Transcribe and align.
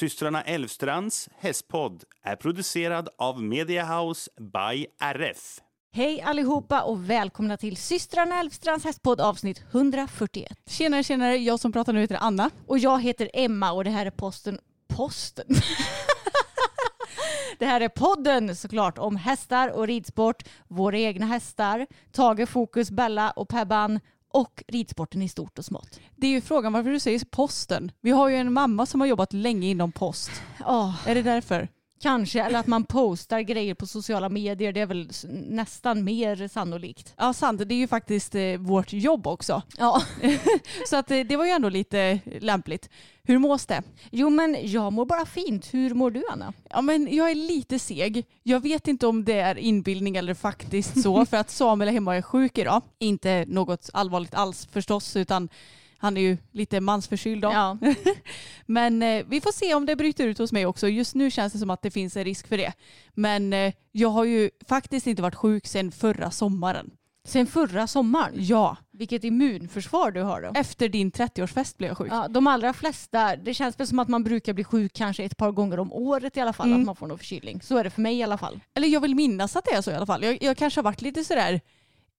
Systrarna 0.00 0.42
Elvstrands 0.42 1.28
hästpodd 1.38 2.04
är 2.22 2.36
producerad 2.36 3.08
av 3.18 3.42
Mediahouse 3.42 4.30
by 4.40 4.86
RF. 5.00 5.60
Hej 5.92 6.20
allihopa 6.20 6.82
och 6.82 7.10
välkomna 7.10 7.56
till 7.56 7.76
systrarna 7.76 8.40
Elfstrands 8.40 8.84
hästpodd 8.84 9.20
avsnitt 9.20 9.64
141. 9.72 10.52
Tjenare, 10.66 11.02
tjenare. 11.02 11.36
Jag 11.36 11.60
som 11.60 11.72
pratar 11.72 11.92
nu 11.92 12.00
heter 12.00 12.18
Anna. 12.20 12.50
Och 12.66 12.78
jag 12.78 13.02
heter 13.02 13.30
Emma 13.34 13.72
och 13.72 13.84
det 13.84 13.90
här 13.90 14.06
är 14.06 14.10
posten... 14.10 14.58
Posten? 14.88 15.46
det 17.58 17.66
här 17.66 17.80
är 17.80 17.88
podden 17.88 18.56
såklart 18.56 18.98
om 18.98 19.16
hästar 19.16 19.68
och 19.68 19.86
ridsport, 19.86 20.42
våra 20.68 20.98
egna 20.98 21.26
hästar, 21.26 21.86
Tage, 22.12 22.48
Fokus, 22.48 22.90
Bella 22.90 23.30
och 23.30 23.48
Pebban 23.48 24.00
och 24.30 24.62
ridsporten 24.68 25.22
i 25.22 25.28
stort 25.28 25.58
och 25.58 25.64
smått. 25.64 26.00
Det 26.16 26.26
är 26.26 26.30
ju 26.30 26.40
frågan 26.40 26.72
varför 26.72 26.90
du 26.90 27.00
säger 27.00 27.24
posten. 27.30 27.92
Vi 28.00 28.10
har 28.10 28.28
ju 28.28 28.36
en 28.36 28.52
mamma 28.52 28.86
som 28.86 29.00
har 29.00 29.08
jobbat 29.08 29.32
länge 29.32 29.68
inom 29.68 29.92
post. 29.92 30.30
Oh, 30.66 31.08
Är 31.08 31.14
det 31.14 31.22
därför? 31.22 31.68
Kanske, 32.00 32.42
eller 32.42 32.58
att 32.58 32.66
man 32.66 32.84
postar 32.84 33.40
grejer 33.40 33.74
på 33.74 33.86
sociala 33.86 34.28
medier, 34.28 34.72
det 34.72 34.80
är 34.80 34.86
väl 34.86 35.10
nästan 35.48 36.04
mer 36.04 36.48
sannolikt. 36.48 37.14
Ja, 37.16 37.32
sant. 37.32 37.62
Det 37.66 37.74
är 37.74 37.78
ju 37.78 37.88
faktiskt 37.88 38.34
eh, 38.34 38.56
vårt 38.58 38.92
jobb 38.92 39.26
också. 39.26 39.62
Ja. 39.78 40.02
Så 40.88 40.96
att, 40.96 41.10
eh, 41.10 41.20
det 41.20 41.36
var 41.36 41.44
ju 41.44 41.50
ändå 41.50 41.68
lite 41.68 42.20
lämpligt. 42.40 42.88
Hur 43.22 43.38
mås 43.38 43.66
det? 43.66 43.82
Jo 44.10 44.30
men 44.30 44.56
jag 44.62 44.92
mår 44.92 45.06
bara 45.06 45.26
fint. 45.26 45.74
Hur 45.74 45.94
mår 45.94 46.10
du 46.10 46.22
Anna? 46.32 46.52
Ja, 46.70 46.80
men 46.80 47.14
jag 47.14 47.30
är 47.30 47.34
lite 47.34 47.78
seg. 47.78 48.26
Jag 48.42 48.60
vet 48.60 48.88
inte 48.88 49.06
om 49.06 49.24
det 49.24 49.40
är 49.40 49.58
inbildning 49.58 50.16
eller 50.16 50.34
faktiskt 50.34 51.02
så. 51.02 51.26
för 51.30 51.36
att 51.36 51.50
Samuel 51.50 51.88
är 51.88 51.92
hemma 51.92 52.10
och 52.10 52.16
är 52.16 52.22
sjuk 52.22 52.58
idag. 52.58 52.82
Inte 52.98 53.44
något 53.48 53.90
allvarligt 53.92 54.34
alls 54.34 54.68
förstås, 54.72 55.16
utan 55.16 55.48
han 56.00 56.16
är 56.16 56.20
ju 56.20 56.36
lite 56.52 56.80
mansförkyld. 56.80 57.42
Då. 57.42 57.48
Ja. 57.52 57.78
Men 58.66 59.02
eh, 59.02 59.24
vi 59.28 59.40
får 59.40 59.52
se 59.52 59.74
om 59.74 59.86
det 59.86 59.96
bryter 59.96 60.26
ut 60.26 60.38
hos 60.38 60.52
mig 60.52 60.66
också. 60.66 60.88
Just 60.88 61.14
nu 61.14 61.30
känns 61.30 61.52
det 61.52 61.58
som 61.58 61.70
att 61.70 61.82
det 61.82 61.90
finns 61.90 62.16
en 62.16 62.24
risk 62.24 62.48
för 62.48 62.56
det. 62.56 62.72
Men 63.14 63.52
eh, 63.52 63.72
jag 63.92 64.08
har 64.08 64.24
ju 64.24 64.50
faktiskt 64.68 65.06
inte 65.06 65.22
varit 65.22 65.34
sjuk 65.34 65.66
sedan 65.66 65.92
förra 65.92 66.30
sommaren. 66.30 66.90
Sen 67.24 67.46
förra 67.46 67.86
sommaren. 67.86 68.32
Ja, 68.36 68.76
Vilket 68.92 69.24
immunförsvar 69.24 70.10
du 70.10 70.22
har 70.22 70.42
då. 70.42 70.52
efter 70.54 70.88
din 70.88 71.12
30-årsfest 71.12 71.76
blev 71.78 71.88
jag 71.90 71.98
sjuk. 71.98 72.08
Ja, 72.12 72.28
de 72.28 72.46
allra 72.46 72.72
flesta, 72.72 73.36
det 73.36 73.54
känns 73.54 73.80
väl 73.80 73.86
som 73.86 73.98
att 73.98 74.08
man 74.08 74.24
brukar 74.24 74.52
bli 74.52 74.64
sjuk 74.64 74.92
kanske 74.92 75.24
ett 75.24 75.36
par 75.36 75.50
gånger 75.52 75.78
om 75.80 75.92
året 75.92 76.36
i 76.36 76.40
alla 76.40 76.52
fall, 76.52 76.66
Mm. 76.68 76.80
att 76.80 76.86
man 76.86 76.96
får 76.96 77.06
någon 77.06 77.18
förkylning. 77.18 77.62
Så 77.62 77.76
är 77.76 77.84
det 77.84 77.90
för 77.90 78.00
mig 78.00 78.16
i 78.18 78.22
alla 78.22 78.38
fall. 78.38 78.60
Eller 78.74 78.88
jag 78.88 79.00
vill 79.00 79.14
minnas 79.14 79.56
att 79.56 79.64
det 79.64 79.70
är 79.74 79.82
så 79.82 79.90
i 79.90 79.94
alla 79.94 80.06
fall. 80.06 80.24
Jag, 80.24 80.42
jag 80.42 80.56
kanske 80.56 80.78
har 80.78 80.84
varit 80.84 81.02
lite 81.02 81.24
sådär, 81.24 81.60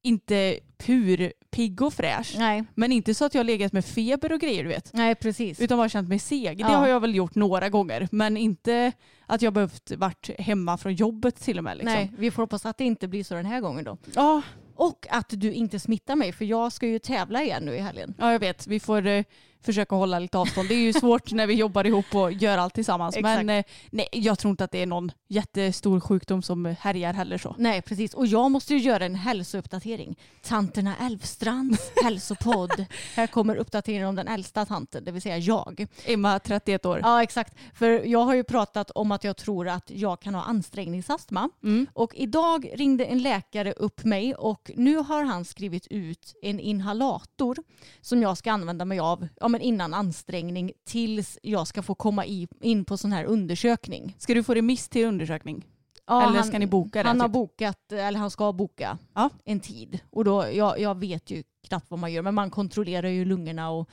inte 0.02 0.60
pur 0.78 1.34
pigg 1.52 1.82
och 1.82 1.94
fräsch. 1.94 2.36
Nej, 2.38 2.64
Men 2.76 2.92
inte 2.92 3.14
så 3.14 3.26
att 3.26 3.34
jag 3.34 3.40
har 3.40 3.44
legat 3.46 3.74
med 3.74 3.86
feber 3.86 4.32
och 4.32 4.40
grejer 4.40 4.64
du 4.64 4.70
vet. 4.70 4.94
nej 4.94 5.16
precis. 5.16 5.60
Utan 5.62 5.78
bara 5.78 5.90
känt 5.90 6.10
mig 6.10 6.20
seg. 6.20 6.58
Det 6.58 6.62
Ja. 6.64 6.68
har 6.68 6.88
jag 6.88 7.00
väl 7.00 7.16
gjort 7.16 7.36
några 7.36 7.70
gånger. 7.70 8.08
Men 8.12 8.38
inte 8.38 8.92
att 9.26 9.42
jag 9.42 9.54
behövt 9.54 9.92
varit 9.92 10.30
hemma 10.40 10.78
från 10.78 10.94
jobbet 10.94 11.36
till 11.36 11.58
och 11.58 11.64
med. 11.64 11.78
Liksom. 11.78 11.94
Nej, 11.94 12.12
vi 12.18 12.32
får 12.32 12.44
hoppas 12.44 12.66
att 12.66 12.78
det 12.78 12.84
inte 12.84 13.08
blir 13.08 13.24
så 13.24 13.34
den 13.34 13.46
här 13.46 13.62
gången 13.62 13.84
då. 13.84 13.98
Ja, 14.16 14.42
Och 14.76 15.06
att 15.10 15.26
du 15.30 15.54
inte 15.54 15.80
smittar 15.80 16.16
mig, 16.16 16.32
för 16.32 16.46
jag 16.46 16.72
ska 16.72 16.88
ju 16.88 17.00
tävla 17.00 17.44
igen 17.44 17.64
nu 17.66 17.76
i 17.76 17.80
helgen. 17.80 18.14
ja, 18.20 18.32
jag 18.32 18.40
vet. 18.40 18.68
Vi 18.68 18.80
får 18.80 19.08
eh, 19.08 19.24
försöka 19.62 19.96
hålla 19.96 20.20
lite 20.20 20.38
avstånd. 20.38 20.70
Det 20.70 20.76
är 20.76 20.80
ju 20.80 20.94
svårt 20.94 21.32
när 21.32 21.48
vi 21.48 21.54
jobbar 21.54 21.88
ihop 21.88 22.16
och 22.16 22.32
gör 22.32 22.58
allt 22.58 22.74
tillsammans. 22.74 23.16
Exakt. 23.18 23.46
Men 23.46 23.50
eh, 23.50 23.66
nej, 23.90 24.08
jag 24.12 24.40
tror 24.40 24.52
inte 24.52 24.64
att 24.64 24.72
det 24.72 24.82
är 24.82 24.86
någon 24.86 25.12
jättestor 25.28 26.00
sjukdom 26.00 26.42
som 26.42 26.76
härjar 26.80 27.14
heller 27.14 27.38
så. 27.38 27.56
Nej, 27.58 27.82
precis. 27.82 28.14
Och 28.14 28.28
jag 28.28 28.52
måste 28.52 28.74
ju 28.74 28.80
göra 28.80 29.06
en 29.06 29.16
hälsouppdatering. 29.16 30.20
Tanterna 30.44 30.96
Elfstrands 31.02 31.92
hälsopodd. 32.04 32.86
Här 33.16 33.28
kommer 33.28 33.56
uppdateringen 33.56 34.08
om 34.08 34.16
den 34.16 34.28
äldsta 34.28 34.66
tanten, 34.66 35.04
det 35.04 35.12
vill 35.12 35.22
säga 35.22 35.38
jag. 35.38 35.88
Emma, 36.06 36.40
31 36.40 36.86
år. 36.86 37.00
Ja, 37.04 37.24
exakt. 37.24 37.54
För 37.74 37.90
jag 37.90 38.20
har 38.20 38.34
ju 38.34 38.44
pratat 38.44 38.92
om 38.92 39.12
att 39.12 39.24
jag 39.24 39.38
tror 39.38 39.68
att 39.68 39.92
jag 39.92 40.22
kan 40.22 40.36
ha 40.36 40.44
ansträngningsastma. 40.44 41.50
Mm. 41.64 41.88
Och 41.94 42.16
idag 42.16 42.72
ringde 42.74 43.06
en 43.06 43.22
läkare 43.22 43.72
upp 43.72 44.04
mig 44.04 44.36
och 44.36 44.72
nu 44.76 44.96
har 44.98 45.24
han 45.24 45.46
skrivit 45.46 45.88
ut 45.88 46.36
en 46.42 46.60
inhalator 46.60 47.58
som 48.02 48.22
jag 48.22 48.38
ska 48.38 48.52
använda 48.52 48.86
mig 48.86 49.00
av 49.00 49.28
men 49.52 49.62
innan 49.62 49.94
ansträngning 49.94 50.72
tills 50.88 51.40
jag 51.42 51.68
ska 51.68 51.82
få 51.82 51.96
komma 51.96 52.26
i, 52.26 52.48
in 52.62 52.86
på 52.86 52.98
sån 52.98 53.12
här 53.12 53.26
undersökning. 53.26 54.16
Ska 54.20 54.34
du 54.34 54.44
få 54.44 54.54
remiss 54.54 54.90
till 54.90 55.06
undersökning? 55.06 55.66
Ja, 56.08 56.24
Eller 56.28 56.36
han- 56.36 56.48
ska 56.48 56.60
ni 56.60 56.68
boka 56.68 57.04
det? 57.04 57.10
Han 57.10 57.20
har 57.22 57.28
typ? 57.28 57.34
bokat, 57.34 57.92
eller 57.92 58.20
han 58.20 58.32
ska 58.32 58.54
boka 58.54 58.98
Ja. 59.14 59.30
en 59.46 59.60
tid. 59.60 60.00
Och 60.10 60.24
då, 60.26 60.46
jag, 60.54 60.80
jag 60.80 61.00
vet 61.00 61.32
ju 61.32 61.44
knappt 61.68 61.86
vad 61.92 62.00
man 62.00 62.14
gör, 62.14 62.22
men 62.22 62.34
man 62.34 62.50
kontrollerar 62.52 63.08
ju 63.10 63.26
lungorna 63.26 63.72
och 63.72 63.90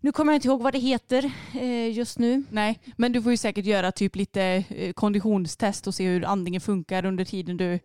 nu 0.00 0.12
kommer 0.12 0.32
jag 0.32 0.36
inte 0.36 0.48
ihåg 0.48 0.62
vad 0.62 0.72
det 0.72 0.78
heter 0.78 1.32
eh, 1.60 1.90
just 1.92 2.18
nu. 2.18 2.42
Nej, 2.50 2.78
men 2.96 3.12
du 3.12 3.22
får 3.22 3.32
ju 3.32 3.36
säkert 3.36 3.64
göra 3.64 3.92
typ 3.92 4.16
lite 4.16 4.42
eh, 4.68 4.92
konditionstest 4.92 5.86
och 5.86 5.94
se 5.94 6.06
hur 6.06 6.24
andningen 6.24 6.60
funkar 6.60 7.04
under 7.04 7.24
tiden 7.24 7.56
du 7.56 7.78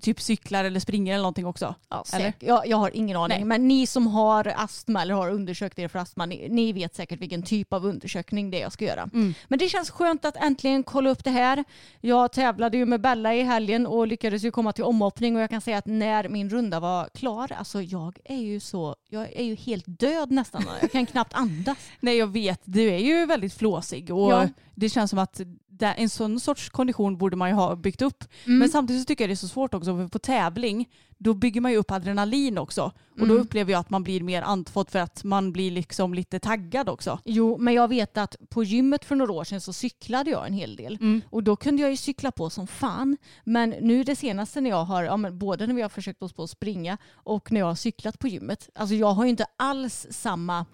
typ 0.00 0.20
cyklar 0.20 0.64
eller 0.64 0.80
springer 0.80 1.12
eller 1.14 1.22
någonting 1.22 1.46
också. 1.46 1.74
Ja, 1.88 2.04
Eller? 2.14 2.32
Jag, 2.38 2.66
jag 2.66 2.76
har 2.76 2.90
ingen 2.96 3.16
aning. 3.16 3.38
Nej. 3.38 3.44
Men 3.44 3.68
ni 3.68 3.86
som 3.86 4.06
har 4.06 4.52
astma 4.56 5.02
eller 5.02 5.14
har 5.14 5.30
undersökt 5.30 5.78
er 5.78 5.88
för 5.88 5.98
astma, 5.98 6.26
ni, 6.26 6.48
ni 6.48 6.72
vet 6.72 6.94
säkert 6.94 7.20
vilken 7.20 7.42
typ 7.42 7.72
av 7.72 7.86
undersökning 7.86 8.50
det 8.50 8.58
är 8.58 8.62
jag 8.62 8.72
ska 8.72 8.84
göra. 8.84 9.02
Mm. 9.02 9.34
Men 9.48 9.58
det 9.58 9.68
känns 9.68 9.90
skönt 9.90 10.24
att 10.24 10.36
äntligen 10.36 10.82
kolla 10.82 11.10
upp 11.10 11.24
det 11.24 11.30
här. 11.30 11.64
Jag 12.00 12.32
tävlade 12.32 12.76
ju 12.76 12.86
med 12.86 13.00
Bella 13.00 13.34
i 13.34 13.42
helgen 13.42 13.86
och 13.86 14.06
lyckades 14.06 14.42
ju 14.44 14.50
komma 14.50 14.72
till 14.72 14.84
omhoppning 14.84 15.36
och 15.36 15.42
jag 15.42 15.50
kan 15.50 15.60
säga 15.60 15.78
att 15.78 15.86
när 15.86 16.28
min 16.28 16.50
runda 16.50 16.80
var 16.80 17.08
klar, 17.14 17.52
alltså 17.52 17.82
jag 17.82 18.18
är 18.24 18.36
ju 18.40 18.60
så, 18.60 18.96
jag 19.08 19.32
är 19.32 19.44
ju 19.44 19.54
helt 19.54 19.84
död 19.86 20.30
nästan. 20.30 20.64
Jag 20.80 20.92
kan 20.92 21.06
knappt 21.06 21.34
andas. 21.34 21.78
Nej 22.00 22.16
jag 22.16 22.26
vet, 22.26 22.60
du 22.64 22.90
är 22.90 22.98
ju 22.98 23.26
väldigt 23.26 23.54
flåsig 23.54 24.14
och 24.14 24.32
Ja. 24.32 24.48
det 24.74 24.88
känns 24.88 25.10
som 25.10 25.18
att 25.18 25.40
där, 25.78 25.94
en 25.96 26.08
sån 26.08 26.40
sorts 26.40 26.68
kondition 26.70 27.16
borde 27.18 27.36
man 27.36 27.48
ju 27.48 27.54
ha 27.54 27.76
byggt 27.76 28.02
upp. 28.02 28.24
Mm. 28.44 28.58
Men 28.58 28.68
samtidigt 28.68 29.02
så 29.02 29.06
tycker 29.06 29.24
jag 29.24 29.28
det 29.30 29.34
är 29.34 29.36
så 29.36 29.48
svårt 29.48 29.74
också 29.74 29.96
för 29.96 30.08
på 30.08 30.18
tävling 30.18 30.88
då 31.18 31.34
bygger 31.34 31.60
man 31.60 31.70
ju 31.72 31.76
upp 31.78 31.90
adrenalin 31.90 32.58
också 32.58 32.82
och 33.10 33.18
då 33.18 33.34
Mm. 33.34 33.36
upplever 33.36 33.72
jag 33.72 33.80
att 33.80 33.90
man 33.90 34.02
blir 34.02 34.20
mer 34.20 34.42
andfådd 34.42 34.90
för 34.90 34.98
att 34.98 35.24
man 35.24 35.52
blir 35.52 35.70
liksom 35.70 36.14
lite 36.14 36.38
taggad 36.40 36.88
också. 36.88 37.18
Jo, 37.24 37.56
men 37.58 37.74
jag 37.74 37.88
vet 37.88 38.16
att 38.18 38.36
på 38.48 38.64
gymmet 38.64 39.04
för 39.04 39.16
några 39.16 39.32
år 39.32 39.44
sedan 39.44 39.60
så 39.60 39.72
cyklade 39.72 40.30
jag 40.30 40.46
en 40.46 40.52
hel 40.52 40.76
del. 40.76 40.94
Mm. 41.00 41.22
Och 41.30 41.42
då 41.42 41.56
kunde 41.56 41.82
jag 41.82 41.90
ju 41.90 41.96
cykla 41.96 42.32
på 42.32 42.50
som 42.50 42.66
fan. 42.66 43.16
Men 43.44 43.70
nu 43.70 44.04
det 44.04 44.16
senaste 44.16 44.60
när 44.60 44.70
jag 44.70 44.84
har, 44.84 45.02
ja, 45.04 45.16
men 45.16 45.38
både 45.38 45.66
när 45.66 45.74
vi 45.74 45.82
har 45.82 45.88
försökt 45.88 46.22
oss 46.22 46.32
på 46.32 46.42
att 46.42 46.50
springa 46.50 46.98
och 47.12 47.52
när 47.52 47.60
jag 47.60 47.66
har 47.66 47.74
cyklat 47.74 48.18
på 48.18 48.28
gymmet. 48.28 48.70
Alltså 48.74 48.94
jag 48.94 49.12
har 49.12 49.24
ju 49.24 49.30
inte 49.30 49.46
alls 49.56 50.06
samma 50.10 50.66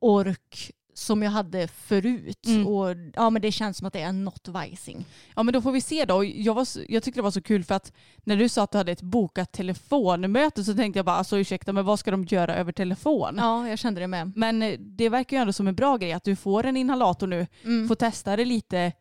ork 0.00 0.70
som 0.94 1.22
jag 1.22 1.30
hade 1.30 1.68
förut. 1.68 2.46
Mm. 2.46 2.66
Och 2.66 2.88
ja, 3.14 3.30
men 3.30 3.42
det 3.42 3.52
känns 3.52 3.76
som 3.78 3.86
att 3.86 3.92
det 3.92 4.00
är 4.00 4.12
något 4.12 4.48
vajsing. 4.48 5.04
Ja 5.36 5.42
men 5.42 5.52
då 5.54 5.62
får 5.62 5.72
vi 5.72 5.80
se 5.80 6.04
då. 6.04 6.24
Jag, 6.24 6.54
var, 6.54 6.66
jag 6.88 7.02
tyckte 7.02 7.18
det 7.20 7.22
var 7.22 7.30
så 7.30 7.42
kul 7.42 7.64
för 7.64 7.74
att 7.74 7.92
när 8.24 8.36
du 8.36 8.48
sa 8.48 8.62
att 8.62 8.72
du 8.72 8.78
hade 8.78 8.92
ett 8.92 9.02
bokat 9.02 9.52
telefonmöte 9.52 10.64
så 10.64 10.74
tänkte 10.74 10.98
jag 10.98 11.06
bara 11.06 11.16
alltså 11.16 11.38
ursäkta 11.38 11.72
men 11.72 11.84
vad 11.84 11.98
ska 11.98 12.10
de 12.10 12.24
göra 12.24 12.54
över 12.56 12.72
telefon? 12.72 13.34
Ja, 13.38 13.68
jag 13.68 13.78
kände 13.78 14.00
det 14.00 14.06
med. 14.06 14.32
Men 14.36 14.62
eh, 14.62 14.78
det 14.78 15.08
verkar 15.08 15.36
ju 15.36 15.40
ändå 15.40 15.52
som 15.52 15.68
en 15.68 15.74
bra 15.74 15.96
grej 15.96 16.12
att 16.12 16.24
du 16.24 16.36
får 16.36 16.66
en 16.66 16.76
inhalator 16.76 17.26
nu, 17.26 17.46
Mm. 17.64 17.88
får 17.88 17.94
testa 17.94 18.36
det 18.36 18.44
lite 18.44 18.92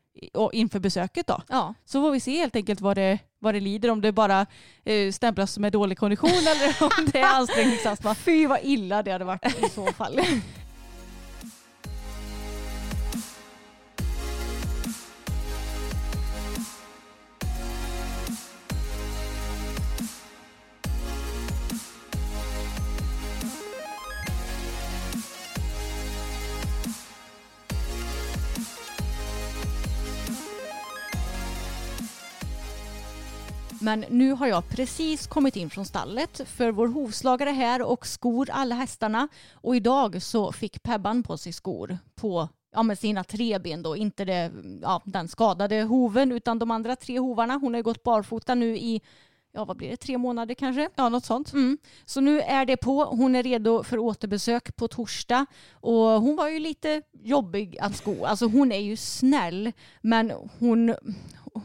inför 0.54 0.80
besöket 0.80 1.28
då. 1.28 1.42
Ja. 1.50 1.74
Så 1.86 2.02
får 2.02 2.12
vi 2.12 2.20
se 2.20 2.38
helt 2.38 2.56
enkelt 2.56 2.82
vad 2.82 2.98
det, 2.98 3.20
vad 3.40 3.54
det 3.54 3.60
lider, 3.60 3.90
om 3.90 4.02
det 4.02 4.12
bara 4.12 4.46
eh, 4.86 5.12
stämplas 5.12 5.58
med 5.58 5.72
dålig 5.72 5.98
kondition 5.98 6.30
eller 6.30 6.84
om 6.84 7.10
det 7.14 7.20
är 7.20 7.36
ansträngningsastma. 7.40 8.16
Fy 8.16 8.48
vad 8.48 8.60
illa 8.64 9.04
det 9.04 9.12
hade 9.12 9.26
varit 9.26 9.46
i 9.66 9.70
så 9.70 9.86
fall. 9.86 10.20
Men 33.82 34.06
nu 34.10 34.32
har 34.32 34.48
jag 34.48 34.70
precis 34.70 35.28
kommit 35.28 35.56
in 35.56 35.70
från 35.70 35.86
stallet 35.86 36.42
för 36.46 36.72
vår 36.72 36.88
hovslagare 36.88 37.50
är 37.50 37.54
här 37.54 37.82
och 37.82 38.08
skor 38.08 38.50
alla 38.52 38.76
hästarna. 38.76 39.28
Och 39.54 39.76
idag 39.76 40.22
så 40.22 40.52
fick 40.52 40.84
Pebban 40.84 41.24
på 41.24 41.38
sig 41.38 41.54
skor 41.54 41.98
på 42.16 42.50
ja, 42.72 42.84
med 42.84 43.00
sina 43.00 43.24
tre 43.24 43.60
ben 43.60 43.84
då, 43.84 43.96
inte 43.96 44.26
det, 44.26 44.52
ja, 44.82 45.02
den 45.06 45.28
skadade 45.28 45.82
hoven 45.82 46.32
utan 46.32 46.60
de 46.60 46.72
andra 46.72 46.96
tre 46.96 47.20
hovarna. 47.20 47.54
Hon 47.54 47.74
har 47.74 47.82
gått 47.82 48.04
barfota 48.04 48.56
nu 48.56 48.78
i 48.78 49.02
ja 49.52 49.66
vad 49.66 49.78
blir 49.78 49.90
det, 49.90 49.98
tre 49.98 50.18
månader 50.18 50.56
kanske? 50.56 50.90
Ja, 50.96 51.10
något 51.10 51.26
sånt. 51.26 51.54
Mm. 51.54 51.78
Så 52.06 52.22
nu 52.22 52.42
är 52.42 52.66
det 52.66 52.78
på. 52.78 53.04
Hon 53.04 53.36
är 53.36 53.44
redo 53.44 53.84
för 53.84 53.98
återbesök 53.98 54.76
på 54.76 54.88
torsdag. 54.88 55.46
Och 55.72 55.96
hon 55.96 56.36
var 56.36 56.48
ju 56.50 56.60
lite 56.60 57.02
jobbig 57.24 57.78
att 57.80 57.96
sko. 57.96 58.26
Alltså 58.26 58.46
hon 58.46 58.72
är 58.72 58.80
ju 58.80 58.96
snäll 58.96 59.72
men 60.02 60.32
hon, 60.60 60.96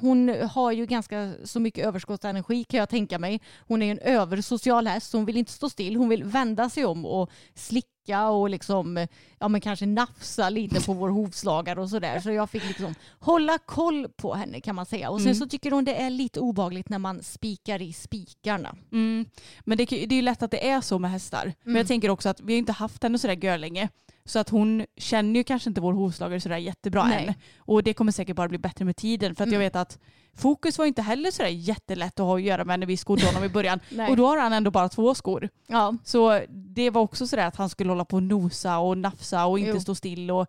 hon 0.00 0.28
har 0.28 0.72
ju 0.72 0.86
ganska 0.86 1.32
så 1.44 1.60
mycket 1.60 1.86
överskottsenergi 1.86 2.64
kan 2.64 2.78
jag 2.80 2.88
tänka 2.88 3.18
mig. 3.18 3.40
Hon 3.68 3.82
är 3.82 3.90
en 3.90 3.98
översocial 3.98 4.86
häst 4.86 5.12
hon 5.12 5.24
vill 5.24 5.36
inte 5.36 5.52
stå 5.52 5.70
still. 5.70 5.96
Hon 5.96 6.08
vill 6.08 6.24
vända 6.24 6.70
sig 6.70 6.84
om 6.84 7.06
och 7.06 7.30
slicka 7.54 8.28
och 8.28 8.50
liksom, 8.50 9.06
ja 9.38 9.48
men 9.48 9.60
kanske 9.60 9.86
nafsa 9.86 10.48
lite 10.50 10.80
på 10.80 10.92
vår 10.92 11.08
hovslagare 11.08 11.80
och 11.80 11.90
sådär. 11.90 12.20
Så 12.20 12.30
jag 12.30 12.50
fick 12.50 12.68
liksom 12.68 12.94
hålla 13.18 13.58
koll 13.58 14.08
på 14.16 14.34
henne 14.34 14.60
kan 14.60 14.74
man 14.74 14.86
säga. 14.86 15.10
Och 15.10 15.18
sen 15.20 15.26
Mm. 15.26 15.34
så 15.34 15.46
tycker 15.46 15.70
hon 15.70 15.84
det 15.84 15.94
är 15.94 16.10
lite 16.10 16.40
obagligt 16.40 16.88
när 16.88 16.98
man 16.98 17.22
spikar 17.22 17.82
i 17.82 17.92
spikarna. 17.92 18.76
Mm. 18.92 19.24
Men 19.64 19.78
det, 19.78 19.84
det 19.86 20.04
är 20.04 20.16
ju 20.16 20.22
lätt 20.22 20.42
att 20.42 20.50
det 20.50 20.68
är 20.68 20.80
så 20.80 20.98
med 20.98 21.10
hästar. 21.10 21.44
Men 21.62 21.70
Mm. 21.70 21.76
jag 21.76 21.86
tänker 21.86 22.08
också 22.08 22.28
att 22.28 22.40
vi 22.40 22.52
har 22.52 22.58
inte 22.58 22.72
haft 22.72 23.02
henne 23.02 23.18
sådär 23.18 23.44
görlänge. 23.44 23.88
Så 24.26 24.38
att 24.38 24.48
hon 24.48 24.86
känner 24.96 25.40
ju 25.40 25.44
kanske 25.44 25.70
inte 25.70 25.80
vår 25.80 25.92
hovslagare 25.92 26.40
sådär 26.40 26.56
jättebra 26.56 27.04
Nej. 27.04 27.26
än. 27.26 27.34
Och 27.58 27.82
det 27.82 27.94
kommer 27.94 28.12
säkert 28.12 28.36
bara 28.36 28.48
bli 28.48 28.58
bättre 28.58 28.84
med 28.84 28.96
tiden. 28.96 29.34
För 29.34 29.44
att 29.44 29.48
jag 29.48 29.54
Mm. 29.54 29.66
vet 29.66 29.76
att 29.76 29.98
Fokus 30.36 30.78
var 30.78 30.86
inte 30.86 31.02
heller 31.02 31.30
sådär 31.30 31.48
jättelätt 31.48 32.20
att 32.20 32.26
ha 32.26 32.36
att 32.36 32.42
göra 32.42 32.64
med 32.64 32.80
när 32.80 32.86
vi 32.86 32.96
skodde 32.96 33.26
honom 33.26 33.44
i 33.44 33.48
början. 33.48 33.80
Och 34.10 34.16
då 34.16 34.26
har 34.26 34.38
han 34.38 34.52
ändå 34.52 34.70
bara 34.70 34.88
två 34.88 35.14
skor. 35.14 35.48
Ja, 35.66 35.96
Så 36.04 36.40
det 36.48 36.90
var 36.90 37.02
också 37.02 37.26
sådär 37.26 37.46
att 37.46 37.56
han 37.56 37.68
skulle 37.68 37.90
hålla 37.90 38.04
på 38.04 38.16
och 38.16 38.22
nosa 38.22 38.78
och 38.78 38.98
nafsa 38.98 39.46
och 39.46 39.58
inte 39.58 39.70
Jo. 39.70 39.80
stå 39.80 39.94
still 39.94 40.30
och 40.30 40.46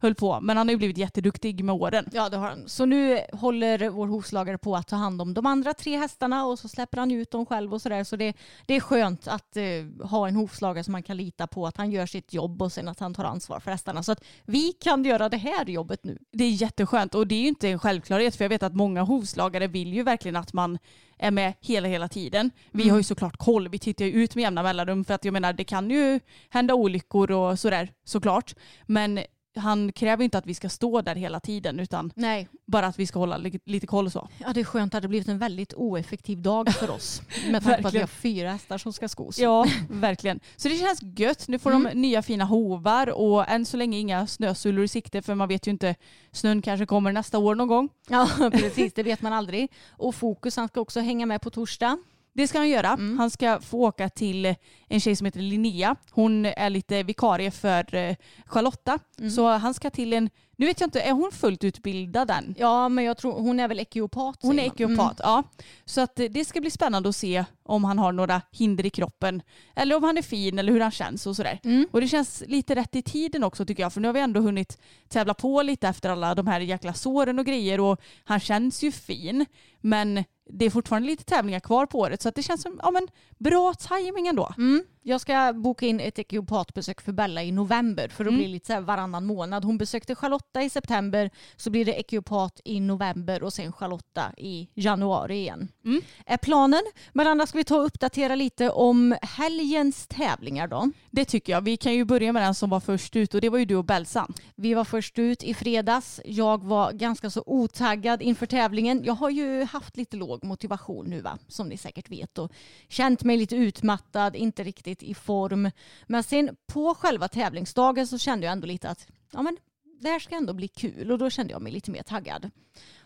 höll 0.00 0.14
på. 0.14 0.40
Men 0.40 0.56
han 0.56 0.68
har 0.68 0.72
ju 0.72 0.76
blivit 0.78 0.98
jätteduktig 0.98 1.64
med 1.64 1.74
åren. 1.74 2.04
Ja, 2.12 2.28
det 2.28 2.36
har 2.36 2.48
han. 2.48 2.68
Så 2.68 2.84
nu 2.86 3.20
håller 3.32 3.88
vår 3.88 4.06
hovslagare 4.06 4.58
på 4.58 4.76
att 4.76 4.88
ta 4.88 4.96
hand 4.96 5.22
om 5.22 5.34
de 5.34 5.46
andra 5.46 5.74
tre 5.74 5.96
hästarna 5.96 6.44
och 6.46 6.58
så 6.58 6.68
släpper 6.68 6.98
han 6.98 7.10
ut 7.10 7.30
dem 7.30 7.46
själv 7.46 7.74
och 7.74 7.82
sådär. 7.82 8.04
Så 8.04 8.16
det, 8.16 8.34
det 8.66 8.76
är 8.76 8.80
skönt 8.80 9.28
att 9.28 9.56
eh, 9.56 9.64
ha 10.08 10.28
en 10.28 10.36
hovslagare 10.36 10.84
som 10.84 10.92
man 10.92 11.02
kan 11.02 11.16
lita 11.16 11.46
på 11.46 11.66
att 11.66 11.76
han 11.76 11.90
gör 11.90 12.06
sitt 12.06 12.32
jobb 12.32 12.62
och 12.62 12.72
sen 12.72 12.88
att 12.88 13.00
han 13.00 13.14
tar 13.14 13.24
ansvar 13.24 13.60
för 13.60 13.70
hästarna. 13.70 14.02
Så 14.02 14.12
att 14.12 14.24
vi 14.44 14.72
kan 14.72 15.04
göra 15.04 15.28
det 15.28 15.36
här 15.36 15.64
jobbet 15.70 16.04
nu. 16.04 16.18
Det 16.32 16.44
är 16.44 16.50
jätteskönt 16.50 17.14
och 17.14 17.26
det 17.26 17.34
är 17.34 17.40
ju 17.40 17.48
inte 17.48 17.68
en 17.68 17.78
självklarhet 17.78 18.36
för 18.36 18.44
jag 18.44 18.48
vet 18.48 18.62
att 18.62 18.74
många 18.74 19.02
hovslagare 19.02 19.66
vill 19.66 19.92
ju 19.94 20.02
verkligen 20.02 20.36
att 20.36 20.52
man 20.52 20.78
är 21.18 21.30
med 21.30 21.52
hela 21.60 21.88
hela 21.88 22.08
tiden. 22.08 22.50
Vi 22.70 22.82
Mm. 22.82 22.90
har 22.92 22.98
ju 22.98 23.04
såklart 23.04 23.36
koll, 23.36 23.68
vi 23.68 23.78
tittar 23.78 24.04
ju 24.04 24.12
ut 24.12 24.34
med 24.34 24.42
jämna 24.42 24.62
mellanrum 24.62 25.04
för 25.04 25.14
att 25.14 25.24
jag 25.24 25.32
menar 25.32 25.52
det 25.52 25.64
kan 25.64 25.90
ju 25.90 26.20
hända 26.50 26.74
olyckor 26.74 27.30
och 27.30 27.58
sådär 27.58 27.92
såklart. 28.04 28.54
Men 28.86 29.20
han 29.56 29.92
kräver 29.92 30.24
inte 30.24 30.38
att 30.38 30.46
vi 30.46 30.54
ska 30.54 30.68
stå 30.68 31.00
där 31.00 31.14
hela 31.14 31.40
tiden 31.40 31.80
utan 31.80 32.12
Nej, 32.16 32.48
bara 32.66 32.86
att 32.86 32.98
vi 32.98 33.06
ska 33.06 33.18
hålla 33.18 33.36
li- 33.36 33.60
lite 33.64 33.86
koll 33.86 34.10
så. 34.10 34.28
ja, 34.38 34.52
det 34.52 34.60
är 34.60 34.64
skönt 34.64 34.94
att 34.94 35.02
det 35.02 35.08
blivit 35.08 35.28
en 35.28 35.38
väldigt 35.38 35.74
oeffektiv 35.74 36.42
dag 36.42 36.72
för 36.74 36.90
oss. 36.96 37.22
Med 37.50 37.62
tanke 37.62 37.82
på 37.82 37.88
att 37.88 37.94
vi 37.94 37.98
har 38.00 38.06
fyra 38.06 38.50
hästar 38.52 38.78
som 38.78 38.92
ska 38.92 39.08
skos. 39.08 39.38
Ja, 39.38 39.66
verkligen. 39.90 40.40
Så 40.56 40.68
det 40.68 40.76
känns 40.76 41.00
gött. 41.18 41.48
Nu 41.48 41.58
får 41.58 41.70
Mm. 41.70 41.82
de 41.84 42.00
nya 42.00 42.22
fina 42.22 42.44
hovar 42.44 43.10
och 43.10 43.48
än 43.48 43.64
så 43.66 43.76
länge 43.76 43.98
inga 43.98 44.26
snösulor 44.26 44.84
i 44.84 44.88
sikte 44.88 45.22
för 45.22 45.34
man 45.34 45.48
vet 45.48 45.66
ju 45.66 45.70
inte, 45.70 45.94
snön 46.32 46.62
kanske 46.62 46.86
kommer 46.86 47.12
nästa 47.12 47.38
år 47.38 47.54
någon 47.54 47.68
gång. 47.68 47.88
Ja, 48.08 48.28
precis. 48.52 48.92
Det 48.94 49.02
vet 49.02 49.22
man 49.22 49.32
aldrig. 49.32 49.72
Och 49.90 50.14
Fokus 50.14 50.56
han 50.56 50.68
ska 50.68 50.80
också 50.80 51.00
hänga 51.00 51.26
med 51.26 51.40
på 51.40 51.50
torsdag. 51.50 51.98
Det 52.32 52.48
ska 52.48 52.58
han 52.58 52.68
göra. 52.68 52.88
Mm. 52.88 53.18
Han 53.18 53.30
ska 53.30 53.60
få 53.60 53.78
åka 53.78 54.08
till 54.08 54.54
en 54.88 55.00
tjej 55.00 55.16
som 55.16 55.24
heter 55.24 55.40
Linnea. 55.40 55.96
Hon 56.10 56.46
är 56.46 56.70
lite 56.70 57.02
vikarie 57.02 57.50
för 57.50 57.94
eh, 57.94 58.16
Charlotta. 58.46 58.98
Mm. 59.18 59.30
Så 59.30 59.48
han 59.48 59.74
ska 59.74 59.90
till 59.90 60.12
en, 60.12 60.30
nu 60.60 60.66
vet 60.66 60.80
jag 60.80 60.86
inte, 60.86 61.00
är 61.00 61.12
hon 61.12 61.32
fullt 61.32 61.64
utbildad 61.64 62.30
än? 62.30 62.54
Ja, 62.58 62.88
men 62.88 63.04
jag 63.04 63.16
tror 63.16 63.32
hon 63.32 63.60
är 63.60 63.68
väl 63.68 63.80
ekiopat. 63.80 64.38
Hon 64.42 64.58
är 64.58 64.62
ekiopat, 64.62 65.20
ja. 65.22 65.42
Så 65.84 66.00
att 66.00 66.20
eh, 66.20 66.26
det 66.30 66.44
ska 66.44 66.60
bli 66.60 66.70
spännande 66.70 67.08
att 67.08 67.16
se 67.16 67.44
om 67.62 67.84
han 67.84 67.98
har 67.98 68.12
några 68.12 68.42
hinder 68.50 68.86
i 68.86 68.90
kroppen. 68.90 69.42
Eller 69.76 69.96
om 69.96 70.04
han 70.04 70.18
är 70.18 70.22
fin 70.22 70.58
eller 70.58 70.72
hur 70.72 70.80
han 70.80 70.90
känns 70.90 71.26
och 71.26 71.36
sådär. 71.36 71.60
Mm. 71.64 71.86
Och 71.90 72.00
det 72.00 72.08
känns 72.08 72.42
lite 72.46 72.74
rätt 72.74 72.96
i 72.96 73.02
tiden 73.02 73.44
också 73.44 73.64
tycker 73.64 73.82
jag. 73.82 73.92
För 73.92 74.00
nu 74.00 74.08
har 74.08 74.12
vi 74.12 74.20
ändå 74.20 74.40
hunnit 74.40 74.78
tävla 75.08 75.34
på 75.34 75.62
lite 75.62 75.88
efter 75.88 76.10
alla 76.10 76.34
de 76.34 76.46
här 76.46 76.60
jäkla 76.60 76.94
såren 76.94 77.38
och 77.38 77.46
grejer. 77.46 77.80
Och 77.80 78.00
han 78.24 78.40
känns 78.40 78.82
ju 78.82 78.92
fin. 78.92 79.46
Men 79.80 80.24
det 80.52 80.64
är 80.64 80.70
fortfarande 80.70 81.08
lite 81.08 81.24
tävlingar 81.24 81.60
kvar 81.60 81.86
på 81.86 81.98
året. 81.98 82.22
Så 82.22 82.28
att 82.28 82.34
det 82.34 82.42
känns 82.42 82.62
som 82.62 82.80
ja, 82.82 82.90
men, 82.90 83.08
bra 83.38 83.74
timing 83.74 84.26
ändå. 84.26 84.54
Mm. 84.58 84.84
Jag 85.02 85.20
ska 85.20 85.52
boka 85.52 85.86
in 85.86 86.00
ett 86.00 86.18
ekiopatbesök 86.18 87.00
för 87.00 87.12
Bella 87.12 87.42
i 87.42 87.52
november 87.52 88.08
för 88.08 88.24
att 88.24 88.28
Mm. 88.28 88.38
bli 88.40 88.48
lite 88.48 88.66
så 88.66 88.72
här 88.72 88.80
varannan 88.80 89.26
månad. 89.26 89.64
Hon 89.64 89.78
besökte 89.78 90.14
Charlotta 90.14 90.62
i 90.62 90.70
september 90.70 91.30
så 91.56 91.70
blir 91.70 91.84
det 91.84 91.92
ekiopat 92.00 92.60
i 92.64 92.80
november 92.80 93.42
och 93.42 93.52
sen 93.52 93.72
Charlotta 93.72 94.32
i 94.36 94.68
januari 94.74 95.36
igen. 95.38 95.68
Mm. 95.84 96.00
Är 96.26 96.36
planen. 96.36 96.80
Men 97.12 97.26
annars 97.26 97.48
ska 97.48 97.58
vi 97.58 97.64
ta 97.64 97.76
och 97.76 97.86
uppdatera 97.86 98.34
lite 98.34 98.70
om 98.70 99.16
helgens 99.22 100.06
tävlingar 100.06 100.68
då. 100.68 100.90
Det 101.10 101.24
tycker 101.24 101.52
jag. 101.52 101.60
Vi 101.60 101.76
kan 101.76 101.94
ju 101.94 102.04
börja 102.04 102.32
med 102.32 102.42
den 102.42 102.54
som 102.54 102.70
var 102.70 102.80
först 102.80 103.16
ut 103.16 103.34
och 103.34 103.40
det 103.40 103.48
var 103.48 103.58
ju 103.58 103.64
du 103.64 103.76
och 103.76 103.84
Belsan. 103.84 104.32
Vi 104.54 104.74
var 104.74 104.84
först 104.84 105.18
ut 105.18 105.42
i 105.42 105.54
fredags. 105.54 106.20
Jag 106.24 106.64
var 106.64 106.92
ganska 106.92 107.30
så 107.30 107.42
otaggad 107.46 108.22
inför 108.22 108.46
tävlingen. 108.46 109.04
Jag 109.04 109.14
har 109.14 109.30
ju 109.30 109.64
haft 109.64 109.96
lite 109.96 110.16
låg 110.16 110.44
motivation 110.44 111.06
nu 111.06 111.20
va, 111.20 111.38
som 111.48 111.68
ni 111.68 111.76
säkert 111.76 112.10
vet 112.10 112.38
och 112.38 112.52
känt 112.88 113.22
mig 113.24 113.36
lite 113.36 113.56
utmattad, 113.56 114.36
inte 114.36 114.62
riktigt 114.62 114.89
i 114.98 115.14
form. 115.14 115.70
Men 116.06 116.22
sen 116.22 116.56
på 116.66 116.94
själva 116.94 117.28
tävlingsdagen 117.28 118.06
så 118.06 118.18
kände 118.18 118.46
jag 118.46 118.52
ändå 118.52 118.66
lite 118.66 118.90
att 118.90 119.06
ja, 119.32 119.42
men 119.42 119.56
det 120.00 120.08
här 120.08 120.18
ska 120.18 120.34
ändå 120.34 120.52
bli 120.52 120.68
kul 120.68 121.12
och 121.12 121.18
då 121.18 121.30
kände 121.30 121.52
jag 121.52 121.62
mig 121.62 121.72
lite 121.72 121.90
mer 121.90 122.02
taggad. 122.02 122.50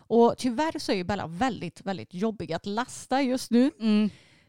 Och 0.07 0.35
tyvärr 0.37 0.79
så 0.79 0.91
är 0.91 0.95
ju 0.95 1.03
Bella 1.03 1.27
väldigt, 1.27 1.81
väldigt 1.81 2.13
jobbig 2.13 2.53
att 2.53 2.65
lasta 2.65 3.21
just 3.21 3.51
nu. 3.51 3.71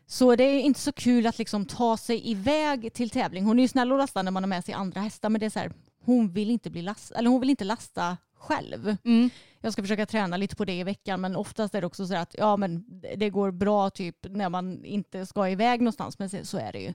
Så 0.06 0.36
det 0.36 0.44
är 0.44 0.60
inte 0.60 0.80
så 0.80 0.92
kul 0.92 1.26
att 1.26 1.38
liksom 1.38 1.66
ta 1.66 1.96
sig 1.96 2.30
iväg 2.30 2.92
till 2.92 3.10
tävling. 3.10 3.44
Hon 3.44 3.58
är 3.58 3.62
ju 3.62 3.68
snäll 3.68 3.92
att 3.92 3.98
lasta 3.98 4.22
när 4.22 4.30
man 4.30 4.42
har 4.42 4.48
med 4.48 4.64
sig 4.64 4.74
andra 4.74 5.00
hästar 5.00 5.28
men 5.28 5.40
det 5.40 5.46
är 5.46 5.50
så 5.50 5.58
här, 5.58 5.72
hon 6.04 6.32
vill 6.32 6.50
inte 6.50 6.70
bli 6.70 6.82
last, 6.82 7.10
eller 7.10 7.30
hon 7.30 7.40
vill 7.40 7.50
inte 7.50 7.64
lasta 7.64 8.16
själv. 8.34 8.96
Jag 9.60 9.72
ska 9.72 9.82
försöka 9.82 10.06
träna 10.06 10.36
lite 10.36 10.56
på 10.56 10.64
det 10.64 10.78
i 10.78 10.84
veckan 10.84 11.20
men 11.20 11.36
oftast 11.36 11.74
är 11.74 11.80
det 11.80 11.86
också 11.86 12.06
så 12.06 12.16
att 12.16 12.34
ja 12.38 12.56
men 12.56 12.84
det 13.16 13.30
går 13.30 13.50
bra 13.50 13.90
typ 13.90 14.16
när 14.30 14.48
man 14.48 14.84
inte 14.84 15.26
ska 15.26 15.48
iväg 15.48 15.80
någonstans 15.80 16.18
men 16.18 16.46
så 16.46 16.58
är 16.58 16.72
det 16.72 16.78
ju 16.78 16.94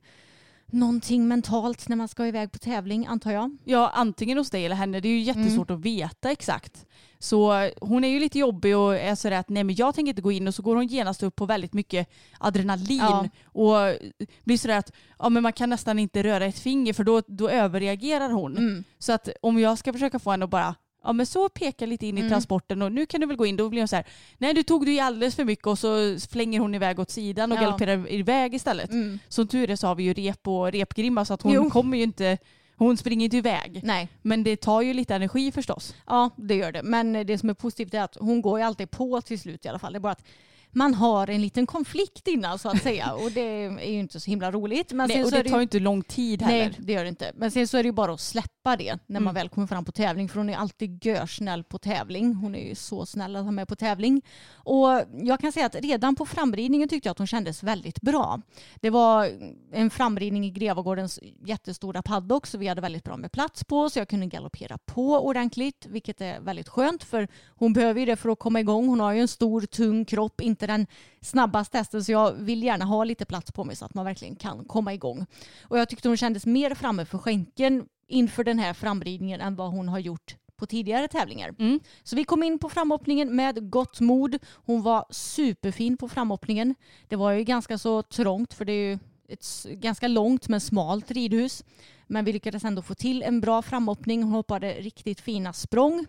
någonting 0.72 1.28
mentalt 1.28 1.88
när 1.88 1.96
man 1.96 2.08
ska 2.08 2.28
iväg 2.28 2.52
på 2.52 2.60
tävling 2.60 3.06
antar 3.08 3.32
jag. 3.32 3.58
Ja, 3.64 3.92
antingen 3.94 4.38
hos 4.38 4.50
dig 4.50 4.66
eller 4.66 4.76
henne. 4.76 5.00
Det 5.00 5.08
är 5.08 5.14
ju 5.14 5.20
jättesvårt 5.20 5.72
att 5.72 5.80
veta 5.80 6.32
exakt. 6.32 6.86
Så 7.20 7.70
hon 7.82 8.04
är 8.04 8.08
ju 8.08 8.20
lite 8.20 8.40
jobbig 8.40 8.78
och 8.78 8.96
är 8.96 9.16
sådär 9.16 9.38
att 9.38 9.50
nej 9.50 9.64
men 9.64 9.76
jag 9.76 9.96
tänker 9.96 10.10
inte 10.10 10.22
gå 10.22 10.32
in 10.32 10.48
och 10.48 10.56
så 10.56 10.62
går 10.62 10.76
hon 10.76 10.88
genast 10.88 11.24
upp 11.24 11.36
på 11.36 11.46
väldigt 11.46 11.74
mycket 11.74 12.10
adrenalin 12.40 12.98
Ja. 13.00 13.30
och 13.44 13.96
blir 14.44 14.58
sådär 14.58 14.78
att 14.78 14.92
ja, 15.20 15.30
men 15.30 15.44
man 15.44 15.54
kan 15.54 15.70
nästan 15.70 16.00
inte 16.00 16.24
röra 16.24 16.46
ett 16.46 16.60
finger 16.60 16.94
för 16.94 17.04
då, 17.04 17.22
då 17.28 17.50
överreagerar 17.50 18.30
hon. 18.30 18.58
Mm. 18.58 18.84
Så 19.00 19.14
att 19.14 19.30
om 19.42 19.60
jag 19.60 19.78
ska 19.78 19.94
försöka 19.94 20.20
få 20.20 20.32
henne 20.32 20.46
att 20.46 20.52
bara 20.52 20.76
Ja 21.04 21.14
men 21.14 21.26
så 21.26 21.50
peka 21.50 21.86
lite 21.86 22.08
in 22.08 22.18
i 22.18 22.22
Mm. 22.22 22.30
transporten 22.32 22.82
och 22.82 22.92
nu 22.92 23.06
kan 23.06 23.22
du 23.22 23.28
väl 23.28 23.38
gå 23.38 23.46
in. 23.46 23.56
Då 23.56 23.70
blir 23.70 23.82
hon 23.82 23.88
så 23.88 23.96
här, 23.96 24.06
nej 24.38 24.54
du 24.54 24.64
tog 24.64 24.86
du 24.86 24.94
i 24.94 25.00
alldeles 25.00 25.36
för 25.36 25.46
mycket 25.46 25.68
och 25.68 25.80
så 25.80 26.18
flänger 26.32 26.60
hon 26.60 26.76
iväg 26.76 27.00
åt 27.00 27.10
sidan 27.10 27.52
och 27.52 27.58
Ja. 27.58 27.62
galopperar 27.62 28.12
iväg 28.12 28.54
istället. 28.54 28.92
Mm. 28.92 29.20
Som 29.28 29.48
tur 29.48 29.70
är 29.70 29.76
så 29.76 29.88
har 29.88 29.96
vi 29.96 30.04
ju 30.04 30.14
rep 30.14 30.48
och 30.48 30.72
repgrimma 30.72 31.26
så 31.26 31.34
att 31.34 31.42
hon 31.42 31.54
Jo. 31.54 31.70
kommer 31.70 31.98
ju 31.98 32.04
inte, 32.04 32.38
hon 32.76 32.98
springer 32.98 33.24
inte 33.26 33.38
iväg. 33.38 33.82
Nej, 33.84 34.10
Men 34.22 34.44
det 34.44 34.56
tar 34.56 34.82
ju 34.82 34.94
lite 34.94 35.16
energi 35.16 35.52
förstås. 35.52 35.96
ja 36.08 36.30
det 36.36 36.56
gör 36.56 36.72
det. 36.72 36.84
Men 36.84 37.14
det 37.14 37.38
som 37.38 37.50
är 37.50 37.54
positivt 37.54 37.94
är 37.94 38.02
att 38.02 38.18
hon 38.20 38.42
går 38.42 38.60
ju 38.60 38.66
alltid 38.66 38.92
på 38.92 39.22
till 39.22 39.40
slut 39.40 39.66
i 39.66 39.70
alla 39.70 39.80
fall. 39.80 39.94
Det 39.94 39.98
är 39.98 40.00
bara 40.00 40.12
att 40.12 40.24
man 40.72 40.94
har 40.94 41.30
en 41.30 41.42
liten 41.42 41.66
konflikt 41.68 42.28
innan 42.28 42.60
så 42.60 42.70
att 42.70 42.82
säga 42.82 43.14
och 43.26 43.32
det 43.32 43.42
är 43.66 43.92
ju 43.92 44.00
inte 44.00 44.20
så 44.20 44.30
himla 44.32 44.52
roligt. 44.52 44.92
Men 44.92 45.08
Nej, 45.08 45.24
och 45.24 45.30
så 45.30 45.36
det 45.36 45.44
tar 45.44 45.50
ju 45.50 45.56
ju... 45.58 45.62
inte 45.62 45.80
lång 45.80 46.02
tid 46.04 46.42
heller. 46.42 46.58
Nej, 46.66 46.76
det 46.80 46.94
gör 46.94 47.04
det 47.04 47.10
inte. 47.10 47.32
Men 47.36 47.52
sen 47.52 47.68
så 47.68 47.78
är 47.78 47.84
det 47.84 47.88
ju 47.88 47.94
bara 47.94 48.14
att 48.14 48.20
släppa 48.20 48.76
det 48.78 48.98
när 49.08 49.20
man 49.20 49.32
Mm. 49.32 49.34
väl 49.34 49.50
kommer 49.50 49.68
fram 49.68 49.86
på 49.86 49.92
tävling. 49.92 50.30
För 50.30 50.38
hon 50.38 50.50
är 50.50 50.58
alltid 50.58 51.06
görsnäll 51.06 51.64
på 51.64 51.78
tävling. 51.78 52.36
Hon 52.36 52.56
är 52.56 52.70
ju 52.70 52.76
så 52.76 53.06
snäll 53.06 53.36
att 53.36 53.44
ha 53.44 53.52
med 53.52 53.68
på 53.68 53.76
tävling. 53.76 54.22
Och 54.54 54.88
jag 55.22 55.40
kan 55.40 55.52
säga 55.52 55.66
att 55.66 55.76
redan 55.76 56.16
på 56.16 56.26
framridningen 56.26 56.90
tyckte 56.90 57.08
jag 57.08 57.12
att 57.12 57.18
hon 57.18 57.28
kändes 57.28 57.64
väldigt 57.64 58.02
bra. 58.02 58.42
Det 58.82 58.90
var 58.90 59.30
en 59.72 59.90
framridning 59.90 60.46
i 60.46 60.50
Grevagårdens 60.52 61.20
jättestora 61.46 62.02
paddock 62.02 62.48
så 62.48 62.58
vi 62.58 62.68
hade 62.68 62.82
väldigt 62.82 63.04
bra 63.04 63.18
med 63.18 63.32
plats 63.32 63.64
på 63.64 63.90
så 63.90 64.00
jag 64.00 64.08
kunde 64.08 64.26
galoppera 64.26 64.78
på 64.86 65.20
ordentligt 65.20 65.86
vilket 65.90 66.22
är 66.22 66.40
väldigt 66.40 66.70
skönt 66.70 67.04
för 67.04 67.28
hon 67.56 67.74
behöver 67.74 68.00
ju 68.00 68.06
det 68.06 68.16
för 68.16 68.30
att 68.30 68.40
komma 68.40 68.60
igång. 68.60 68.88
Hon 68.88 69.00
har 69.00 69.14
ju 69.14 69.22
en 69.22 69.28
stor 69.28 69.62
tung 69.62 70.06
kropp, 70.06 70.42
inte 70.42 70.61
den 70.68 70.88
snabbaste 71.22 71.78
hästen 71.78 72.04
så 72.04 72.12
jag 72.12 72.32
vill 72.34 72.64
gärna 72.64 72.86
ha 72.86 73.04
lite 73.04 73.26
plats 73.26 73.52
på 73.52 73.64
mig 73.64 73.76
så 73.76 73.86
att 73.86 73.94
man 73.94 74.06
verkligen 74.06 74.36
kan 74.36 74.66
komma 74.66 74.94
igång. 74.94 75.26
Och 75.64 75.80
jag 75.80 75.90
tyckte 75.90 76.08
hon 76.08 76.18
kändes 76.18 76.46
mer 76.46 76.76
framme 76.76 77.06
för 77.06 77.18
skänken 77.18 77.86
inför 78.08 78.44
den 78.44 78.60
här 78.60 78.74
framridningen 78.74 79.42
än 79.42 79.56
vad 79.56 79.72
hon 79.72 79.88
har 79.88 80.00
gjort 80.00 80.36
på 80.62 80.66
tidigare 80.66 81.08
tävlingar. 81.08 81.56
Mm. 81.60 81.80
Så 82.04 82.16
vi 82.16 82.24
kom 82.24 82.44
in 82.44 82.60
på 82.60 82.70
framhoppningen 82.70 83.36
med 83.36 83.70
gott 83.70 84.00
mod. 84.00 84.38
Hon 84.54 84.82
var 84.82 85.06
superfin 85.10 85.98
på 85.98 86.10
framhoppningen. 86.10 86.76
Det 87.08 87.16
var 87.16 87.32
ju 87.32 87.44
ganska 87.44 87.78
så 87.78 88.04
trångt 88.04 88.54
för 88.54 88.66
det 88.66 88.74
är 88.74 88.90
ju 88.90 89.00
ett 89.28 89.66
ganska 89.66 90.08
långt 90.08 90.48
men 90.48 90.62
smalt 90.62 91.12
ridhus. 91.12 91.64
Men 92.08 92.26
vi 92.26 92.34
lyckades 92.34 92.64
ändå 92.64 92.82
få 92.82 92.96
till 92.96 93.24
en 93.24 93.42
bra 93.42 93.62
framhoppning. 93.62 94.24
Hon 94.24 94.32
hoppade 94.32 94.74
riktigt 94.74 95.22
fina 95.22 95.54
språng. 95.54 96.06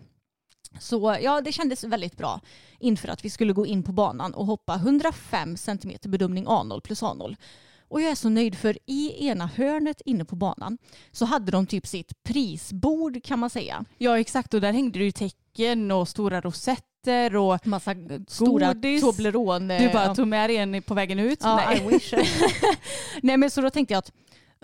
Så 0.79 1.17
ja, 1.21 1.41
det 1.41 1.51
kändes 1.51 1.83
väldigt 1.83 2.17
bra 2.17 2.41
inför 2.79 3.07
att 3.07 3.25
vi 3.25 3.29
skulle 3.29 3.53
gå 3.53 3.65
in 3.65 3.83
på 3.83 3.91
banan 3.91 4.33
och 4.33 4.45
hoppa 4.45 4.75
105 4.75 5.57
cm 5.57 5.91
bedömning 6.03 6.45
A0 6.45 6.81
plus 6.81 7.01
A0. 7.01 7.35
Och 7.87 8.01
jag 8.01 8.11
är 8.11 8.15
så 8.15 8.29
nöjd 8.29 8.57
för 8.57 8.77
i 8.85 9.27
ena 9.27 9.47
hörnet 9.55 10.01
inne 10.05 10.25
på 10.25 10.35
banan 10.35 10.77
så 11.11 11.25
hade 11.25 11.51
de 11.51 11.65
typ 11.65 11.87
sitt 11.87 12.23
prisbord 12.23 13.23
kan 13.23 13.39
man 13.39 13.49
säga. 13.49 13.85
Ja 13.97 14.19
exakt 14.19 14.53
och 14.53 14.61
där 14.61 14.73
hängde 14.73 14.99
det 14.99 15.05
ju 15.05 15.11
tecken 15.11 15.91
och 15.91 16.07
stora 16.07 16.41
rosetter 16.41 17.35
och 17.35 17.67
Massa 17.67 17.95
stora 18.27 18.73
Godis. 18.73 19.01
Toblerone. 19.01 19.79
du 19.79 19.93
bara 19.93 20.15
tog 20.15 20.27
med 20.27 20.49
dig 20.49 20.57
en 20.57 20.81
på 20.81 20.93
vägen 20.93 21.19
ut. 21.19 21.39
Ja, 21.41 21.55
Nej. 21.55 21.77
I 21.77 21.87
wish. 21.87 22.13
Nej 23.21 23.37
men 23.37 23.51
så 23.51 23.61
då 23.61 23.69
tänkte 23.69 23.93
jag 23.93 23.99
att 23.99 24.11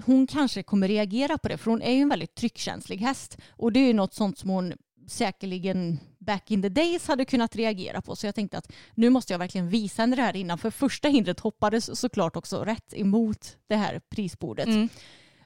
hon 0.05 0.27
kanske 0.27 0.63
kommer 0.63 0.87
reagera 0.87 1.37
på 1.37 1.47
det 1.47 1.57
för 1.57 1.71
hon 1.71 1.81
är 1.81 1.91
ju 1.91 2.01
en 2.01 2.09
väldigt 2.09 2.35
tryckkänslig 2.35 2.97
häst 2.97 3.37
och 3.49 3.71
det 3.71 3.79
är 3.79 3.87
ju 3.87 3.93
något 3.93 4.13
sånt 4.13 4.37
som 4.37 4.49
hon 4.49 4.73
säkerligen 5.09 5.99
back 6.17 6.51
in 6.51 6.61
the 6.61 6.69
days 6.69 7.07
hade 7.07 7.25
kunnat 7.25 7.55
reagera 7.55 8.01
på 8.01 8.15
så 8.15 8.25
jag 8.25 8.35
tänkte 8.35 8.57
att 8.57 8.71
nu 8.95 9.09
måste 9.09 9.33
jag 9.33 9.39
verkligen 9.39 9.69
visa 9.69 10.01
henne 10.01 10.15
det 10.15 10.21
här 10.21 10.35
innan 10.35 10.57
för 10.57 10.71
första 10.71 11.07
hindret 11.07 11.39
hoppades 11.39 11.99
såklart 11.99 12.35
också 12.35 12.63
rätt 12.63 12.93
emot 12.93 13.57
det 13.67 13.75
här 13.75 14.01
prisbordet. 14.09 14.67
Mm. 14.67 14.89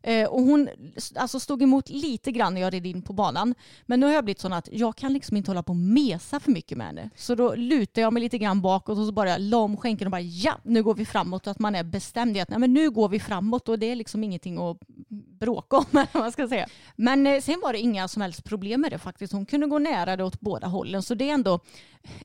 Eh, 0.04 0.28
och 0.28 0.42
hon 0.42 0.70
alltså, 1.16 1.40
stod 1.40 1.62
emot 1.62 1.90
lite 1.90 2.32
grann 2.32 2.54
när 2.54 2.62
jag 2.62 2.74
red 2.74 2.86
in 2.86 3.02
på 3.02 3.14
banan. 3.14 3.56
Men 3.86 4.00
nu 4.00 4.06
har 4.06 4.14
jag 4.14 4.24
blivit 4.24 4.40
sån 4.40 4.54
att 4.54 4.70
jag 4.72 4.96
kan 4.96 5.14
liksom 5.14 5.38
inte 5.38 5.52
hålla 5.52 5.64
på 5.64 5.72
och 5.72 5.78
mesa 5.78 6.40
för 6.40 6.52
mycket 6.52 6.78
med 6.78 6.88
henne. 6.88 7.10
Så 7.16 7.36
då 7.36 7.56
lutar 7.56 8.02
jag 8.02 8.14
mig 8.14 8.24
lite 8.24 8.38
grann 8.38 8.62
bakåt 8.62 8.98
och 8.98 9.06
så 9.06 9.12
bara 9.12 9.38
la 9.38 9.58
om 9.58 9.78
skänken 9.78 10.08
och 10.08 10.12
bara 10.12 10.22
ja, 10.22 10.60
nu 10.64 10.84
går 10.84 10.96
vi 10.96 11.06
framåt. 11.06 11.48
Och 11.48 11.52
att 11.52 11.60
man 11.60 11.76
är 11.76 11.84
bestämd 11.84 12.38
i 12.38 12.40
att 12.40 12.50
nej, 12.50 12.60
men 12.60 12.74
nu 12.74 12.90
går 12.90 13.10
vi 13.10 13.20
framåt 13.20 13.70
och 13.70 13.80
det 13.80 13.86
är 13.86 13.96
liksom 13.96 14.24
ingenting 14.24 14.58
att 14.58 14.78
bråka 15.46 15.78
om. 15.78 15.86
eller 15.92 16.08
vad 16.14 16.24
man 16.24 16.32
ska 16.32 16.48
säga. 16.48 16.68
Men 16.96 17.28
eh, 17.28 17.42
sen 17.42 17.60
var 17.64 17.74
det 17.74 17.80
inga 17.80 18.08
som 18.08 18.22
helst 18.22 18.44
problem 18.44 18.82
med 18.82 18.92
det 18.92 18.98
faktiskt. 19.00 19.34
Hon 19.34 19.46
kunde 19.46 19.68
gå 19.68 19.80
nära 19.80 20.16
det 20.18 20.24
åt 20.24 20.40
båda 20.40 20.68
hållen. 20.68 21.04
Så 21.04 21.16
det 21.16 21.30
är 21.30 21.34
ändå, 21.34 21.60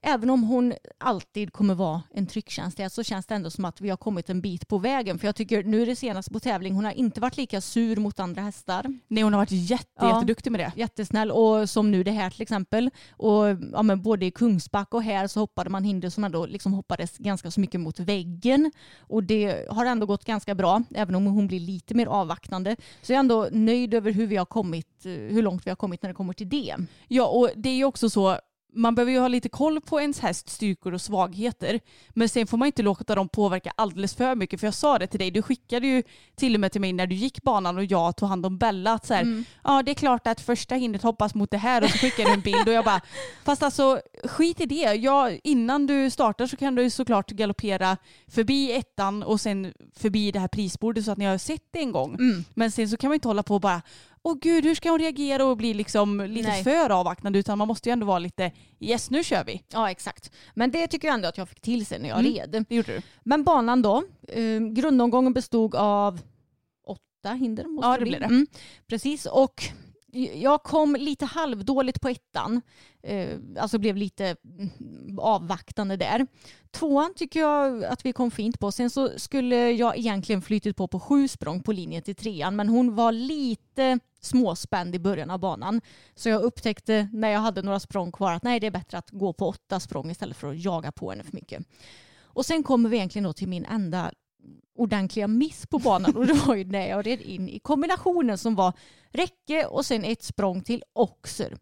även 0.03 0.31
om 0.31 0.43
hon 0.43 0.73
alltid 0.99 1.53
kommer 1.53 1.75
vara 1.75 2.03
en 2.15 2.27
tryckkänslighet 2.27 2.93
så 2.93 3.03
känns 3.03 3.27
det 3.27 3.35
ändå 3.35 3.51
som 3.51 3.65
att 3.65 3.81
vi 3.81 3.91
har 3.91 3.97
kommit 3.97 4.31
en 4.31 4.41
bit 4.41 4.69
på 4.69 4.79
vägen. 4.79 5.19
För 5.19 5.27
jag 5.29 5.37
tycker 5.37 5.63
nu 5.65 5.85
det 5.85 5.97
senast 5.97 6.33
på 6.33 6.41
tävling, 6.41 6.75
hon 6.75 6.85
har 6.85 6.93
inte 6.93 7.21
varit 7.21 7.37
lika 7.37 7.61
sur 7.61 7.97
mot 7.97 8.21
andra 8.21 8.43
hästar. 8.43 8.87
Nej 9.09 9.23
hon 9.23 9.33
har 9.33 9.41
varit 9.41 9.51
jätte, 9.53 9.85
Ja. 10.01 10.15
jätteduktig 10.15 10.51
med 10.53 10.61
det. 10.61 10.73
Jättesnäll 10.77 11.31
och 11.31 11.71
som 11.71 11.91
nu 11.91 12.03
det 12.03 12.11
här 12.11 12.31
till 12.31 12.43
exempel. 12.43 12.91
Och 13.11 13.45
ja, 13.73 13.83
men 13.83 14.03
både 14.03 14.27
i 14.27 14.31
Kungsback 14.31 14.95
och 14.95 15.03
här 15.03 15.27
så 15.27 15.41
hoppade 15.41 15.71
man 15.71 15.85
hinder 15.85 16.11
som 16.11 16.25
ändå 16.25 16.47
liksom 16.47 16.73
hoppades 16.73 17.19
ganska 17.19 17.51
så 17.51 17.61
mycket 17.61 17.81
mot 17.81 18.01
väggen. 18.01 18.71
Och 18.99 19.25
det 19.25 19.67
har 19.71 19.87
ändå 19.87 20.07
gått 20.07 20.25
ganska 20.25 20.55
bra, 20.55 20.83
även 20.95 21.15
om 21.15 21.27
hon 21.27 21.47
blir 21.47 21.61
lite 21.61 21.95
mer 21.95 22.07
avvaktande. 22.07 22.77
Så 23.09 23.13
jag 23.13 23.17
är 23.17 23.21
ändå 23.21 23.49
nöjd 23.53 23.95
över 23.95 24.11
hur 24.11 24.27
vi 24.27 24.37
har 24.37 24.45
kommit, 24.45 25.07
eh, 25.07 25.13
hur 25.13 25.43
långt 25.43 25.67
vi 25.67 25.71
har 25.71 25.77
kommit 25.77 26.03
när 26.03 26.11
det 26.11 26.15
kommer 26.15 26.33
till 26.33 26.49
det. 26.49 26.77
Ja 27.09 27.27
och 27.27 27.51
det 27.57 27.69
är 27.69 27.75
ju 27.75 27.85
också 27.85 28.11
så 28.11 28.39
man 28.75 28.95
behöver 28.95 29.13
ju 29.13 29.19
ha 29.19 29.29
lite 29.29 29.49
koll 29.49 29.81
på 29.81 30.01
ens 30.01 30.21
hästs 30.21 30.55
styrkor 30.55 30.95
och 30.95 31.01
svagheter. 31.01 31.81
Men 32.11 32.29
sen 32.29 32.47
får 32.47 32.59
man 32.59 32.67
inte 32.67 32.83
låta 32.83 33.15
dem 33.15 33.29
påverka 33.29 33.73
alldeles 33.77 34.15
för 34.15 34.35
mycket. 34.35 34.61
För 34.61 34.67
jag 34.67 34.75
sa 34.75 34.99
det 34.99 35.07
till 35.07 35.19
dig, 35.19 35.31
du 35.31 35.43
skickade 35.43 35.87
ju 35.87 36.03
till 36.37 36.55
och 36.55 36.61
med 36.61 36.73
till 36.73 36.81
mig 36.81 36.93
när 36.93 37.07
du 37.07 37.15
gick 37.15 37.43
banan 37.43 37.79
och 37.79 37.85
jag 37.85 38.17
tog 38.17 38.29
hand 38.29 38.47
om 38.47 38.59
Bella 38.59 38.93
att 38.93 39.07
så 39.07 39.15
här, 39.15 39.45
ja 39.65 39.83
det 39.83 39.93
är 39.93 39.95
klart 39.95 40.27
att 40.27 40.41
första 40.41 40.75
hindret 40.75 41.03
hoppas 41.03 41.35
mot 41.35 41.51
det 41.51 41.59
här 41.59 41.85
och 41.85 41.91
så 41.91 41.99
skickade 41.99 42.29
du 42.29 42.35
en 42.35 42.41
bild 42.41 42.69
och 42.69 42.75
jag 42.75 42.85
bara, 42.85 43.01
fast 43.45 43.63
alltså 43.63 44.01
skit 44.25 44.61
i 44.61 44.67
det. 44.67 44.95
Ja, 44.95 45.31
innan 45.45 45.87
du 45.87 46.11
startar 46.11 46.47
så 46.47 46.57
kan 46.57 46.75
du 46.75 46.91
såklart 46.91 47.31
galoppera 47.31 47.97
förbi 48.29 48.73
ettan 48.73 49.23
och 49.23 49.41
sen 49.41 49.73
förbi 49.97 50.31
det 50.31 50.39
här 50.39 50.49
prisbordet 50.49 51.05
så 51.05 51.11
att 51.11 51.19
ni 51.19 51.25
har 51.25 51.39
sett 51.39 51.65
det 51.71 51.79
en 51.79 51.93
gång. 51.93 52.17
Men 52.55 52.71
sen 52.71 52.89
så 52.89 52.97
kan 52.97 53.09
man 53.09 53.15
inte 53.15 53.29
hålla 53.29 53.43
på 53.43 53.55
och 53.55 53.61
bara 53.61 53.83
åh 54.29 54.39
gud 54.41 54.65
hur 54.65 54.75
ska 54.75 54.91
hon 54.91 54.99
reagera 54.99 55.45
och 55.45 55.57
bli 55.57 55.75
liksom 55.75 56.21
lite 56.21 56.49
Nej. 56.49 56.65
för 56.65 56.91
avvaktande 56.91 57.39
utan 57.39 57.59
man 57.59 57.69
måste 57.69 57.89
ju 57.89 57.93
ändå 57.93 58.07
vara 58.07 58.19
lite 58.19 58.53
yes 58.81 59.11
nu 59.11 59.25
kör 59.25 59.45
vi. 59.45 59.63
Ja 59.73 59.91
exakt. 59.91 60.33
Men 60.55 60.71
det 60.71 60.87
tycker 60.87 61.09
jag 61.09 61.15
ändå 61.15 61.29
att 61.29 61.39
jag 61.39 61.49
fick 61.49 61.61
till 61.61 61.87
sig 61.87 61.99
när 61.99 62.09
jag 62.09 62.19
Mm. 62.19 62.33
red. 62.33 62.65
Det 62.69 62.75
gjorde 62.75 62.93
du. 62.93 63.03
Men 63.25 63.45
banan 63.45 63.83
då, 63.83 64.03
eh, 64.29 64.61
grundomgången 64.61 65.33
bestod 65.33 65.75
av 65.75 66.21
åtta 66.87 67.35
hinder. 67.35 67.65
Måste 67.65 67.89
Ja, 67.89 67.93
det 67.93 68.01
bli. 68.03 68.11
blir 68.11 68.19
det. 68.21 68.25
Mm, 68.27 68.47
precis, 68.87 69.27
och 69.27 69.63
jag 70.35 70.63
kom 70.63 70.97
lite 70.97 71.25
halvdåligt 71.25 72.01
på 72.01 72.09
ettan. 72.09 72.61
Eh, 73.03 73.29
alltså 73.59 73.79
blev 73.79 73.97
lite 73.97 74.37
mm, 74.59 75.19
avvaktande 75.19 75.97
där. 75.97 76.27
Tvåan 76.71 77.15
tycker 77.17 77.41
jag 77.41 77.85
att 77.85 78.05
vi 78.07 78.13
kom 78.13 78.31
fint 78.31 78.59
på. 78.61 78.73
Sen 78.73 78.91
så 78.91 79.11
skulle 79.19 79.71
jag 79.71 79.99
egentligen 79.99 80.43
flyttit 80.43 80.77
på 80.77 80.89
på 80.89 81.01
sju 81.01 81.29
språng 81.29 81.63
på 81.63 81.73
linjen 81.73 82.03
till 82.03 82.15
trean 82.17 82.57
men 82.57 82.69
hon 82.69 82.95
var 82.95 83.13
lite 83.13 83.99
småspänd 84.21 84.95
i 84.95 84.99
början 84.99 85.31
av 85.31 85.39
banan. 85.39 85.81
Så 86.15 86.29
jag 86.29 86.43
upptäckte 86.43 87.09
när 87.13 87.29
jag 87.29 87.41
hade 87.41 87.63
några 87.63 87.81
språng 87.81 88.13
kvar 88.13 88.33
att 88.33 88.43
nej 88.43 88.61
det 88.61 88.67
är 88.67 88.71
bättre 88.71 88.99
att 88.99 89.11
gå 89.11 89.33
på 89.33 89.49
åtta 89.49 89.81
språng 89.81 90.11
istället 90.11 90.37
för 90.37 90.51
att 90.51 90.65
jaga 90.65 90.93
på 90.93 91.11
henne 91.11 91.25
för 91.25 91.33
mycket. 91.33 91.67
Och 92.21 92.47
sen 92.47 92.63
kommer 92.63 92.89
vi 92.89 92.97
egentligen 92.97 93.25
då 93.25 93.33
till 93.33 93.49
min 93.49 93.65
enda 93.65 94.13
ordentliga 94.75 95.29
miss 95.29 95.67
på 95.67 95.79
banan 95.79 96.17
och 96.17 96.27
det 96.27 96.33
var 96.33 96.55
ju 96.55 96.65
när 96.65 96.89
jag 96.89 97.07
red 97.07 97.21
in 97.21 97.49
i 97.49 97.59
kombinationen 97.59 98.39
som 98.39 98.55
var 98.55 98.73
räcke 99.11 99.67
och 99.67 99.87
sen 99.87 100.05
ett 100.05 100.23
språng 100.23 100.63
till 100.63 100.83
oxer. 100.93 101.57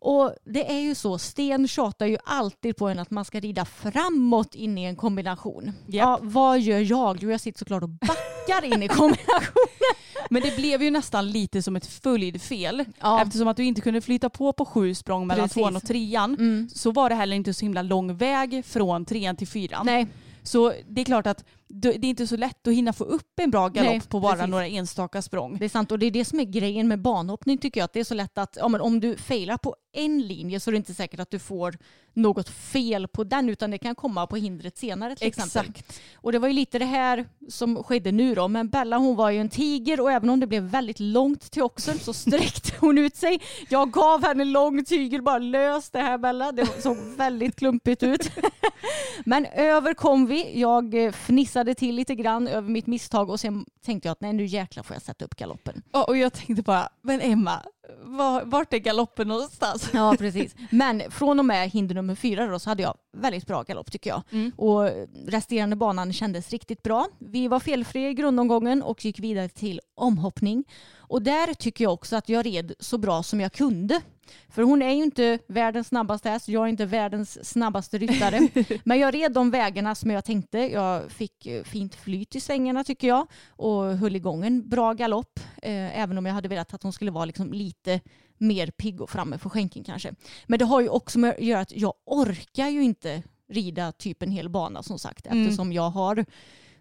Och 0.00 0.34
det 0.44 0.70
är 0.72 0.78
ju 0.80 0.94
så, 0.94 1.18
Sten 1.18 1.68
tjatar 1.68 2.06
ju 2.06 2.16
alltid 2.24 2.76
på 2.76 2.88
en 2.88 2.98
att 2.98 3.10
man 3.10 3.24
ska 3.24 3.40
rida 3.40 3.64
framåt 3.64 4.54
in 4.54 4.78
i 4.78 4.84
en 4.84 4.96
kombination. 4.96 5.72
Ja, 5.86 6.18
vad 6.22 6.60
gör 6.60 6.78
jag? 6.78 7.18
Jo, 7.20 7.30
jag 7.30 7.40
sitter 7.40 7.58
såklart 7.58 7.82
och 7.82 7.88
backar 7.88 8.64
in 8.64 8.82
i 8.82 8.88
kombinationen. 8.98 9.94
Men 10.30 10.42
det 10.42 10.56
blev 10.56 10.82
ju 10.82 10.90
nästan 10.90 11.30
lite 11.30 11.62
som 11.62 11.76
ett 11.76 11.86
följdfel. 11.86 12.84
Ja. 13.00 13.22
Eftersom 13.22 13.48
att 13.48 13.56
du 13.56 13.64
inte 13.64 13.80
kunde 13.80 14.00
flytta 14.00 14.30
på 14.30 14.52
på 14.52 14.64
sju 14.64 14.94
språng 14.94 15.26
mellan 15.26 15.44
Precis. 15.48 15.54
tvåan 15.54 15.76
och 15.76 15.82
trean 15.82 16.34
Mm. 16.34 16.68
så 16.74 16.90
var 16.92 17.08
det 17.08 17.14
heller 17.14 17.36
inte 17.36 17.54
så 17.54 17.64
himla 17.64 17.82
lång 17.82 18.16
väg 18.16 18.64
från 18.64 19.04
trean 19.04 19.36
till 19.36 19.48
fyran. 19.48 19.86
Nej, 19.86 20.06
Så 20.42 20.72
det 20.88 21.00
är 21.00 21.04
klart 21.04 21.26
att 21.26 21.44
det 21.68 21.88
är 21.88 22.04
inte 22.04 22.26
så 22.26 22.36
lätt 22.36 22.66
att 22.66 22.74
hinna 22.74 22.92
få 22.92 23.04
upp 23.04 23.38
en 23.40 23.50
bra 23.50 23.68
galopp 23.68 23.90
Nej, 23.92 24.00
på 24.00 24.20
bara 24.20 24.32
precis. 24.34 24.50
några 24.50 24.66
enstaka 24.66 25.22
språng. 25.22 25.56
det 25.58 25.64
är 25.64 25.68
sant 25.68 25.92
och 25.92 25.98
det 25.98 26.06
är 26.06 26.10
det 26.10 26.24
som 26.24 26.40
är 26.40 26.44
grejen 26.44 26.88
med 26.88 27.02
banhoppning 27.02 27.58
tycker 27.58 27.80
jag. 27.80 27.84
Att 27.84 27.92
det 27.92 28.00
är 28.00 28.04
så 28.04 28.14
lätt 28.14 28.38
att 28.38 28.56
ja, 28.60 28.68
men 28.68 28.80
om 28.80 29.00
du 29.00 29.16
failar 29.16 29.56
på 29.56 29.76
en 29.92 30.22
linje 30.22 30.60
så 30.60 30.70
är 30.70 30.72
det 30.72 30.76
inte 30.76 30.94
säkert 30.94 31.20
att 31.20 31.30
du 31.30 31.38
får 31.38 31.78
något 32.14 32.48
fel 32.48 33.08
på 33.08 33.24
den 33.24 33.48
utan 33.48 33.70
det 33.70 33.78
kan 33.78 33.94
komma 33.94 34.26
på 34.26 34.36
hindret 34.36 34.78
senare 34.78 35.16
till 35.16 35.28
exempel. 35.28 35.70
Exakt. 35.70 36.00
Och 36.14 36.32
det 36.32 36.38
var 36.38 36.48
ju 36.48 36.54
lite 36.54 36.78
det 36.78 36.84
här 36.84 37.28
som 37.48 37.82
skedde 37.82 38.12
nu 38.12 38.34
då. 38.34 38.48
Men 38.48 38.68
Bella 38.68 38.98
hon 38.98 39.16
var 39.16 39.30
ju 39.30 39.40
en 39.40 39.48
tiger 39.48 40.00
och 40.00 40.12
även 40.12 40.30
om 40.30 40.40
det 40.40 40.46
blev 40.46 40.62
väldigt 40.62 41.00
långt 41.00 41.50
till 41.50 41.62
oxen 41.62 41.98
så 41.98 42.12
sträckte 42.12 42.72
hon 42.80 42.98
ut 42.98 43.16
sig. 43.16 43.40
Jag 43.68 43.90
gav 43.90 44.24
henne 44.24 44.44
lång 44.44 44.84
tygel, 44.84 45.22
bara 45.22 45.38
lös 45.38 45.90
det 45.90 45.98
här 45.98 46.18
Bella. 46.18 46.52
Det 46.52 46.82
såg 46.82 46.96
väldigt 47.16 47.56
klumpigt 47.56 48.02
ut. 48.02 48.30
Men 49.24 49.46
över 49.46 49.94
kom 49.94 50.26
vi. 50.26 50.60
Jag 50.60 51.04
eh, 51.04 51.12
fnissade 51.12 51.74
till 51.74 51.94
lite 51.94 52.14
grann 52.14 52.48
över 52.48 52.68
mitt 52.68 52.86
misstag 52.86 53.30
och 53.30 53.40
sen 53.40 53.66
tänkte 53.84 54.08
jag 54.08 54.12
att 54.12 54.20
nej 54.20 54.32
nu 54.32 54.44
jäklar 54.44 54.82
får 54.82 54.94
jag 54.94 55.02
sätta 55.02 55.24
upp 55.24 55.34
galoppen. 55.34 55.82
Och 56.06 56.16
jag 56.16 56.32
tänkte 56.32 56.62
bara, 56.62 56.88
men 57.02 57.20
Emma, 57.20 57.62
var, 58.02 58.44
vart 58.44 58.72
är 58.72 58.78
galoppen 58.78 59.28
någonstans? 59.28 59.90
Ja 59.94 60.14
precis. 60.18 60.54
Men 60.70 61.10
från 61.10 61.38
och 61.38 61.44
med 61.44 61.70
hinder 61.70 61.94
nummer 61.94 62.14
fyra 62.14 62.46
då 62.46 62.58
så 62.58 62.70
hade 62.70 62.82
jag 62.82 62.94
väldigt 63.16 63.46
bra 63.46 63.62
galopp 63.62 63.92
tycker 63.92 64.10
jag. 64.10 64.22
Mm. 64.30 64.52
Och 64.56 64.90
resterande 65.26 65.76
banan 65.76 66.12
kändes 66.12 66.50
riktigt 66.50 66.82
bra. 66.82 67.08
Vi 67.18 67.48
var 67.48 67.60
felfria 67.60 68.10
i 68.10 68.14
grundomgången 68.14 68.82
och 68.82 69.04
gick 69.04 69.20
vidare 69.20 69.48
till 69.48 69.80
omhoppning. 69.94 70.64
Och 70.96 71.22
där 71.22 71.54
tycker 71.54 71.84
jag 71.84 71.92
också 71.92 72.16
att 72.16 72.28
jag 72.28 72.46
red 72.46 72.72
så 72.80 72.98
bra 72.98 73.22
som 73.22 73.40
jag 73.40 73.52
kunde. 73.52 74.00
För 74.48 74.62
hon 74.62 74.82
är 74.82 74.92
ju 74.92 75.02
inte 75.02 75.38
världens 75.48 75.88
snabbaste 75.88 76.30
häst, 76.30 76.48
jag 76.48 76.64
är 76.64 76.68
inte 76.68 76.86
världens 76.86 77.48
snabbaste 77.50 77.98
ryttare. 77.98 78.48
Men 78.84 78.98
jag 78.98 79.14
red 79.14 79.32
de 79.32 79.50
vägarna 79.50 79.94
som 79.94 80.10
jag 80.10 80.24
tänkte. 80.24 80.58
Jag 80.58 81.12
fick 81.12 81.46
eh, 81.46 81.62
fint 81.64 81.94
flyt 81.94 82.36
i 82.36 82.40
svängarna 82.40 82.84
tycker 82.84 83.08
jag 83.08 83.26
och 83.48 83.84
höll 83.84 84.16
igång 84.16 84.44
en 84.46 84.68
bra 84.68 84.92
galopp. 84.92 85.40
Eh, 85.62 86.00
även 86.00 86.18
om 86.18 86.26
jag 86.26 86.34
hade 86.34 86.48
velat 86.48 86.74
att 86.74 86.82
hon 86.82 86.92
skulle 86.92 87.10
vara 87.10 87.24
liksom 87.24 87.52
lite 87.52 88.00
mer 88.38 88.70
pigg 88.70 89.00
och 89.00 89.10
framme 89.10 89.38
för 89.38 89.50
skänken 89.50 89.84
kanske. 89.84 90.14
Men 90.46 90.58
det 90.58 90.64
har 90.64 90.80
ju 90.80 90.88
också 90.88 91.18
med 91.18 91.30
att 91.30 91.40
göra 91.40 91.60
att 91.60 91.72
jag 91.76 91.94
orkar 92.06 92.68
ju 92.68 92.82
inte 92.82 93.22
rida 93.48 93.92
typ 93.92 94.22
en 94.22 94.30
hel 94.30 94.48
bana 94.48 94.82
som 94.82 94.98
sagt 94.98 95.26
Mm. 95.26 95.42
eftersom 95.44 95.72
jag 95.72 95.90
har 95.90 96.24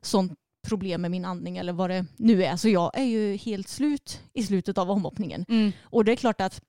sånt 0.02 0.34
problem 0.68 1.02
med 1.02 1.12
min 1.12 1.26
andning 1.26 1.58
eller 1.58 1.74
vad 1.74 1.90
det 1.90 2.06
nu 2.18 2.44
är. 2.44 2.56
Så 2.58 2.70
jag 2.70 2.98
är 2.98 3.04
ju 3.04 3.36
helt 3.36 3.68
slut 3.68 4.22
i 4.34 4.44
slutet 4.44 4.78
av 4.78 4.92
omhoppningen. 4.92 5.46
Mm. 5.50 5.72
Och 5.84 6.06
det 6.06 6.12
är 6.12 6.16
klart 6.16 6.42
att 6.42 6.62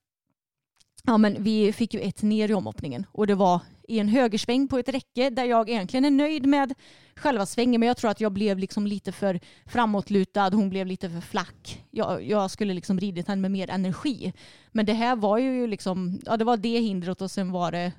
ja, 1.08 1.18
men 1.18 1.42
vi 1.42 1.72
fick 1.72 1.94
ju 1.94 2.00
ett 2.00 2.22
ner 2.22 2.50
i 2.50 2.54
omhoppningen 2.54 3.06
och 3.12 3.26
det 3.26 3.34
var 3.34 3.60
i 3.88 3.98
en 3.98 4.08
högersväng 4.08 4.68
på 4.68 4.78
ett 4.78 4.88
räcke 4.88 5.30
där 5.30 5.44
jag 5.44 5.68
egentligen 5.68 6.04
är 6.04 6.10
nöjd 6.10 6.46
med 6.46 6.74
själva 7.16 7.46
svängen 7.46 7.80
men 7.80 7.86
jag 7.86 7.96
tror 7.96 8.10
att 8.10 8.20
jag 8.20 8.32
blev 8.32 8.58
liksom 8.58 8.86
lite 8.86 9.12
för 9.12 9.40
framåtlutad, 9.66 10.50
hon 10.50 10.68
blev 10.68 10.86
lite 10.86 11.10
för 11.10 11.20
flack. 11.20 11.84
Jag, 11.90 12.24
jag 12.24 12.50
skulle 12.50 12.74
liksom 12.74 13.00
ridit 13.00 13.28
henne 13.28 13.42
med 13.42 13.50
mer 13.50 13.70
energi. 13.70 14.32
Men 14.72 14.86
det 14.86 14.92
här 14.92 15.16
var 15.16 15.38
ju 15.38 15.66
liksom, 15.66 16.20
ja 16.26 16.36
det 16.36 16.44
var 16.44 16.56
det 16.56 16.78
hindret 16.78 17.22
och 17.22 17.30
sen 17.30 17.52
var 17.52 17.72
det 17.72 17.92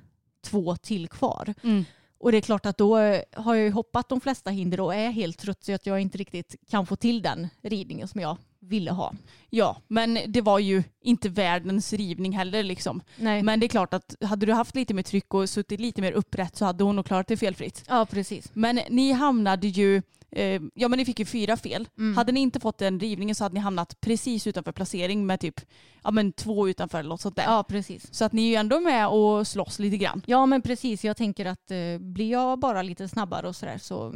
två 0.44 0.76
till 0.76 1.08
kvar. 1.08 1.54
Mm. 1.62 1.84
Och 2.18 2.32
det 2.32 2.38
är 2.38 2.42
klart 2.42 2.66
att 2.66 2.78
då 2.78 2.98
eh, 2.98 3.22
har 3.32 3.54
jag 3.54 3.64
ju 3.64 3.70
hoppat 3.70 4.08
de 4.08 4.20
flesta 4.20 4.50
hinder 4.50 4.80
och 4.80 4.94
är 4.94 5.10
helt 5.10 5.38
trött 5.38 5.64
så 5.64 5.74
att 5.74 5.86
jag 5.86 6.00
inte 6.00 6.18
riktigt 6.18 6.56
kan 6.70 6.86
få 6.86 6.96
till 6.96 7.22
den 7.22 7.48
ridningen 7.62 8.08
som 8.08 8.20
jag 8.20 8.36
ville 8.60 8.90
ha. 8.90 9.14
Ja, 9.50 9.76
men 9.88 10.18
det 10.26 10.40
var 10.40 10.58
ju 10.58 10.82
inte 11.02 11.28
världens 11.28 11.92
rivning 11.92 12.32
heller 12.32 12.62
liksom. 12.62 13.02
Nej. 13.16 13.42
Men 13.42 13.60
det 13.60 13.66
är 13.66 13.68
klart 13.68 13.94
att 13.94 14.14
hade 14.20 14.46
du 14.46 14.52
haft 14.52 14.74
lite 14.74 14.94
mer 14.94 15.02
tryck 15.02 15.34
och 15.34 15.48
suttit 15.48 15.80
lite 15.80 16.02
mer 16.02 16.12
upprätt 16.12 16.56
så 16.56 16.64
hade 16.64 16.84
hon 16.84 16.96
nog 16.96 17.06
klarat 17.06 17.26
det 17.26 17.36
felfritt. 17.36 17.84
Ja, 17.88 18.06
precis. 18.10 18.50
Men 18.52 18.80
ni 18.88 19.12
hamnade 19.12 19.68
ju, 19.68 20.02
eh, 20.30 20.62
ja 20.74 20.88
men 20.88 20.98
ni 20.98 21.04
fick 21.04 21.18
ju 21.18 21.24
fyra 21.24 21.56
fel. 21.56 21.88
Mm. 21.98 22.16
Hade 22.16 22.32
ni 22.32 22.40
inte 22.40 22.60
fått 22.60 22.78
den 22.78 23.00
rivningen 23.00 23.34
så 23.34 23.44
hade 23.44 23.54
ni 23.54 23.60
hamnat 23.60 24.00
precis 24.00 24.46
utanför 24.46 24.72
placering 24.72 25.26
med 25.26 25.40
typ 25.40 25.60
ja, 26.04 26.10
men 26.10 26.32
två 26.32 26.68
utanför 26.68 26.98
eller 26.98 27.08
något 27.08 27.20
sånt 27.20 27.36
där. 27.36 27.44
Ja, 27.44 27.64
precis. 27.68 28.14
Så 28.14 28.24
att 28.24 28.32
ni 28.32 28.42
är 28.42 28.48
ju 28.48 28.54
ändå 28.54 28.80
med 28.80 29.08
och 29.08 29.46
slåss 29.46 29.78
lite 29.78 29.96
grann. 29.96 30.22
Ja, 30.26 30.46
men 30.46 30.62
precis. 30.62 31.04
Jag 31.04 31.16
tänker 31.16 31.46
att 31.46 31.70
eh, 31.70 31.98
blir 31.98 32.30
jag 32.30 32.58
bara 32.58 32.82
lite 32.82 33.08
snabbare 33.08 33.48
och 33.48 33.56
sådär 33.56 33.78
så, 33.78 34.14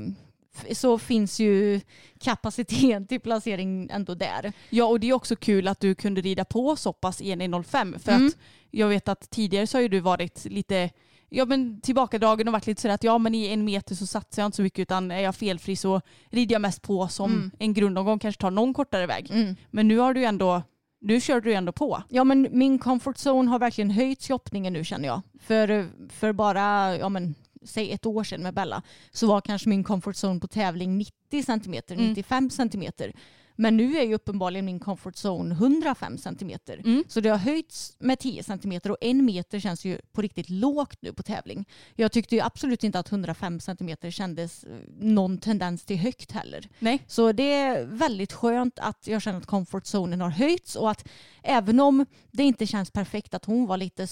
så 0.73 0.99
finns 0.99 1.40
ju 1.40 1.80
kapacitet 2.20 3.08
till 3.08 3.20
placering 3.20 3.88
ändå 3.92 4.14
där. 4.14 4.52
Ja 4.70 4.84
och 4.84 5.00
det 5.00 5.08
är 5.08 5.12
också 5.12 5.37
kul 5.37 5.68
att 5.68 5.80
du 5.80 5.94
kunde 5.94 6.20
rida 6.20 6.44
på 6.44 6.76
så 6.76 6.92
pass 6.92 7.20
i 7.20 7.30
en 7.32 7.42
1.05 7.42 7.99
för 7.99 8.12
Mm. 8.12 8.26
att 8.26 8.32
jag 8.70 8.88
vet 8.88 9.08
att 9.08 9.30
tidigare 9.30 9.66
så 9.66 9.76
har 9.76 9.82
ju 9.82 9.88
du 9.88 10.00
varit 10.00 10.44
lite 10.44 10.90
ja, 11.28 11.44
men 11.44 11.80
tillbakadragen 11.80 12.49
och 12.49 12.52
varit 12.52 12.66
lite 12.66 12.80
sådär 12.82 12.94
att 12.94 13.04
ja 13.04 13.18
men 13.18 13.34
i 13.34 13.46
en 13.46 13.64
meter 13.64 13.94
så 13.94 14.06
satsar 14.06 14.42
jag 14.42 14.49
inte 14.49 14.56
så 14.56 14.62
mycket 14.62 14.78
utan 14.82 15.11
är 15.11 15.20
jag 15.20 15.34
felfri 15.37 15.76
så 15.76 16.00
rider 16.30 16.54
jag 16.54 16.62
mest 16.62 16.82
på 16.82 17.08
som 17.08 17.32
Mm. 17.32 17.50
en 17.58 17.75
grundomgång 17.75 18.18
kanske 18.18 18.40
tar 18.40 18.50
någon 18.50 18.75
kortare 18.75 19.06
väg. 19.06 19.30
Mm. 19.30 19.56
Men 19.70 19.88
nu 19.88 19.99
har 19.99 20.14
du 20.14 20.25
ändå, 20.25 20.62
nu 21.00 21.20
kör 21.20 21.40
du 21.40 21.52
ändå 21.54 21.73
på. 21.73 22.02
Ja, 22.08 22.25
men 22.25 22.49
min 22.50 22.78
comfort 22.78 23.16
zone 23.26 23.50
har 23.50 23.58
verkligen 23.58 23.90
höjts 23.90 24.30
i 24.30 24.32
hoppningen 24.32 24.73
nu 24.73 24.84
känner 24.84 25.08
jag. 25.08 25.23
För, 25.40 25.88
för 26.12 26.32
bara, 26.32 26.96
ja 26.96 27.08
men 27.08 27.34
säg 27.64 27.92
ett 27.92 28.06
år 28.06 28.25
sedan 28.25 28.42
med 28.42 28.54
Bella 28.54 28.83
så 29.11 29.26
var 29.26 29.40
kanske 29.40 29.68
min 29.68 29.85
comfort 29.85 30.16
zone 30.25 30.40
på 30.40 30.47
tävling 30.47 30.99
90 30.99 31.42
centimeter, 31.42 31.94
Mm. 31.94 32.09
95 32.09 32.50
centimeter. 32.50 33.12
Men 33.56 33.76
nu 33.76 33.97
är 33.99 34.02
ju 34.02 34.14
uppenbarligen 34.14 34.64
min 34.64 34.80
comfort 34.80 35.14
zone 35.14 35.54
105 35.54 36.18
centimeter. 36.18 36.78
Mm. 36.85 37.04
Så 37.09 37.21
det 37.21 37.28
har 37.28 37.38
höjts 37.38 37.97
med 37.99 38.18
10 38.18 38.42
centimeter 38.42 38.90
och 38.90 38.97
en 39.00 39.25
meter 39.25 39.61
känns 39.61 39.85
ju 39.85 39.99
på 40.12 40.23
riktigt 40.23 40.50
lågt 40.50 40.99
nu 41.02 41.12
på 41.12 41.23
tävling. 41.23 41.64
Jag 41.94 42.12
tyckte 42.12 42.35
ju 42.35 42.40
absolut 42.40 42.85
inte 42.85 42.99
att 42.99 43.12
105 43.12 43.61
centimeter 43.61 44.11
kändes 44.11 44.64
eh, 44.64 44.71
någon 44.99 45.38
tendens 45.38 45.85
till 45.85 45.97
högt 45.97 46.33
heller. 46.33 46.68
Nej. 46.78 47.02
Så 47.06 47.33
det 47.33 47.52
är 47.52 47.85
väldigt 47.85 48.33
skönt 48.33 48.78
att 48.78 49.06
jag 49.06 49.23
känner 49.23 49.38
att 49.38 49.47
comfort 49.47 49.87
zonen 49.87 50.21
har 50.21 50.30
höjts 50.30 50.76
och 50.76 50.90
att 50.90 51.09
även 51.42 51.80
om 51.80 52.06
det 52.30 52.42
inte 52.42 52.66
känns 52.66 52.90
perfekt 52.90 53.35
att 53.35 53.44
hon 53.44 53.66
var 53.66 53.76
lite 53.76 54.06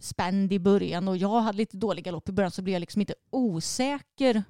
spänd 0.00 0.52
i 0.52 0.58
början 0.58 1.08
och 1.08 1.16
jag 1.16 1.40
hade 1.40 1.58
lite 1.58 1.76
dålig 1.76 2.04
galopp 2.04 2.28
i 2.28 2.32
början 2.32 2.50
så 2.50 2.62
blir 2.62 2.72
jag 2.72 2.80
liksom 2.80 3.00
inte 3.00 3.14
osäker 3.30 4.42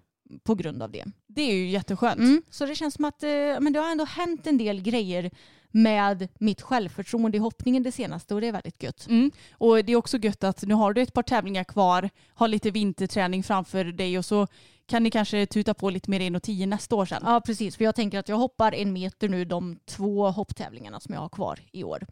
på 0.43 0.55
grund 0.55 0.83
av 0.83 0.91
det. 0.91 1.05
Det 1.27 1.43
är 1.43 1.55
ju 1.55 1.71
jätteskönt. 1.71 2.19
Mm. 2.19 2.43
Så 2.51 2.67
det 2.67 2.75
känns 2.75 2.95
som 2.95 3.05
att 3.05 3.23
eh, 3.23 3.31
men 3.61 3.73
det 3.73 3.79
har 3.79 3.91
ändå 3.91 4.05
hänt 4.05 4.47
en 4.47 4.59
del 4.59 4.83
grejer 4.83 5.31
med 5.71 6.29
mitt 6.39 6.63
självförtroende 6.63 7.37
i 7.37 7.41
hoppningen 7.41 7.83
det 7.83 7.93
senaste 7.93 8.35
och 8.35 8.41
det 8.41 8.47
är 8.47 8.53
väldigt 8.53 8.83
gött. 8.83 9.07
Mm. 9.09 9.31
Och 9.53 9.85
det 9.85 9.93
är 9.93 9.97
också 9.97 10.19
gött 10.19 10.45
att 10.45 10.63
nu 10.63 10.75
har 10.75 10.93
du 10.93 11.03
ett 11.03 11.13
par 11.13 11.23
tävlingar 11.23 11.65
kvar, 11.65 12.11
har 12.35 12.49
lite 12.49 12.71
vinterträning 12.71 13.43
framför 13.43 13.85
dig 13.85 14.19
och 14.19 14.25
så 14.25 14.47
kan 14.87 15.03
ni 15.03 15.11
kanske 15.11 15.47
tuta 15.47 15.75
på 15.75 15.91
lite 15.91 16.11
mer 16.11 16.21
1,10 16.21 16.67
nästa 16.67 16.97
år 16.97 17.07
sen. 17.07 17.23
Ja 17.25 17.41
precis, 17.41 17.77
för 17.77 17.85
jag 17.85 17.95
tänker 17.95 18.19
att 18.19 18.29
jag 18.29 18.37
hoppar 18.37 18.75
en 18.75 18.93
meter 18.93 19.29
nu 19.29 19.45
de 19.45 19.79
två 19.87 20.31
hopptävlingarna 20.31 21.01
som 21.01 21.15
jag 21.15 21.21
har 21.21 21.29
kvar 21.29 21.61
i 21.73 21.85
år. 21.85 22.07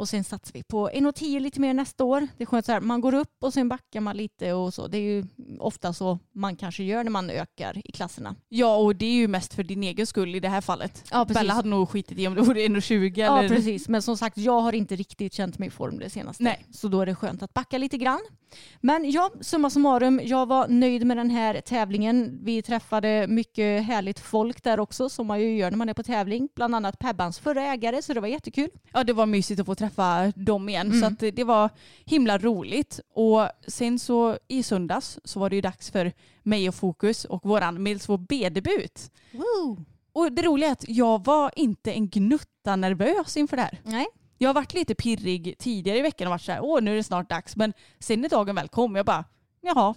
Och 0.00 0.08
sen 0.08 0.24
satsar 0.24 0.52
vi 0.52 0.62
på 0.62 0.88
1,10 0.88 1.40
lite 1.40 1.60
mer 1.60 1.74
nästa 1.74 2.04
år. 2.04 2.28
Det 2.36 2.44
är 2.44 2.46
skönt 2.46 2.66
så 2.66 2.72
här, 2.72 2.80
man 2.80 3.00
går 3.00 3.14
upp 3.14 3.36
och 3.40 3.54
sen 3.54 3.68
backar 3.68 4.00
man 4.00 4.16
lite 4.16 4.52
och 4.52 4.74
så. 4.74 4.88
Det 4.88 4.98
är 4.98 5.02
ju 5.02 5.24
ofta 5.58 5.92
så 5.92 6.18
man 6.32 6.56
kanske 6.56 6.82
gör 6.82 7.04
när 7.04 7.10
man 7.10 7.30
ökar 7.30 7.82
i 7.84 7.92
klasserna. 7.92 8.34
Ja 8.48 8.76
och 8.76 8.96
det 8.96 9.06
är 9.06 9.12
ju 9.12 9.28
mest 9.28 9.54
för 9.54 9.62
din 9.62 9.82
egen 9.82 10.06
skull 10.06 10.34
i 10.34 10.40
det 10.40 10.48
här 10.48 10.60
fallet. 10.60 11.04
Ja, 11.10 11.24
precis. 11.24 11.40
Bella 11.40 11.54
hade 11.54 11.68
nog 11.68 11.88
skitit 11.88 12.18
i 12.18 12.26
om 12.26 12.34
det 12.34 12.40
vore 12.40 12.60
1,20 12.60 13.12
Ja 13.16 13.38
eller... 13.38 13.48
precis, 13.48 13.88
men 13.88 14.02
som 14.02 14.16
sagt 14.16 14.36
jag 14.38 14.60
har 14.60 14.72
inte 14.72 14.96
riktigt 14.96 15.34
känt 15.34 15.58
mig 15.58 15.68
i 15.68 15.70
form 15.70 15.98
det 15.98 16.10
senaste. 16.10 16.42
Nej. 16.42 16.64
Så 16.70 16.88
då 16.88 17.00
är 17.00 17.06
det 17.06 17.14
skönt 17.14 17.42
att 17.42 17.54
backa 17.54 17.78
lite 17.78 17.98
grann. 17.98 18.20
Men 18.80 19.10
ja, 19.10 19.30
summa 19.40 19.70
summarum, 19.70 20.20
jag 20.24 20.46
var 20.46 20.68
nöjd 20.68 21.06
med 21.06 21.16
den 21.16 21.30
här 21.30 21.60
tävlingen. 21.60 22.38
Vi 22.42 22.62
träffade 22.62 23.26
mycket 23.28 23.84
härligt 23.84 24.20
folk 24.20 24.62
där 24.62 24.80
också 24.80 25.08
som 25.08 25.26
man 25.26 25.40
ju 25.40 25.56
gör 25.56 25.70
när 25.70 25.78
man 25.78 25.88
är 25.88 25.94
på 25.94 26.02
tävling. 26.02 26.48
Bland 26.54 26.74
annat 26.74 26.98
Pebbans 26.98 27.38
förra 27.38 27.62
ägare 27.62 28.02
så 28.02 28.14
det 28.14 28.20
var 28.20 28.28
jättekul. 28.28 28.70
Ja 28.92 29.04
det 29.04 29.12
var 29.12 29.26
mysigt 29.26 29.60
att 29.60 29.66
få 29.66 29.74
träffa 29.74 29.89
dem 30.36 30.68
igen 30.68 30.86
Mm. 30.86 31.00
så 31.00 31.06
att 31.06 31.18
det- 31.36 31.44
var 31.44 31.70
himla 32.04 32.38
roligt. 32.38 33.00
Och 33.14 33.48
sen 33.66 33.98
så 33.98 34.38
i 34.48 34.62
söndags 34.62 35.18
så 35.24 35.40
var 35.40 35.50
det 35.50 35.56
ju 35.56 35.62
dags 35.62 35.90
för 35.90 36.12
mig 36.42 36.68
och 36.68 36.74
Fokus 36.74 37.24
och 37.24 37.44
våran 37.46 37.82
Milsvå 37.82 38.16
B-debut. 38.16 39.10
Och 40.12 40.32
det 40.32 40.42
roliga 40.42 40.68
är 40.68 40.72
att 40.72 40.84
jag 40.88 41.24
var 41.24 41.50
inte 41.56 41.92
en 41.92 42.08
gnutta 42.08 42.76
nervös 42.76 43.36
inför 43.36 43.56
det 43.56 43.62
här. 43.62 43.80
Nej. 43.84 44.06
Jag 44.38 44.48
har 44.48 44.54
varit 44.54 44.74
lite 44.74 44.94
pirrig 44.94 45.54
tidigare 45.58 45.98
i 45.98 46.02
veckan 46.02 46.26
och 46.26 46.30
varit 46.30 46.42
så 46.42 46.52
här, 46.52 46.60
åh 46.62 46.80
nu 46.82 46.92
är 46.92 46.96
det 46.96 47.02
snart 47.02 47.30
dags. 47.30 47.56
Men 47.56 47.72
sen 47.98 48.20
när 48.20 48.28
dagen 48.28 48.54
väl 48.54 48.68
kom, 48.68 48.96
jag 48.96 49.06
bara, 49.06 49.24
jaha, 49.60 49.94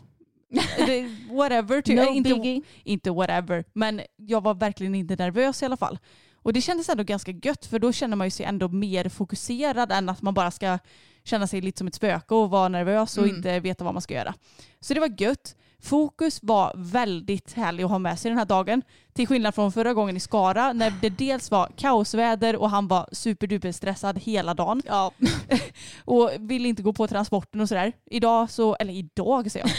whatever. 1.32 1.82
Ty- 1.82 1.96
No 1.96 2.02
inte, 2.14 2.62
inte 2.84 3.12
whatever, 3.12 3.64
men 3.74 4.02
jag 4.16 4.42
var 4.44 4.54
verkligen 4.54 4.96
inte 4.96 5.16
nervös 5.16 5.62
i 5.62 5.66
alla 5.66 5.78
fall. 5.78 6.00
Och 6.44 6.54
det 6.54 6.62
kändes 6.62 6.90
ändå 6.90 7.04
ganska 7.04 7.32
gött 7.32 7.66
för 7.66 7.80
då 7.80 7.92
känner 7.92 8.16
man 8.16 8.28
ju 8.28 8.32
sig 8.32 8.46
ändå 8.46 8.68
mer 8.68 9.10
fokuserad 9.10 9.92
än 9.92 10.10
att 10.10 10.22
man 10.22 10.34
bara 10.34 10.52
ska 10.52 10.80
känna 11.24 11.48
sig 11.48 11.62
lite 11.62 11.78
som 11.78 11.88
ett 11.88 11.96
spöke 11.96 12.36
och 12.36 12.50
vara 12.50 12.68
nervös 12.70 13.18
och 13.18 13.24
Mm. 13.24 13.36
inte 13.36 13.60
veta 13.60 13.84
vad 13.84 13.94
man 13.94 14.02
ska 14.02 14.14
göra. 14.14 14.34
Så 14.80 14.94
det 14.94 15.00
var 15.00 15.22
gött. 15.22 15.56
Fokus 15.84 16.40
var 16.44 16.74
väldigt 16.76 17.54
härlig 17.54 17.84
att 17.84 17.90
ha 17.90 18.00
med 18.00 18.20
sig 18.20 18.30
den 18.32 18.38
här 18.38 18.46
dagen. 18.46 18.82
Till 19.14 19.28
skillnad 19.28 19.56
från 19.56 19.72
förra 19.72 19.94
gången 19.94 20.18
i 20.18 20.20
Skara 20.20 20.74
när 20.74 20.94
det 21.02 21.10
dels 21.10 21.52
var 21.52 21.72
kaosväder 21.78 22.56
och 22.56 22.70
han 22.70 22.88
var 22.88 23.10
superduper 23.12 23.72
stressad 23.72 24.20
hela 24.20 24.54
dagen. 24.54 24.82
Ja. 24.86 25.12
Och 26.06 26.30
ville 26.40 26.68
inte 26.68 26.84
gå 26.84 26.94
på 26.94 27.08
transporten 27.08 27.62
och 27.62 27.68
sådär. 27.70 27.94
Idag 28.06 28.50
så, 28.52 28.76
eller 28.76 28.94
idag 28.94 29.52
säger 29.52 29.66
jag. 29.68 29.76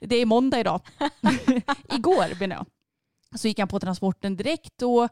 Det 0.08 0.16
är 0.16 0.26
måndag 0.26 0.60
idag. 0.60 0.80
Igår 1.92 2.40
menar 2.40 2.56
jag. 2.56 2.66
Så 3.36 3.48
gick 3.48 3.58
han 3.58 3.68
på 3.68 3.80
transporten 3.80 4.36
direkt 4.36 4.82
och 4.82 5.02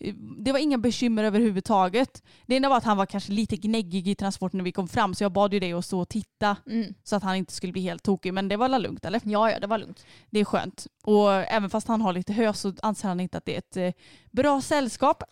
eh, 0.00 0.14
det 0.38 0.52
var 0.52 0.58
inga 0.58 0.78
bekymmer 0.78 1.24
överhuvudtaget. 1.24 2.22
Det 2.46 2.56
enda 2.56 2.68
var 2.68 2.76
att 2.76 2.84
han 2.84 2.96
var 2.96 3.06
kanske 3.06 3.32
lite 3.32 3.56
gnäggig 3.56 4.08
i 4.08 4.14
transporten 4.14 4.58
när 4.58 4.64
vi 4.64 4.72
kom 4.72 4.88
fram 4.88 5.14
så 5.14 5.24
jag 5.24 5.32
bad 5.32 5.54
ju 5.54 5.60
dig 5.60 5.72
att 5.72 5.84
stå 5.84 6.00
och 6.00 6.08
titta 6.08 6.56
Mm. 6.66 6.94
så 7.04 7.16
att 7.16 7.22
han 7.22 7.36
inte 7.36 7.52
skulle 7.52 7.72
bli 7.72 7.82
helt 7.82 8.02
tokig. 8.02 8.34
Men 8.34 8.48
det 8.48 8.56
var 8.56 8.64
alla 8.64 8.78
lugnt 8.78 9.04
eller? 9.04 9.20
ja, 9.24 9.50
ja, 9.50 9.58
det 9.60 9.66
var 9.66 9.78
lugnt. 9.78 10.06
Det 10.30 10.40
är 10.40 10.44
skönt. 10.44 10.86
Och 11.04 11.32
även 11.32 11.70
fast 11.70 11.88
han 11.88 12.00
har 12.00 12.12
lite 12.12 12.32
hö 12.32 12.52
så 12.54 12.72
anser 12.82 13.08
han 13.08 13.20
inte 13.20 13.38
att 13.38 13.44
det 13.44 13.54
är 13.54 13.58
ett 13.58 13.76
eh, 13.76 14.02
bra 14.30 14.60
sällskap. 14.60 15.22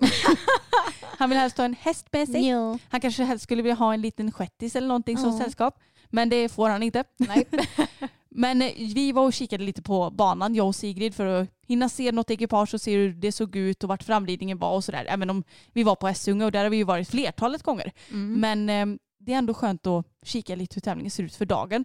han 1.19 1.29
vill 1.31 1.39
helst 1.39 1.57
ha 1.59 1.65
en 1.65 1.75
häst 1.81 2.07
med 2.13 2.29
sig. 2.29 2.49
Ja. 2.49 2.79
Han 2.89 3.01
kanske 3.01 3.23
helst 3.25 3.45
skulle 3.45 3.63
vilja 3.63 3.75
ha 3.77 3.95
en 3.95 4.01
liten 4.01 4.33
shettis 4.33 4.77
eller 4.77 4.89
någonting 4.89 5.17
som 5.19 5.31
Ja. 5.33 5.39
sällskap. 5.39 5.79
Men 6.13 6.29
det 6.29 6.49
får 6.49 6.69
han 6.69 6.83
inte. 6.83 7.05
Nej. 7.17 7.47
Men 8.31 8.63
eh, 8.63 8.73
vi 8.77 9.13
var 9.13 9.25
och 9.25 9.33
kikade 9.33 9.65
lite 9.65 9.83
på 9.83 10.11
banan, 10.11 10.55
jag 10.55 10.67
och 10.67 10.75
Sigrid, 10.75 11.15
för 11.15 11.27
att 11.27 11.49
hinna 11.67 11.89
se 11.89 12.13
något 12.13 12.31
ekipage 12.31 12.75
och 12.75 12.81
se 12.81 12.97
hur 12.97 13.13
det 13.13 13.33
såg 13.33 13.57
ut 13.57 13.83
och 13.83 13.89
vart 13.89 14.03
framridningen 14.03 14.59
var 14.59 14.75
och 14.75 14.85
sådär. 14.85 15.07
Även 15.09 15.31
om 15.31 15.45
vi 15.73 15.83
var 15.83 15.97
på 15.97 16.09
Essunga 16.09 16.45
och 16.45 16.53
där 16.53 16.63
har 16.63 16.71
vi 16.71 16.77
ju 16.77 16.85
varit 16.85 17.09
flertalet 17.09 17.63
gånger. 17.63 17.93
Mm. 18.11 18.41
Men 18.41 18.69
eh, 18.69 18.97
det 19.19 19.33
är 19.33 19.39
ändå 19.39 19.55
skönt 19.55 19.87
att 19.87 20.07
kika 20.23 20.55
lite 20.55 20.75
hur 20.75 20.81
tävlingen 20.81 21.11
ser 21.11 21.23
ut 21.23 21.35
för 21.35 21.47
dagen. 21.47 21.85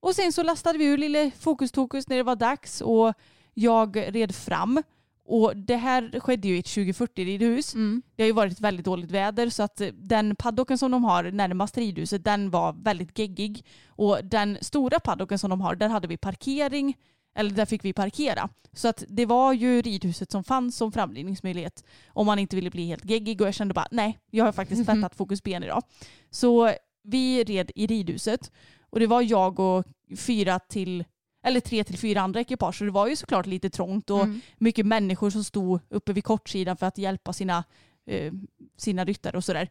Och 0.00 0.14
sen 0.14 0.32
så 0.32 0.42
lastade 0.42 0.78
vi 0.78 0.84
ur 0.84 0.98
lille 0.98 1.30
fokus-tokus 1.38 2.08
när 2.08 2.16
det 2.16 2.22
var 2.22 2.36
dags 2.36 2.80
och 2.80 3.14
jag 3.54 3.96
red 3.96 4.34
fram. 4.34 4.82
Och 5.26 5.56
det 5.56 5.76
här 5.76 6.20
skedde 6.20 6.48
ju 6.48 6.56
i 6.56 6.58
ett 6.58 6.66
2040 6.66 7.24
ridhus. 7.24 7.74
Mm. 7.74 8.02
Det 8.16 8.22
har 8.22 8.26
ju 8.26 8.32
varit 8.32 8.60
väldigt 8.60 8.84
dåligt 8.84 9.10
väder 9.10 9.48
så 9.48 9.62
att 9.62 9.80
eh, 9.80 9.88
den 9.88 10.36
paddocken 10.36 10.78
som 10.78 10.90
de 10.90 11.04
har 11.04 11.24
närmast 11.24 11.78
ridhuset 11.78 12.24
den 12.24 12.50
var 12.50 12.72
väldigt 12.72 13.18
geggig. 13.18 13.64
Och 13.86 14.24
den 14.24 14.58
stora 14.60 15.00
paddocken 15.00 15.38
som 15.38 15.50
de 15.50 15.60
har 15.60 15.74
där 15.74 15.88
hade 15.88 16.08
vi 16.08 16.16
parkering 16.16 16.96
eller 17.34 17.50
där 17.50 17.66
fick 17.66 17.84
vi 17.84 17.92
parkera. 17.92 18.48
Så 18.72 18.88
att 18.88 19.04
det 19.08 19.26
var 19.26 19.52
ju 19.52 19.82
ridhuset 19.82 20.30
som 20.30 20.44
fanns 20.44 20.76
som 20.76 20.92
framridningsmöjlighet 20.92 21.84
om 22.08 22.26
man 22.26 22.38
inte 22.38 22.56
ville 22.56 22.70
bli 22.70 22.86
helt 22.86 23.04
geggig 23.04 23.40
och 23.40 23.46
jag 23.46 23.54
kände 23.54 23.74
bara 23.74 23.88
nej, 23.90 24.18
jag 24.30 24.44
har 24.44 24.52
faktiskt 24.52 24.84
tvättat 24.86 25.14
Fokus 25.14 25.42
ben 25.42 25.62
idag. 25.62 25.82
Så 26.30 26.72
vi 27.02 27.44
red 27.44 27.70
i 27.74 27.86
ridhuset 27.86 28.52
och 28.90 29.00
det 29.00 29.06
var 29.06 29.22
jag 29.22 29.60
och 29.60 29.84
fyra 30.16 30.58
till 30.58 31.04
eller 31.44 31.60
tre 31.60 31.84
till 31.84 31.98
fyra 31.98 32.20
andra 32.20 32.40
ekipage 32.40 32.78
så 32.78 32.84
det 32.84 32.90
var 32.90 33.08
ju 33.08 33.16
såklart 33.16 33.46
lite 33.46 33.70
trångt 33.70 34.10
och 34.10 34.22
Mm. 34.24 34.40
mycket 34.58 34.86
människor 34.86 35.30
som 35.30 35.44
stod 35.44 35.80
uppe 35.90 36.12
vid 36.12 36.24
kortsidan 36.24 36.76
för 36.76 36.86
att 36.86 36.98
hjälpa 36.98 37.32
sina, 37.32 37.64
eh, 38.06 38.32
sina 38.76 39.04
ryttare 39.04 39.36
och 39.36 39.44
sådär. 39.44 39.68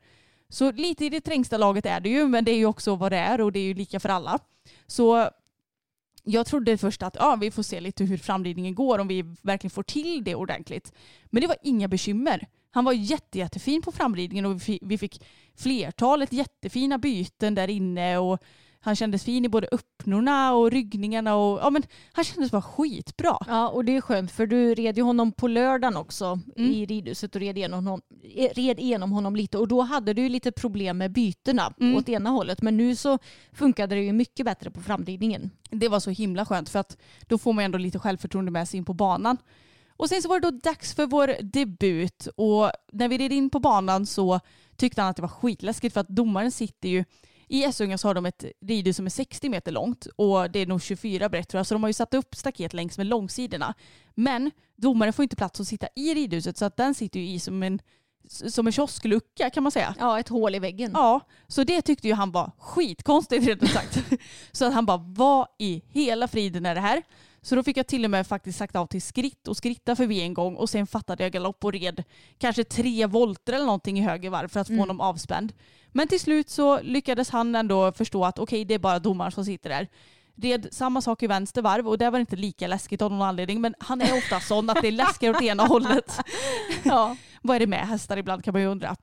Så 0.49 0.71
lite 0.71 1.05
i 1.05 1.09
det 1.09 1.21
trängsta 1.21 1.57
laget 1.57 1.85
är 1.85 1.99
det 1.99 2.09
ju 2.09 2.27
men 2.27 2.45
det 2.45 2.51
är 2.51 2.57
ju 2.57 2.65
också 2.65 2.95
vad 2.95 3.11
det 3.11 3.17
är 3.17 3.41
och 3.41 3.51
det 3.51 3.59
är 3.59 3.63
ju 3.63 3.73
lika 3.73 3.99
för 3.99 4.09
alla. 4.09 4.39
Så 4.87 5.29
jag 6.23 6.45
trodde 6.45 6.77
först 6.77 7.03
att 7.03 7.15
ja, 7.19 7.35
vi 7.35 7.51
får 7.51 7.63
se 7.63 7.79
lite 7.81 8.03
hur 8.03 8.17
framridningen 8.17 8.75
går, 8.75 8.99
om 8.99 9.07
vi 9.07 9.21
verkligen 9.41 9.71
får 9.71 9.83
till 9.83 10.23
det 10.23 10.35
ordentligt. 10.35 10.93
Men 11.25 11.41
det 11.41 11.47
var 11.47 11.57
inga 11.63 11.87
bekymmer. 11.87 12.47
Han 12.71 12.85
var 12.85 12.93
jätte, 12.93 13.37
jättefin 13.37 13.81
på 13.81 13.91
framridningen 13.91 14.45
och 14.45 14.61
vi 14.81 14.97
fick, 14.97 15.23
flertalet 15.55 16.33
jättefina 16.33 16.97
byten 16.97 17.55
där 17.55 17.69
inne 17.69 18.17
och 18.17 18.43
han 18.85 18.95
kändes 18.95 19.23
fin 19.23 19.45
i 19.45 19.49
både 19.49 19.67
öppnorna 19.71 20.53
och 20.53 20.71
ryggningarna 20.71 21.35
och 21.35 21.59
ja, 21.59 21.69
men 21.69 21.83
han 22.13 22.25
kändes 22.25 22.51
bara 22.51 22.61
skitbra. 22.61 23.37
Ja, 23.47 23.69
och 23.69 23.85
det 23.85 23.95
är 23.95 24.01
skönt 24.01 24.31
för 24.31 24.47
du 24.47 24.73
red 24.75 24.97
ju 24.97 25.03
honom 25.03 25.31
på 25.31 25.47
lördagen 25.47 25.97
också 25.97 26.39
Mm. 26.55 26.71
i 26.71 26.85
ridhuset 26.85 27.35
och 27.35 27.41
red 27.41 27.57
igenom, 27.57 27.85
honom, 27.85 28.01
eh, 28.35 28.49
red 28.55 28.79
igenom 28.79 29.11
honom 29.11 29.35
lite 29.35 29.57
och 29.57 29.67
då 29.67 29.81
hade 29.81 30.13
du 30.13 30.21
ju 30.21 30.29
lite 30.29 30.51
problem 30.51 30.97
med 30.97 31.11
bytena 31.11 31.73
Mm. 31.79 31.95
åt 31.95 32.09
ena 32.09 32.29
hållet 32.29 32.61
men 32.61 32.77
nu 32.77 32.95
så 32.95 33.19
funkade 33.53 33.95
det 33.95 34.01
ju 34.01 34.13
mycket 34.13 34.45
bättre 34.45 34.71
på 34.71 34.81
framridningen. 34.81 35.49
Det 35.69 35.87
var 35.89 35.99
så 35.99 36.09
himla 36.09 36.45
skönt 36.45 36.69
för 36.69 36.79
att 36.79 36.97
då 37.27 37.37
får 37.37 37.53
man 37.53 37.63
ändå 37.65 37.77
lite 37.77 37.99
självförtroende 37.99 38.51
med 38.51 38.69
sig 38.69 38.77
in 38.77 38.85
på 38.85 38.93
banan. 38.93 39.37
Och 39.97 40.09
sen 40.09 40.21
så 40.21 40.29
var 40.29 40.39
det 40.39 40.51
då 40.51 40.57
dags 40.63 40.93
för 40.93 41.05
vår 41.05 41.35
debut 41.41 42.27
och 42.35 42.71
när 42.91 43.07
vi 43.07 43.17
red 43.17 43.31
in 43.33 43.49
på 43.49 43.59
banan 43.59 44.05
så 44.05 44.39
tyckte 44.77 45.01
han 45.01 45.09
att 45.09 45.15
det 45.15 45.21
var 45.21 45.29
skitläskigt 45.29 45.93
för 45.93 46.01
att 46.01 46.07
domaren 46.09 46.51
sitter 46.51 46.89
ju 46.89 47.05
i 47.53 47.63
Essunga 47.63 47.97
så 47.97 48.07
har 48.07 48.13
de 48.13 48.25
ett 48.25 48.45
ridhus 48.61 48.95
som 48.95 49.05
är 49.05 49.09
60 49.09 49.49
meter 49.49 49.71
långt 49.71 50.07
och 50.15 50.51
det 50.51 50.59
är 50.59 50.65
nog 50.65 50.81
24 50.81 51.29
brett 51.29 51.49
tror 51.49 51.59
jag 51.59 51.67
så 51.67 51.75
de 51.75 51.83
har 51.83 51.89
ju 51.89 51.93
satt 51.93 52.13
upp 52.13 52.35
staket 52.35 52.73
längs 52.73 52.97
med 52.97 53.07
långsidorna. 53.07 53.73
Men 54.15 54.51
domaren 54.75 55.13
får 55.13 55.23
inte 55.23 55.35
plats 55.35 55.59
att 55.59 55.67
sitta 55.67 55.87
i 55.95 56.13
ridhuset 56.13 56.57
så 56.57 56.65
att 56.65 56.77
den 56.77 56.93
sitter 56.93 57.19
ju 57.19 57.27
i 57.27 57.39
som 57.39 57.63
en, 57.63 57.79
som 58.27 58.67
en 58.67 58.73
kiosklucka 58.73 59.49
kan 59.49 59.63
man 59.63 59.71
säga. 59.71 59.95
Ja, 59.99 60.19
ett 60.19 60.29
hål 60.29 60.55
i 60.55 60.59
väggen. 60.59 60.91
Ja, 60.93 61.19
så 61.47 61.63
det 61.63 61.81
tyckte 61.81 62.07
ju 62.07 62.13
han 62.13 62.31
var 62.31 62.51
skitkonstigt 62.57 63.47
rent 63.47 63.63
ut 63.63 63.69
sagt. 63.69 64.03
så 64.51 64.65
att 64.65 64.73
han 64.73 64.85
bara, 64.85 64.97
vad 64.97 65.47
i 65.59 65.83
hela 65.89 66.27
friden 66.27 66.65
är 66.65 66.75
det 66.75 66.81
här? 66.81 67.03
Så 67.43 67.55
då 67.55 67.63
fick 67.63 67.77
jag 67.77 67.87
till 67.87 68.05
och 68.05 68.11
med 68.11 68.27
faktiskt 68.27 68.57
sagt 68.57 68.75
av 68.75 68.85
till 68.85 69.01
skritt 69.01 69.47
och 69.47 69.57
skritta 69.57 69.95
förbi 69.95 70.21
en 70.21 70.33
gång 70.33 70.55
och 70.55 70.69
sen 70.69 70.87
fattade 70.87 71.23
jag 71.23 71.31
galopp 71.31 71.65
och 71.65 71.73
red 71.73 72.03
kanske 72.37 72.63
tre 72.63 73.05
volter 73.05 73.53
eller 73.53 73.65
någonting 73.65 73.99
i 73.99 74.01
höger 74.01 74.29
varv 74.29 74.47
för 74.47 74.59
att 74.59 74.67
få 74.67 74.75
honom 74.75 75.01
avspänd. 75.01 75.53
Men 75.91 76.07
till 76.07 76.19
slut 76.19 76.49
så 76.49 76.81
lyckades 76.81 77.29
han 77.29 77.55
ändå 77.55 77.91
förstå 77.91 78.25
att 78.25 78.39
okej 78.39 78.65
det 78.65 78.73
är 78.73 78.79
bara 78.79 78.99
domaren 78.99 79.31
som 79.31 79.45
sitter 79.45 79.69
där. 79.69 79.87
Red 80.35 80.67
samma 80.71 81.01
sak 81.01 81.23
i 81.23 81.27
vänster 81.27 81.61
varv 81.61 81.87
och 81.87 81.97
det 81.97 82.09
var 82.09 82.19
inte 82.19 82.35
lika 82.35 82.67
läskigt 82.67 83.01
av 83.01 83.11
någon 83.11 83.21
anledning 83.21 83.61
men 83.61 83.75
han 83.79 84.01
är 84.01 84.17
ofta 84.17 84.39
sån 84.39 84.69
att 84.69 84.81
det 84.81 84.87
är 84.87 84.91
läskigare 84.91 85.35
åt 85.37 85.43
ena 85.43 85.63
hållet. 85.63 86.19
Ja. 86.83 87.15
Vad 87.41 87.55
är 87.55 87.59
det 87.59 87.67
med 87.67 87.87
hästar 87.87 88.17
ibland 88.17 88.43
kan 88.43 88.51
man 88.51 88.61
ju 88.61 88.67
undra. 88.67 88.95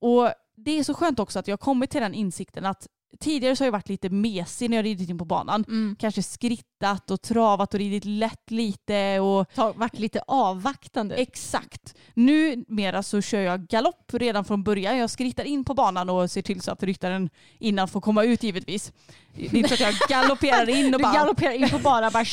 Och 0.00 0.30
det 0.56 0.78
är 0.78 0.84
så 0.84 0.94
skönt 0.94 1.18
också 1.18 1.38
att 1.38 1.48
jag 1.48 1.52
har 1.52 1.58
kommit 1.58 1.90
till 1.90 2.00
den 2.00 2.14
insikten 2.14 2.66
att 2.66 2.88
tidigare 3.20 3.56
så 3.56 3.64
har 3.64 3.66
jag 3.66 3.72
varit 3.72 3.88
lite 3.88 4.10
mesig 4.10 4.70
när 4.70 4.76
jag 4.76 4.84
ridit 4.84 5.08
in 5.08 5.18
på 5.18 5.24
banan. 5.24 5.64
Mm. 5.68 5.96
Kanske 5.98 6.22
skrittat 6.22 7.10
och 7.10 7.22
travat 7.22 7.74
och 7.74 7.80
ridit 7.80 8.04
lätt 8.04 8.50
lite 8.50 9.20
och 9.20 9.46
varit 9.74 9.98
lite 9.98 10.22
avvaktande. 10.26 11.14
Exakt. 11.14 11.94
Numera 12.14 13.02
så 13.02 13.20
kör 13.20 13.40
jag 13.40 13.66
galopp 13.66 14.10
redan 14.12 14.44
från 14.44 14.62
början. 14.62 14.98
Jag 14.98 15.10
skrittar 15.10 15.44
in 15.44 15.64
på 15.64 15.74
banan 15.74 16.10
och 16.10 16.30
ser 16.30 16.42
till 16.42 16.60
så 16.60 16.72
att 16.72 16.82
ryttaren 16.82 17.30
innan 17.58 17.88
får 17.88 18.00
komma 18.00 18.24
ut 18.24 18.42
givetvis. 18.42 18.92
Det 19.34 19.46
är 19.46 19.56
inte 19.56 19.68
så 19.68 19.74
att 19.74 19.80
jag 19.80 19.94
galopperar 20.08 20.68
in 20.68 20.94
och 20.94 21.00
du 21.00 21.02
bara 21.02 21.14
galopperar 21.14 21.52
in 21.52 21.68
på 21.68 21.78
bara 21.78 22.10
bara! 22.10 22.24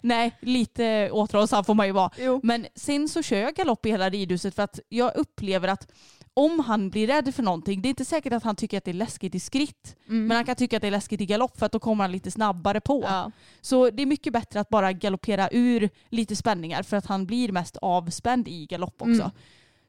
Nej, 0.00 0.36
lite 0.40 1.10
återhållsam 1.10 1.64
får 1.64 1.74
man 1.74 1.86
ju 1.86 1.92
vara. 1.92 2.10
Jo. 2.18 2.40
Men 2.42 2.66
sen 2.74 3.08
så 3.08 3.22
kör 3.22 3.36
jag 3.36 3.54
galopp 3.54 3.86
i 3.86 3.90
hela 3.90 4.10
ridhuset 4.10 4.54
för 4.54 4.62
att 4.62 4.80
jag 4.88 5.16
upplever 5.16 5.68
att 5.68 5.92
om 6.34 6.60
han 6.60 6.90
blir 6.90 7.06
rädd 7.06 7.34
för 7.34 7.42
någonting, 7.42 7.82
det 7.82 7.88
är 7.88 7.90
inte 7.90 8.04
säkert 8.04 8.32
att 8.32 8.42
han 8.42 8.56
tycker 8.56 8.78
att 8.78 8.84
det 8.84 8.90
är 8.90 8.94
läskigt 8.94 9.34
i 9.34 9.40
skritt, 9.40 9.96
men 10.06 10.30
han 10.30 10.44
kan 10.44 10.56
tycka 10.56 10.76
att 10.76 10.80
det 10.80 10.86
är 10.86 10.90
läskigt 10.92 11.20
i 11.20 11.26
galopp 11.26 11.58
för 11.58 11.66
att 11.66 11.72
då 11.72 11.78
kommer 11.78 12.04
han 12.04 12.12
lite 12.12 12.30
snabbare 12.30 12.80
på. 12.80 13.02
Ja. 13.06 13.30
Så 13.60 13.90
det 13.90 14.02
är 14.02 14.06
mycket 14.06 14.32
bättre 14.32 14.60
att 14.60 14.68
bara 14.68 14.92
galoppera 14.92 15.48
ur 15.52 15.90
lite 16.08 16.36
spänningar 16.36 16.82
för 16.82 16.96
att 16.96 17.06
han 17.06 17.26
blir 17.26 17.52
mest 17.52 17.76
avspänd 17.76 18.48
i 18.48 18.66
galopp 18.66 19.02
också. 19.02 19.22
Mm. 19.22 19.30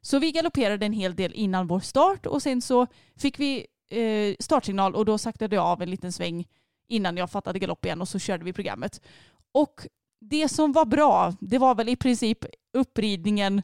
Så 0.01 0.19
vi 0.19 0.31
galopperade 0.31 0.85
en 0.85 0.93
hel 0.93 1.15
del 1.15 1.33
innan 1.33 1.67
vår 1.67 1.79
start 1.79 2.25
och 2.25 2.41
sen 2.41 2.61
så 2.61 2.87
fick 3.17 3.39
vi 3.39 3.67
eh, 3.89 4.35
startsignal 4.39 4.95
och 4.95 5.05
då 5.05 5.17
saktade 5.17 5.55
jag 5.55 5.65
av 5.65 5.81
en 5.81 5.89
liten 5.89 6.11
sväng 6.11 6.47
innan 6.87 7.17
jag 7.17 7.31
fattade 7.31 7.59
galopp 7.59 7.85
igen 7.85 8.01
och 8.01 8.07
så 8.07 8.19
körde 8.19 8.43
vi 8.43 8.53
programmet. 8.53 9.01
Och 9.51 9.87
det 10.19 10.49
som 10.49 10.71
var 10.71 10.85
bra, 10.85 11.33
det 11.39 11.57
var 11.57 11.75
väl 11.75 11.89
i 11.89 11.95
princip 11.95 12.45
uppridningen 12.73 13.61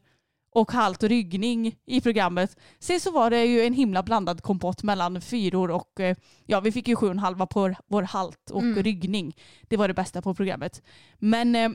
och 0.51 0.71
halt 0.71 1.03
och 1.03 1.09
ryggning 1.09 1.75
i 1.85 2.01
programmet. 2.01 2.57
Sen 2.79 2.99
så 2.99 3.11
var 3.11 3.29
det 3.29 3.45
ju 3.45 3.61
en 3.61 3.73
himla 3.73 4.03
blandad 4.03 4.41
kompott 4.41 4.83
mellan 4.83 5.21
fyror 5.21 5.71
och 5.71 5.99
eh, 5.99 6.17
ja, 6.45 6.59
vi 6.59 6.71
fick 6.71 6.87
ju 6.87 6.95
sju 6.95 7.05
och 7.05 7.11
en 7.11 7.19
halva 7.19 7.45
på 7.45 7.73
vår 7.87 8.03
halt 8.03 8.51
och 8.51 8.61
Mm. 8.61 8.83
ryggning. 8.83 9.35
Det 9.67 9.77
var 9.77 9.87
det 9.87 9.93
bästa 9.93 10.21
på 10.21 10.33
programmet. 10.33 10.81
Men 11.17 11.55
eh, 11.55 11.69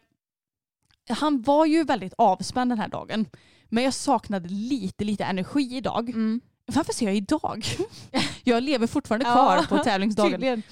han 1.09 1.43
var 1.43 1.67
ju 1.67 1.85
väldigt 1.85 2.15
avspänd 2.19 2.71
den 2.71 2.79
här 2.79 2.89
dagen. 2.89 3.27
Men 3.69 3.85
jag 3.85 3.95
saknade 3.95 4.49
lite, 4.49 5.05
lite 5.05 5.25
energi 5.25 5.77
idag. 5.77 6.09
Mm. 6.09 6.41
Varför 6.67 6.93
säger 6.93 7.13
jag 7.13 7.17
idag? 7.17 7.65
jag 8.45 8.63
lever 8.63 8.87
fortfarande 8.87 9.27
Ja, 9.27 9.33
kvar 9.35 9.79
på 9.79 9.85
tävlingsdagen. 9.85 10.33
Tydligen. 10.33 10.63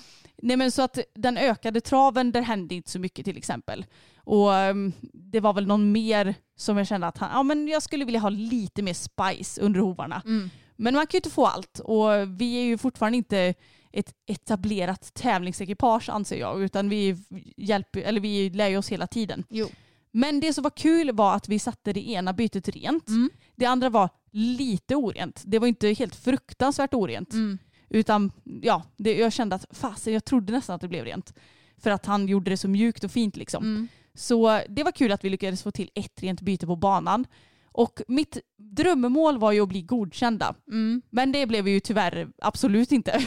Nej 0.42 0.56
men 0.56 0.70
så 0.70 0.82
att 0.82 0.98
den 1.14 1.36
ökade 1.36 1.80
traven, 1.80 2.32
där 2.32 2.42
hände 2.42 2.74
inte 2.74 2.90
så 2.90 2.98
mycket 2.98 3.24
till 3.24 3.36
exempel. 3.36 3.84
Och 4.16 4.54
ehm, 4.54 4.92
det 5.12 5.40
var 5.40 5.52
väl 5.52 5.66
någon 5.66 5.92
mer 5.92 6.34
som 6.56 6.78
jag 6.78 6.86
kände 6.86 7.06
att 7.06 7.18
han, 7.18 7.30
ja, 7.32 7.42
men 7.42 7.68
jag 7.68 7.82
skulle 7.82 8.04
vilja 8.04 8.20
ha 8.20 8.28
lite 8.28 8.82
mer 8.82 8.94
spice 8.94 9.60
under 9.60 9.80
hovarna. 9.80 10.22
Mm. 10.24 10.50
Men 10.76 10.94
man 10.94 11.06
kan 11.06 11.16
ju 11.16 11.18
inte 11.18 11.30
få 11.30 11.46
allt 11.46 11.78
och 11.78 12.10
vi 12.40 12.56
är 12.56 12.64
ju 12.64 12.78
fortfarande 12.78 13.18
inte 13.18 13.54
ett 13.92 14.14
etablerat 14.26 15.14
tävlingsekipage 15.14 16.08
anser 16.08 16.36
jag 16.36 16.62
utan 16.62 16.88
vi, 16.88 17.16
hjälper, 17.56 18.00
eller 18.00 18.20
vi 18.20 18.50
lär 18.50 18.68
ju 18.68 18.76
oss 18.76 18.88
hela 18.88 19.06
tiden. 19.06 19.44
Jo. 19.48 19.68
Men 20.12 20.40
det 20.40 20.52
som 20.52 20.62
var 20.62 20.70
kul 20.70 21.12
var 21.12 21.34
att 21.34 21.48
vi 21.48 21.58
satte 21.58 21.92
det 21.92 22.08
ena 22.08 22.32
bytet 22.32 22.68
rent. 22.68 23.08
Mm. 23.08 23.30
Det 23.56 23.66
andra 23.66 23.88
var 23.88 24.08
lite 24.30 24.96
orent. 24.96 25.42
Det 25.46 25.58
var 25.58 25.66
inte 25.66 25.88
helt 25.88 26.16
fruktansvärt 26.16 26.94
orent. 26.94 27.32
Mm. 27.32 27.58
Utan 27.90 28.32
ja, 28.62 28.82
det, 28.96 29.16
jag 29.16 29.32
kände 29.32 29.56
att 29.56 29.66
fasen 29.70 30.12
jag 30.12 30.24
trodde 30.24 30.52
nästan 30.52 30.74
att 30.74 30.80
det 30.80 30.88
blev 30.88 31.04
rent. 31.04 31.34
För 31.78 31.90
att 31.90 32.06
han 32.06 32.28
gjorde 32.28 32.50
det 32.50 32.56
så 32.56 32.68
mjukt 32.68 33.04
och 33.04 33.10
fint 33.10 33.36
liksom. 33.36 33.64
Mm. 33.64 33.88
Så 34.14 34.60
det 34.68 34.82
var 34.82 34.92
kul 34.92 35.12
att 35.12 35.24
vi 35.24 35.30
lyckades 35.30 35.62
få 35.62 35.70
till 35.70 35.90
ett 35.94 36.22
rent 36.22 36.40
byte 36.40 36.66
på 36.66 36.76
banan. 36.76 37.26
Och 37.72 38.02
mitt 38.08 38.38
drömmål 38.56 39.38
var 39.38 39.52
ju 39.52 39.60
att 39.60 39.68
bli 39.68 39.82
godkända. 39.82 40.54
Mm. 40.68 41.02
Men 41.10 41.32
det 41.32 41.46
blev 41.46 41.64
vi 41.64 41.70
ju 41.70 41.80
tyvärr 41.80 42.28
absolut 42.42 42.92
inte. 42.92 43.20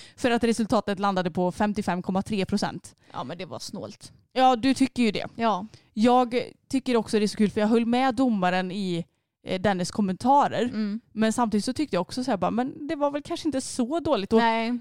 För 0.16 0.30
att 0.30 0.44
resultatet 0.44 0.98
landade 0.98 1.30
på 1.30 1.50
55,3 1.50 2.44
procent. 2.44 2.96
Ja 3.12 3.24
men 3.24 3.38
det 3.38 3.46
var 3.46 3.58
snålt. 3.58 4.12
Ja, 4.32 4.56
du 4.56 4.74
tycker 4.74 5.02
ju 5.02 5.10
det. 5.10 5.26
Ja. 5.36 5.66
Jag 5.92 6.50
tycker 6.68 6.96
också 6.96 7.18
det 7.18 7.24
är 7.24 7.28
så 7.28 7.36
kul 7.36 7.50
för 7.50 7.60
jag 7.60 7.68
höll 7.68 7.86
med 7.86 8.14
domaren 8.14 8.72
i 8.72 9.04
eh, 9.46 9.60
dennes 9.60 9.90
kommentarer. 9.90 10.62
Mm. 10.62 11.00
Men 11.12 11.32
samtidigt 11.32 11.64
så 11.64 11.72
tyckte 11.72 11.96
jag 11.96 12.00
också 12.00 12.24
så 12.24 12.30
här 12.30 12.38
bara, 12.38 12.50
men 12.50 12.88
det 12.88 12.96
var 12.96 13.10
väl 13.10 13.22
kanske 13.22 13.48
inte 13.48 13.60
så 13.60 14.00
dåligt. 14.00 14.32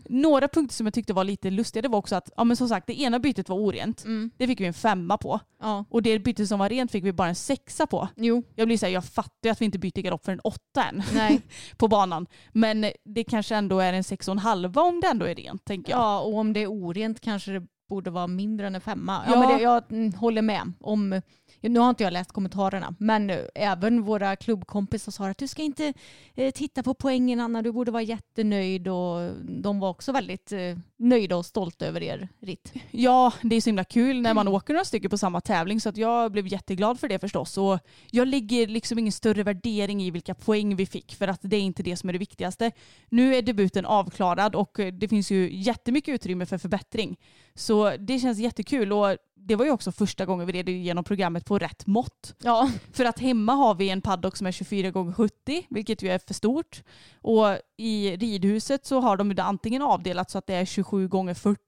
Några 0.10 0.48
punkter 0.48 0.76
som 0.76 0.86
jag 0.86 0.93
tyckte 0.93 1.13
var 1.13 1.24
lite 1.24 1.50
lustiga 1.50 1.82
det 1.82 1.88
var 1.88 2.00
också 2.00 2.15
att, 2.15 2.30
ja 2.38 2.43
men 2.43 2.58
som 2.58 2.69
sagt 2.69 2.88
det 2.88 3.02
ena 3.02 3.19
bytet 3.19 3.50
var 3.50 3.58
orent. 3.58 4.06
Mm. 4.06 4.32
Det 4.38 4.48
fick 4.48 4.60
vi 4.62 4.65
en 4.65 4.74
femma 4.74 5.17
på. 5.17 5.39
Ja. 5.62 5.86
Och 5.89 6.04
det 6.04 6.19
bytet 6.19 6.48
som 6.48 6.60
var 6.60 6.69
rent 6.69 6.91
fick 6.91 7.04
vi 7.04 7.13
bara 7.13 7.28
en 7.28 7.36
sexa 7.36 7.88
på. 7.88 8.08
Jo. 8.15 8.43
Jag 8.56 8.67
blir 8.67 8.78
så 8.78 8.86
här, 8.86 8.93
jag 8.93 9.06
fattar 9.06 9.50
att 9.50 9.62
vi 9.62 9.65
inte 9.65 9.80
byter 9.80 10.02
galopp 10.02 10.26
för 10.26 10.32
en 10.32 10.39
åtta 10.39 10.84
än 10.84 11.04
på 11.78 11.88
banan. 11.88 12.28
Men 12.52 12.86
det 13.06 13.24
kanske 13.24 13.56
ändå 13.56 13.80
är 13.80 13.93
en 13.93 14.04
sex 14.04 14.28
och 14.28 14.32
en 14.32 14.39
halva 14.39 14.82
om 14.82 15.02
det 15.02 15.08
ändå 15.08 15.26
är 15.26 15.36
rent 15.36 15.65
tänker 15.65 15.91
jag. 15.91 16.00
Ja 16.00 16.19
och 16.19 16.38
om 16.38 16.54
det 16.54 16.60
är 16.60 16.67
orent 16.67 17.19
kanske 17.22 17.52
det 17.52 17.67
borde 17.89 18.10
vara 18.10 18.28
mindre 18.28 18.67
än 18.67 18.76
en 18.76 18.82
femma. 18.82 19.22
Ja, 19.28 19.34
Ja. 19.34 19.39
men 19.39 19.58
det, 19.58 19.63
jag 19.63 19.91
mm, 19.91 20.13
håller 20.13 20.41
med. 20.41 20.74
Om, 20.80 21.22
nu 21.62 21.80
har 21.80 21.89
inte 21.89 22.04
jag 22.04 22.13
läst 22.13 22.32
kommentarerna 22.32 22.95
men 23.00 23.32
även 23.56 24.02
våra 24.02 24.36
klubbkompisar 24.36 25.12
sa 25.12 25.28
att 25.28 25.38
du 25.38 25.48
ska 25.48 25.62
inte 25.62 25.93
eh, 26.36 26.52
titta 26.52 26.84
på 26.84 26.93
poängen 26.93 27.39
Anna, 27.39 27.62
du 27.62 27.72
borde 27.72 27.91
vara 27.91 28.04
jättenöjd 28.04 28.88
och 28.88 29.32
de 29.43 29.80
var 29.80 29.89
också 29.89 30.12
väldigt 30.12 30.52
eh, 30.52 30.60
nöjda 30.98 31.36
och 31.36 31.45
stolta 31.45 31.86
över 31.86 32.04
er 32.04 32.30
ritt. 32.39 32.74
Ja, 32.91 33.34
det 33.41 33.56
är 33.56 33.62
så 33.62 33.69
himla 33.69 33.84
kul 33.84 34.22
när 34.22 34.34
man 34.34 34.48
åker 34.48 34.74
några 34.74 34.86
stycken 34.86 35.10
på 35.10 35.17
samma 35.17 35.41
tävling 35.41 35.82
så 35.82 35.89
att 35.89 35.98
jag 35.98 36.32
blev 36.32 36.48
jätteglad 36.48 37.00
för 37.00 37.08
det 37.08 37.19
förstås. 37.19 37.58
Och 37.58 37.80
jag 38.12 38.28
lägger 38.28 38.67
liksom 38.67 39.00
ingen 39.00 39.12
större 39.12 39.43
värdering 39.43 40.04
i 40.04 40.12
vilka 40.12 40.36
poäng 40.36 40.76
vi 40.76 40.86
fick 40.86 41.15
för 41.15 41.28
att 41.28 41.39
det 41.41 41.56
är 41.56 41.62
inte 41.62 41.84
det 41.84 41.95
som 41.95 42.10
är 42.10 42.13
det 42.13 42.19
viktigaste. 42.19 42.72
Nu 43.10 43.36
är 43.36 43.41
debuten 43.41 43.86
avklarad 43.86 44.56
och 44.56 44.80
det 44.93 45.08
finns 45.08 45.32
ju 45.32 45.62
jättemycket 45.62 46.13
utrymme 46.13 46.45
för 46.45 46.58
förbättring. 46.58 47.17
Så 47.56 47.98
det 47.98 48.19
känns 48.19 48.39
jättekul 48.39 48.93
och 48.93 49.17
det 49.41 49.56
var 49.56 49.65
ju 49.65 49.71
också 49.71 49.91
första 49.91 50.25
gången 50.25 50.47
vi 50.47 50.54
red 50.54 50.69
igenom 50.69 51.04
programmet 51.04 51.45
på 51.45 51.58
rätt 51.60 51.88
mått. 51.88 52.36
Ja. 52.43 52.71
För 52.93 53.06
att 53.06 53.19
hemma 53.19 53.54
har 53.54 53.75
vi 53.75 53.89
en 53.89 54.02
paddock 54.02 54.38
som 54.38 54.47
är 54.47 54.52
24 54.52 54.91
gånger 54.91 55.13
70 55.13 55.65
vilket 55.69 56.04
ju 56.04 56.10
är 56.10 56.19
för 56.19 56.34
stort. 56.34 56.84
Och 57.21 57.58
i 57.78 58.17
ridhuset 58.17 58.86
så 58.86 58.99
har 58.99 59.17
de 59.17 59.36
antingen 59.39 59.82
avdelat 59.82 60.32
så 60.32 60.38
att 60.38 60.47
det 60.47 60.54
är 60.56 60.65
27 60.65 61.08
gånger 61.08 61.34
40 61.34 61.60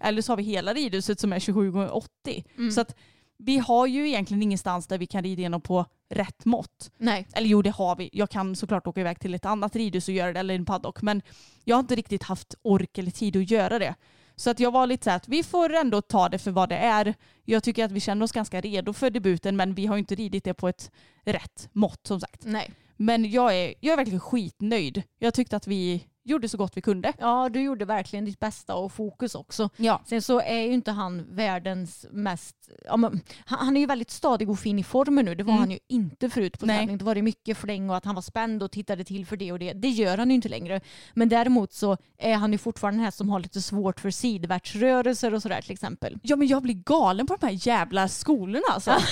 eller 0.00 0.22
så 0.22 0.32
har 0.32 0.36
vi 0.36 0.42
hela 0.42 0.74
ridhuset 0.74 1.20
som 1.20 1.32
är 1.32 1.38
27 1.38 1.70
gånger 1.70 1.96
80. 1.96 2.44
Så 2.74 2.80
att 2.80 2.96
vi 3.44 3.58
har 3.58 3.86
ju 3.86 4.08
egentligen 4.08 4.42
ingenstans 4.42 4.86
där 4.86 4.98
vi 4.98 5.06
kan 5.06 5.22
rida 5.22 5.40
igenom 5.40 5.60
på 5.60 5.86
rätt 6.10 6.44
mått. 6.44 6.90
Nej. 6.98 7.26
Eller 7.32 7.48
jo, 7.48 7.62
det 7.62 7.70
har 7.70 7.96
vi. 7.96 8.10
Jag 8.12 8.30
kan 8.30 8.56
såklart 8.56 8.86
åka 8.86 9.00
iväg 9.00 9.20
till 9.20 9.34
ett 9.34 9.44
annat 9.44 9.76
ridhus 9.76 10.08
och 10.08 10.14
göra 10.14 10.32
det 10.32 10.40
eller 10.40 10.54
en 10.54 10.64
paddock. 10.64 11.02
Men 11.02 11.22
jag 11.64 11.76
har 11.76 11.80
inte 11.80 11.94
riktigt 11.94 12.22
haft 12.22 12.54
ork 12.62 12.98
eller 12.98 13.10
tid 13.10 13.36
att 13.36 13.50
göra 13.50 13.78
det. 13.78 13.94
Så 14.36 14.50
att 14.50 14.60
jag 14.60 14.70
var 14.70 14.86
lite 14.86 15.04
så 15.04 15.10
här 15.10 15.16
att 15.16 15.28
vi 15.28 15.42
får 15.42 15.74
ändå 15.74 16.02
ta 16.02 16.28
det 16.28 16.38
för 16.38 16.50
vad 16.50 16.68
det 16.68 16.76
är. 16.76 17.14
Jag 17.44 17.62
tycker 17.62 17.84
att 17.84 17.92
vi 17.92 18.00
känner 18.00 18.24
oss 18.24 18.32
ganska 18.32 18.60
redo 18.60 18.92
för 18.92 19.10
debuten 19.10 19.56
men 19.56 19.74
vi 19.74 19.86
har 19.86 19.96
inte 19.96 20.14
ridit 20.14 20.44
det 20.44 20.54
på 20.54 20.68
ett 20.68 20.90
rätt 21.24 21.68
mått 21.72 22.06
som 22.06 22.20
sagt. 22.20 22.44
Nej. 22.44 22.70
Men 22.96 23.30
jag 23.30 23.56
är, 23.56 23.74
jag 23.80 23.92
är 23.92 23.96
verkligen 23.96 24.20
skitnöjd. 24.20 25.02
Jag 25.18 25.34
tyckte 25.34 25.56
att 25.56 25.66
vi 25.66 26.06
gjorde 26.24 26.48
så 26.48 26.56
gott 26.56 26.76
vi 26.76 26.80
kunde. 26.80 27.12
Ja, 27.18 27.48
du 27.48 27.60
gjorde 27.62 27.84
verkligen 27.84 28.24
ditt 28.24 28.40
bästa 28.40 28.74
och 28.74 28.92
fokus 28.92 29.34
också. 29.34 29.70
Ja. 29.76 30.02
Sen 30.06 30.22
så 30.22 30.40
är 30.40 30.60
ju 30.60 30.72
inte 30.72 30.90
han 30.90 31.34
världens 31.34 32.06
mest... 32.10 32.56
Ja, 32.84 32.96
men, 32.96 33.20
han, 33.44 33.76
är 33.76 33.80
ju 33.80 33.86
väldigt 33.86 34.10
stadig 34.10 34.50
och 34.50 34.58
fin 34.58 34.78
i 34.78 34.84
formen 34.84 35.24
nu. 35.24 35.34
Det 35.34 35.44
var 35.44 35.52
Mm. 35.52 35.60
han 35.60 35.70
ju 35.70 35.78
inte 35.88 36.30
förut 36.30 36.58
på 36.58 36.66
tävling. 36.66 36.98
Då 36.98 37.04
var 37.04 37.14
det 37.14 37.22
mycket 37.22 37.56
fläng 37.58 37.90
och 37.90 37.96
att 37.96 38.04
han 38.04 38.14
var 38.14 38.22
spänd 38.22 38.62
och 38.62 38.70
tittade 38.70 39.04
till 39.04 39.26
för 39.26 39.36
det 39.36 39.52
och 39.52 39.58
det. 39.58 39.72
Det 39.72 39.88
gör 39.88 40.18
han 40.18 40.28
ju 40.28 40.34
inte 40.34 40.48
längre. 40.48 40.80
Men 41.14 41.28
däremot 41.28 41.72
så 41.72 41.96
är 42.18 42.34
han 42.34 42.52
ju 42.52 42.58
fortfarande 42.58 42.98
den 42.98 43.04
här 43.04 43.10
som 43.10 43.28
har 43.30 43.40
lite 43.40 43.62
svårt 43.62 44.00
för 44.00 44.10
sidvärtsrörelser 44.10 45.34
och 45.34 45.42
sådär 45.42 45.62
till 45.62 45.72
exempel. 45.72 46.18
Ja 46.22 46.36
men 46.36 46.48
jag 46.48 46.62
blir 46.62 46.74
galen 46.74 47.26
på 47.26 47.36
de 47.40 47.46
här 47.46 47.68
jävla 47.68 48.08
skolorna 48.08 48.64
alltså. 48.70 48.90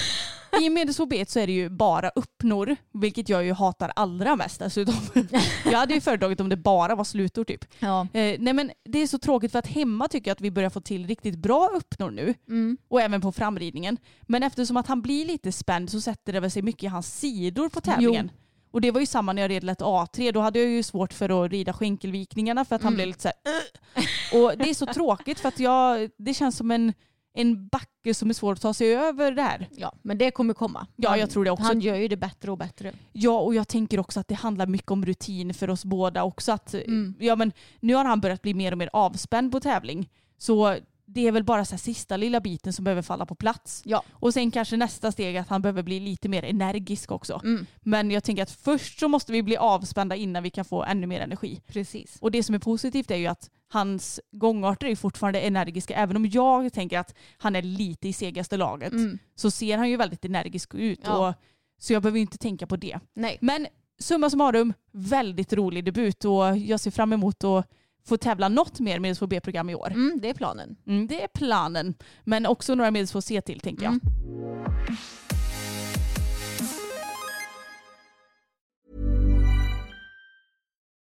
I 0.60 0.70
medelsb 0.70 1.12
så 1.26 1.38
är 1.38 1.46
det 1.46 1.52
ju 1.52 1.68
bara 1.68 2.08
uppnor, 2.14 2.76
vilket 2.92 3.28
jag 3.28 3.44
ju 3.44 3.52
hatar 3.52 3.92
allra 3.96 4.36
mest 4.36 4.58
dessutom. 4.58 4.94
jag 5.64 5.78
hade 5.78 5.94
ju 5.94 6.00
föredragit 6.00 6.40
om 6.40 6.48
det 6.48 6.56
bara 6.56 6.94
var 6.94 7.04
slutord 7.04 7.46
typ. 7.46 7.64
Ja. 7.78 8.00
Eh, 8.12 8.36
nej 8.38 8.52
men 8.52 8.70
det 8.84 8.98
är 8.98 9.06
så 9.06 9.18
tråkigt 9.18 9.52
för 9.52 9.58
att 9.58 9.66
hemma 9.66 10.08
tycker 10.08 10.30
jag 10.30 10.34
att 10.34 10.40
vi 10.40 10.50
börjar 10.50 10.70
få 10.70 10.80
till 10.80 11.06
riktigt 11.06 11.36
bra 11.36 11.70
uppnor 11.74 12.10
nu. 12.10 12.34
Mm. 12.48 12.78
Och 12.88 13.00
även 13.00 13.20
på 13.20 13.32
framridningen. 13.32 13.96
Men 14.22 14.42
eftersom 14.42 14.76
att 14.76 14.86
han 14.86 15.02
blir 15.02 15.24
lite 15.26 15.52
spänd 15.52 15.90
så 15.90 16.00
sätter 16.00 16.32
det 16.32 16.40
väl 16.40 16.50
sig 16.50 16.62
mycket 16.62 16.82
i 16.82 16.86
hans 16.86 17.18
sidor 17.18 17.68
på 17.68 17.80
tävlingen. 17.80 18.30
Och 18.72 18.80
det 18.80 18.90
var 18.90 19.00
ju 19.00 19.06
samma 19.06 19.32
när 19.32 19.42
jag 19.42 19.50
red 19.50 19.64
lätt 19.64 19.80
A3. 19.80 20.32
Då 20.32 20.40
hade 20.40 20.58
jag 20.58 20.68
ju 20.68 20.82
svårt 20.82 21.12
för 21.12 21.44
att 21.44 21.50
rida 21.50 21.72
skänkelvikningarna 21.72 22.64
för 22.64 22.76
att 22.76 22.82
han 22.82 22.88
Mm. 22.92 22.96
blev 22.96 23.06
lite 23.08 23.20
så 23.22 23.28
här, 23.28 23.36
"Ugh." 23.52 24.44
Och 24.44 24.58
det 24.58 24.70
är 24.70 24.74
så 24.74 24.86
tråkigt 24.86 25.40
för 25.40 25.48
att 25.48 25.58
jag, 25.60 26.10
det 26.18 26.34
känns 26.34 26.56
som 26.56 26.70
en, 26.70 26.92
en 27.32 27.68
backe 27.68 28.14
som 28.14 28.30
är 28.30 28.34
svår 28.34 28.52
att 28.52 28.60
ta 28.60 28.74
sig 28.74 28.94
över 28.96 29.32
det 29.32 29.42
här. 29.42 29.68
ja, 29.76 29.92
men 30.02 30.18
det 30.18 30.30
kommer 30.30 30.54
komma. 30.54 30.86
Ja, 30.96 31.08
Han- 31.10 31.18
jag 31.20 31.30
tror 31.30 31.44
det 31.44 31.50
också. 31.50 31.64
Han 31.64 31.80
gör 31.80 31.94
ju 31.96 32.08
det 32.08 32.16
bättre 32.16 32.50
och 32.50 32.58
bättre. 32.58 32.92
Ja, 33.12 33.38
och 33.40 33.54
jag 33.54 33.68
tänker 33.68 34.00
också 34.00 34.20
att 34.20 34.28
det 34.28 34.34
handlar 34.34 34.66
mycket 34.66 34.90
om 34.90 35.04
rutin 35.04 35.54
för 35.54 35.70
oss 35.70 35.84
båda 35.84 36.24
också. 36.24 36.52
Att, 36.52 36.74
Mm. 36.74 37.14
ja, 37.18 37.36
men 37.36 37.52
nu 37.80 37.94
har 37.94 38.04
han 38.04 38.20
börjat 38.20 38.42
bli 38.42 38.54
mer 38.54 38.72
och 38.72 38.78
mer 38.78 38.90
avspänd 38.92 39.52
på 39.52 39.60
tävling. 39.60 40.08
Så 40.38 40.76
det 41.14 41.26
är 41.26 41.32
väl 41.32 41.44
bara 41.44 41.64
så 41.64 41.78
sista 41.78 42.16
lilla 42.16 42.40
biten 42.40 42.72
som 42.72 42.84
behöver 42.84 43.02
falla 43.02 43.26
på 43.26 43.34
plats. 43.34 43.82
Ja. 43.84 44.02
Och 44.12 44.34
sen 44.34 44.50
kanske 44.50 44.76
nästa 44.76 45.12
steg 45.12 45.36
att 45.36 45.48
han 45.48 45.62
behöver 45.62 45.82
bli 45.82 46.00
lite 46.00 46.28
mer 46.28 46.44
energisk 46.44 47.10
också. 47.10 47.40
Mm. 47.44 47.66
Men 47.80 48.10
jag 48.10 48.24
tänker 48.24 48.42
att 48.42 48.50
först 48.50 48.98
så 48.98 49.08
måste 49.08 49.32
vi 49.32 49.42
bli 49.42 49.56
avspända 49.56 50.16
innan 50.16 50.42
vi 50.42 50.50
kan 50.50 50.64
få 50.64 50.84
ännu 50.84 51.06
mer 51.06 51.20
energi. 51.20 51.60
Precis. 51.66 52.18
Och 52.20 52.30
det 52.30 52.42
som 52.42 52.54
är 52.54 52.58
positivt 52.58 53.10
är 53.10 53.16
ju 53.16 53.26
att 53.26 53.50
hans 53.68 54.20
gångarter 54.32 54.86
är 54.86 54.96
fortfarande 54.96 55.40
energiska. 55.40 55.94
Även 55.94 56.16
om 56.16 56.26
jag 56.26 56.72
tänker 56.72 56.98
att 56.98 57.14
han 57.38 57.56
är 57.56 57.62
lite 57.62 58.08
i 58.08 58.12
segaste 58.12 58.56
laget 58.56 58.92
Mm. 58.92 59.18
så 59.34 59.50
ser 59.50 59.78
han 59.78 59.90
ju 59.90 59.96
väldigt 59.96 60.24
energisk 60.24 60.74
ut. 60.74 61.00
Ja. 61.04 61.28
Och, 61.28 61.34
så 61.78 61.92
jag 61.92 62.02
behöver 62.02 62.18
inte 62.20 62.38
tänka 62.38 62.66
på 62.66 62.76
det. 62.76 62.98
Nej. 63.14 63.38
Men 63.40 63.66
summa 63.98 64.30
summarum, 64.30 64.72
väldigt 64.92 65.52
rolig 65.52 65.84
debut 65.84 66.24
och 66.24 66.56
jag 66.58 66.80
ser 66.80 66.90
fram 66.90 67.12
emot 67.12 67.44
att 67.44 67.66
få 68.06 68.16
tävla 68.16 68.48
något 68.48 68.80
mer 68.80 68.98
med 68.98 69.16
B-program 69.28 69.70
i 69.70 69.74
år. 69.74 69.90
Mm, 69.92 70.18
det 70.22 70.30
är 70.30 70.34
planen. 70.34 70.76
Mm, 70.86 71.06
det 71.06 71.22
är 71.22 71.28
planen. 71.28 71.94
Men 72.24 72.46
också 72.46 72.74
några 72.74 72.90
medels 72.90 73.12
få 73.12 73.22
se 73.22 73.40
till 73.40 73.60
tänker 73.60 73.84
jag. 73.84 73.92
Mm. 73.92 74.00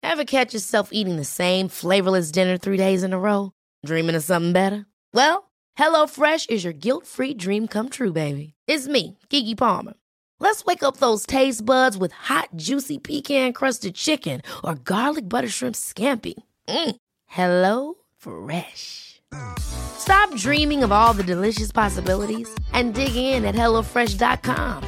Ever 0.02 0.24
catch 0.24 0.54
yourself 0.54 0.88
eating 0.92 1.16
the 1.16 1.24
same 1.24 1.68
flavorless 1.68 2.32
dinner 2.32 2.58
three 2.58 2.76
days 2.76 3.02
in 3.02 3.12
a 3.12 3.18
row? 3.18 3.52
Dreaming 3.86 4.16
of 4.16 4.24
something 4.24 4.52
better? 4.52 4.86
Well, 5.14 5.50
HelloFresh 5.78 6.50
is 6.50 6.64
your 6.64 6.72
guilt-free 6.72 7.34
dream 7.34 7.68
come 7.68 7.88
true, 7.88 8.12
baby. 8.12 8.54
It's 8.66 8.88
me, 8.88 9.18
Kiki 9.28 9.54
Palmer. 9.54 9.94
Let's 10.40 10.64
wake 10.64 10.82
up 10.82 10.96
those 10.96 11.26
taste 11.26 11.64
buds 11.64 11.96
with 11.96 12.12
hot, 12.12 12.48
juicy 12.56 12.98
pecan-crusted 12.98 13.94
chicken 13.94 14.40
or 14.64 14.74
garlic 14.74 15.28
butter 15.28 15.48
shrimp 15.48 15.74
scampi. 15.76 16.34
Mm. 16.68 16.96
Hello 17.26 17.94
Fresh. 18.18 19.20
Stop 19.58 20.34
dreaming 20.36 20.82
of 20.82 20.92
all 20.92 21.12
the 21.12 21.24
delicious 21.24 21.72
possibilities 21.72 22.48
and 22.72 22.94
dig 22.94 23.16
in 23.16 23.44
at 23.44 23.54
HelloFresh.com. 23.54 24.84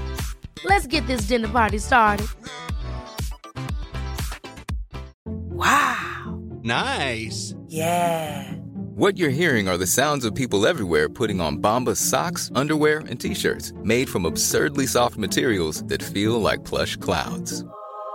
Let's 0.65 0.87
get 0.87 1.07
this 1.07 1.23
dinner 1.23 1.49
party 1.49 1.79
started. 1.79 2.27
Wow. 5.25 6.41
Nice. 6.63 7.55
Yeah. 7.67 8.53
What 8.95 9.17
you're 9.19 9.31
hearing 9.31 9.69
are 9.69 9.79
the 9.79 9.87
sounds 9.87 10.25
of 10.25 10.35
people 10.35 10.67
everywhere 10.67 11.09
putting 11.09 11.41
on 11.41 11.59
Bombas 11.59 11.97
socks, 11.97 12.51
underwear, 12.55 12.99
and 13.09 13.19
t-shirts 13.19 13.73
made 13.83 14.09
from 14.09 14.27
absurdly 14.27 14.87
soft 14.87 15.17
materials 15.17 15.83
that 15.85 16.03
feel 16.03 16.41
like 16.41 16.65
plush 16.65 16.97
clouds. 16.97 17.65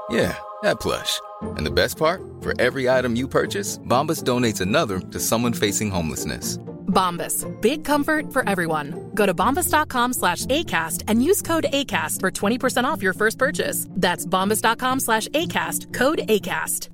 Yeah, 0.10 0.38
that 0.62 0.80
plush. 0.80 1.20
And 1.58 1.66
the 1.66 1.72
best 1.72 1.98
part? 1.98 2.22
For 2.42 2.54
every 2.62 2.90
item 2.90 3.16
you 3.16 3.28
purchase, 3.28 3.80
Bombas 3.80 4.24
donates 4.24 4.62
another 4.62 5.00
to 5.12 5.20
someone 5.20 5.54
facing 5.54 5.92
homelessness. 5.92 6.58
Bombas. 6.88 7.46
Big 7.62 7.84
comfort 7.84 8.34
for 8.34 8.50
everyone. 8.50 8.94
Go 9.14 9.26
to 9.26 9.34
bombas.com 9.34 10.14
slash 10.14 10.46
ACAST 10.46 11.04
and 11.08 11.24
use 11.24 11.42
code 11.42 11.66
ACAST 11.72 12.20
for 12.22 12.32
20% 12.32 12.86
off 12.86 13.04
your 13.04 13.14
first 13.14 13.38
purchase. 13.38 13.88
That's 14.02 14.26
bombas.com 14.26 15.00
slash 15.00 15.28
ACAST. 15.28 15.94
Code 15.94 16.22
ACAST. 16.28 16.90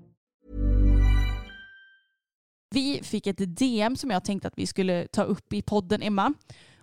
Vi 2.73 3.03
fick 3.03 3.27
ett 3.27 3.57
DM 3.57 3.95
som 3.95 4.09
jag 4.09 4.23
tänkte 4.23 4.47
att 4.47 4.57
vi 4.57 4.67
skulle 4.67 5.07
ta 5.07 5.23
upp 5.23 5.53
i 5.53 5.61
podden 5.61 6.01
Emma. 6.01 6.33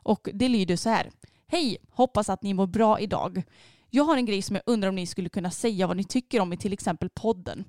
Och 0.03 0.29
det 0.35 0.49
lyder 0.49 0.77
så 0.77 0.89
här. 0.89 1.11
Hej, 1.47 1.79
hoppas 1.91 2.29
att 2.29 2.43
ni 2.43 2.55
mår 2.55 2.67
bra 2.67 3.01
idag. 3.01 3.43
Jag 3.91 4.05
har 4.05 4.17
en 4.17 4.27
grej 4.27 4.43
som 4.43 4.57
jag 4.57 4.63
undrar 4.67 4.89
om 4.89 4.95
ni 4.95 5.07
skulle 5.07 5.29
kunna 5.29 5.51
säga 5.51 5.87
vad 5.87 5.97
ni 5.97 6.05
tycker 6.05 6.41
om 6.41 6.53
i 6.53 6.57
till 6.57 6.73
exempel 6.73 7.11
podden. 7.11 7.65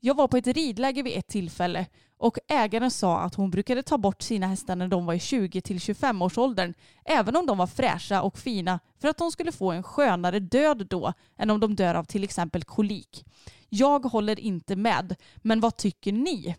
Jag 0.00 0.14
var 0.14 0.28
på 0.28 0.36
ett 0.36 0.46
ridläger 0.46 1.02
vid 1.02 1.18
ett 1.18 1.26
tillfälle 1.26 1.86
och 2.18 2.38
ägaren 2.48 2.90
sa 2.90 3.20
att 3.20 3.34
hon 3.34 3.50
brukade 3.50 3.82
ta 3.82 3.98
bort 3.98 4.22
sina 4.22 4.46
hästar 4.46 4.76
när 4.76 4.88
de 4.88 5.06
var 5.06 5.14
i 5.14 5.18
20-25 5.18 6.24
års 6.24 6.38
åldern 6.38 6.74
även 7.04 7.36
om 7.36 7.46
de 7.46 7.58
var 7.58 7.66
fräscha 7.66 8.22
och 8.22 8.38
fina 8.38 8.80
för 8.98 9.08
att 9.08 9.18
de 9.18 9.32
skulle 9.32 9.52
få 9.52 9.72
en 9.72 9.82
skönare 9.82 10.40
död 10.40 10.86
då 10.90 11.12
än 11.38 11.50
om 11.50 11.60
de 11.60 11.76
dör 11.76 11.94
av 11.94 12.04
till 12.04 12.24
exempel 12.24 12.64
kolik. 12.64 13.24
Jag 13.68 14.04
håller 14.04 14.40
inte 14.40 14.76
med, 14.76 15.16
men 15.36 15.60
vad 15.60 15.76
tycker 15.76 16.12
ni? 16.12 16.56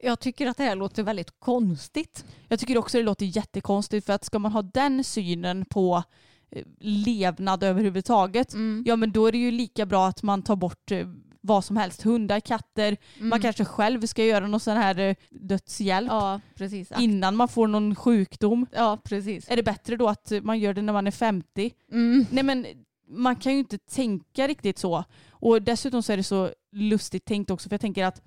Jag 0.00 0.20
tycker 0.20 0.46
att 0.46 0.56
det 0.56 0.64
här 0.64 0.76
låter 0.76 1.02
väldigt 1.02 1.40
konstigt. 1.40 2.24
Jag 2.48 2.60
tycker 2.60 2.78
också 2.78 2.98
det 2.98 3.04
låter 3.04 3.26
jättekonstigt 3.26 4.06
för 4.06 4.12
att 4.12 4.24
ska 4.24 4.38
man 4.38 4.52
ha 4.52 4.62
den 4.62 5.04
synen 5.04 5.64
på 5.64 6.02
levnad 6.80 7.62
överhuvudtaget, 7.62 8.54
Mm. 8.54 8.82
ja 8.86 8.96
men 8.96 9.12
då 9.12 9.26
är 9.26 9.32
det 9.32 9.38
ju 9.38 9.50
lika 9.50 9.86
bra 9.86 10.06
att 10.06 10.22
man 10.22 10.42
tar 10.42 10.56
bort 10.56 10.90
eh, 10.90 11.06
vad 11.40 11.64
som 11.64 11.76
helst, 11.76 12.02
hundar, 12.02 12.40
katter, 12.40 12.96
Mm. 13.16 13.28
man 13.28 13.40
kanske 13.40 13.64
själv 13.64 14.06
ska 14.06 14.24
göra 14.24 14.46
någon 14.46 14.60
sån 14.60 14.76
här 14.76 14.98
eh, 14.98 15.14
dödshjälp 15.30 16.08
Ja, 16.10 16.40
precis. 16.54 16.88
innan 16.98 17.36
man 17.36 17.48
får 17.48 17.66
någon 17.68 17.94
sjukdom. 17.94 18.66
Ja, 18.72 18.98
precis. 19.04 19.50
Är 19.50 19.56
det 19.56 19.62
bättre 19.62 19.96
då 19.96 20.08
att 20.08 20.32
man 20.42 20.58
gör 20.58 20.74
det 20.74 20.82
när 20.82 20.92
man 20.92 21.06
är 21.06 21.10
50? 21.10 21.70
Mm. 21.92 22.26
Nej 22.30 22.42
men 22.44 22.66
man 23.08 23.36
kan 23.36 23.52
ju 23.52 23.58
inte 23.58 23.78
tänka 23.78 24.48
riktigt 24.48 24.78
så. 24.78 25.04
Och 25.30 25.62
dessutom 25.62 26.02
så 26.02 26.12
är 26.12 26.16
det 26.16 26.22
så 26.22 26.50
lustigt 26.72 27.24
tänkt 27.24 27.50
också 27.50 27.68
för 27.68 27.74
jag 27.74 27.80
tänker 27.80 28.04
att 28.04 28.22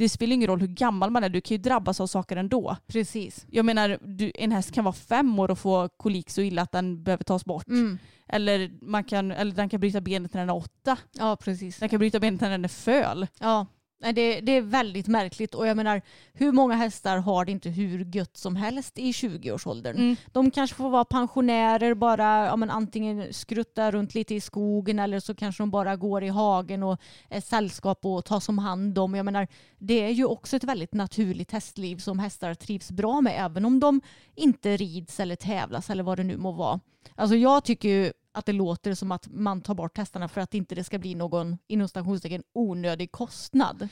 det 0.00 0.08
spelar 0.08 0.34
ingen 0.34 0.48
roll 0.48 0.60
hur 0.60 0.66
gammal 0.66 1.10
man 1.10 1.24
är, 1.24 1.28
du 1.28 1.40
kan 1.40 1.54
ju 1.54 1.62
drabbas 1.62 2.00
av 2.00 2.06
saker 2.06 2.36
ändå. 2.36 2.76
Precis. 2.86 3.46
Jag 3.50 3.64
menar, 3.64 3.98
du, 4.02 4.32
en 4.34 4.52
häst 4.52 4.72
kan 4.72 4.84
vara 4.84 4.92
fem 4.92 5.38
år 5.38 5.50
och 5.50 5.58
få 5.58 5.88
kolik 5.96 6.30
så 6.30 6.40
illa 6.40 6.62
att 6.62 6.72
den 6.72 7.02
behöver 7.02 7.24
tas 7.24 7.44
bort. 7.44 7.68
Mm. 7.68 7.98
Eller, 8.28 8.70
man 8.82 9.04
kan, 9.04 9.30
eller 9.30 9.52
den 9.52 9.68
kan 9.68 9.80
bryta 9.80 10.00
benet 10.00 10.34
när 10.34 10.40
den 10.40 10.48
är 10.48 10.56
åtta. 10.56 10.96
Ja, 11.12 11.36
precis. 11.36 11.78
Den 11.78 11.88
kan 11.88 11.98
bryta 11.98 12.20
benet 12.20 12.40
när 12.40 12.50
den 12.50 12.64
är 12.64 12.68
föl. 12.68 13.26
Ja, 13.40 13.66
nej, 14.00 14.12
det, 14.12 14.40
det 14.40 14.52
är 14.52 14.60
väldigt 14.60 15.06
märkligt 15.06 15.54
och 15.54 15.66
jag 15.66 15.76
menar 15.76 16.02
hur 16.32 16.52
många 16.52 16.74
hästar 16.74 17.18
har 17.18 17.44
det 17.44 17.52
inte 17.52 17.68
hur 17.68 18.16
gött 18.16 18.36
som 18.36 18.56
helst 18.56 18.98
i 18.98 19.12
20-årsåldern? 19.12 19.96
Mm. 19.96 20.16
De 20.32 20.50
kanske 20.50 20.76
får 20.76 20.90
vara 20.90 21.04
pensionärer 21.04 21.94
bara, 21.94 22.46
ja, 22.46 22.56
men 22.56 22.70
antingen 22.70 23.34
skrutta 23.34 23.90
runt 23.90 24.14
lite 24.14 24.34
i 24.34 24.40
skogen 24.40 24.98
eller 24.98 25.20
så 25.20 25.34
kanske 25.34 25.62
de 25.62 25.70
bara 25.70 25.96
går 25.96 26.24
i 26.24 26.28
hagen 26.28 26.82
och 26.82 27.00
är 27.28 27.40
sällskap 27.40 28.04
och 28.04 28.24
tas 28.24 28.48
om 28.48 28.58
hand 28.58 28.98
om. 28.98 29.14
Jag 29.14 29.24
menar, 29.24 29.48
det 29.78 30.04
är 30.04 30.10
ju 30.10 30.24
också 30.24 30.56
ett 30.56 30.64
väldigt 30.64 30.94
naturligt 30.94 31.52
hästliv 31.52 31.96
som 31.96 32.18
hästar 32.18 32.54
trivs 32.54 32.90
bra 32.90 33.20
med 33.20 33.34
även 33.38 33.64
om 33.64 33.80
de 33.80 34.00
inte 34.34 34.76
rids 34.76 35.20
eller 35.20 35.36
tävlas 35.36 35.90
eller 35.90 36.02
vad 36.02 36.18
det 36.18 36.24
nu 36.24 36.36
må 36.36 36.52
vara. 36.52 36.80
Alltså 37.14 37.36
jag 37.36 37.64
tycker 37.64 37.88
ju 37.88 38.12
att 38.32 38.46
det 38.46 38.52
låter 38.52 38.94
som 38.94 39.12
att 39.12 39.28
man 39.30 39.60
tar 39.60 39.74
bort 39.74 39.98
hästarna 39.98 40.28
för 40.28 40.40
att 40.40 40.54
inte 40.54 40.74
det 40.74 40.84
ska 40.84 40.98
bli 40.98 41.14
någon 41.14 41.58
inom 41.66 41.88
stationstecken 41.88 42.42
onödig 42.52 43.12
kostnad. 43.12 43.88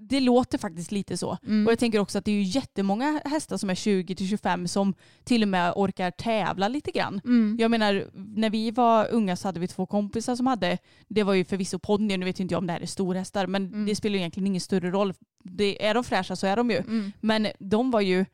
Det 0.00 0.20
låter 0.20 0.58
faktiskt 0.58 0.92
lite 0.92 1.16
så. 1.16 1.38
Mm. 1.46 1.66
Och 1.66 1.72
jag 1.72 1.78
tänker 1.78 1.98
också 1.98 2.18
att 2.18 2.24
det 2.24 2.30
är 2.30 2.34
ju 2.34 2.42
jättemånga 2.42 3.20
hästar 3.24 3.56
som 3.56 3.70
är 3.70 3.74
20-25 3.74 4.66
som 4.66 4.94
till 5.24 5.42
och 5.42 5.48
med 5.48 5.72
orkar 5.76 6.10
tävla 6.10 6.68
lite 6.68 6.90
grann. 6.90 7.20
Mm. 7.24 7.56
Jag 7.60 7.70
menar, 7.70 8.10
när 8.14 8.50
vi 8.50 8.70
var 8.70 9.08
unga 9.10 9.36
så 9.36 9.48
hade 9.48 9.60
vi 9.60 9.68
två 9.68 9.86
kompisar 9.86 10.36
som 10.36 10.46
hade, 10.46 10.78
det 11.08 11.22
var 11.22 11.34
ju 11.34 11.44
förvisso 11.44 11.78
ponnyer, 11.78 12.18
nu 12.18 12.24
vet 12.24 12.40
inte 12.40 12.54
jag 12.54 12.58
om 12.58 12.66
det 12.66 12.72
här 12.72 12.80
är 12.80 12.86
storhästar, 12.86 13.46
men 13.46 13.66
Mm. 13.66 13.86
det 13.86 13.96
spelar 13.96 14.14
ju 14.14 14.18
egentligen 14.20 14.46
ingen 14.46 14.60
större 14.60 14.90
roll 14.90 15.14
det, 15.44 15.86
är 15.86 15.94
de 15.94 16.04
fräscha 16.04 16.36
så 16.36 16.46
är 16.46 16.56
de 16.56 16.70
ju. 16.70 16.76
Mm. 16.76 17.12
Men 17.20 17.46
de 17.58 17.90
var 17.90 18.00
ju, 18.00 18.26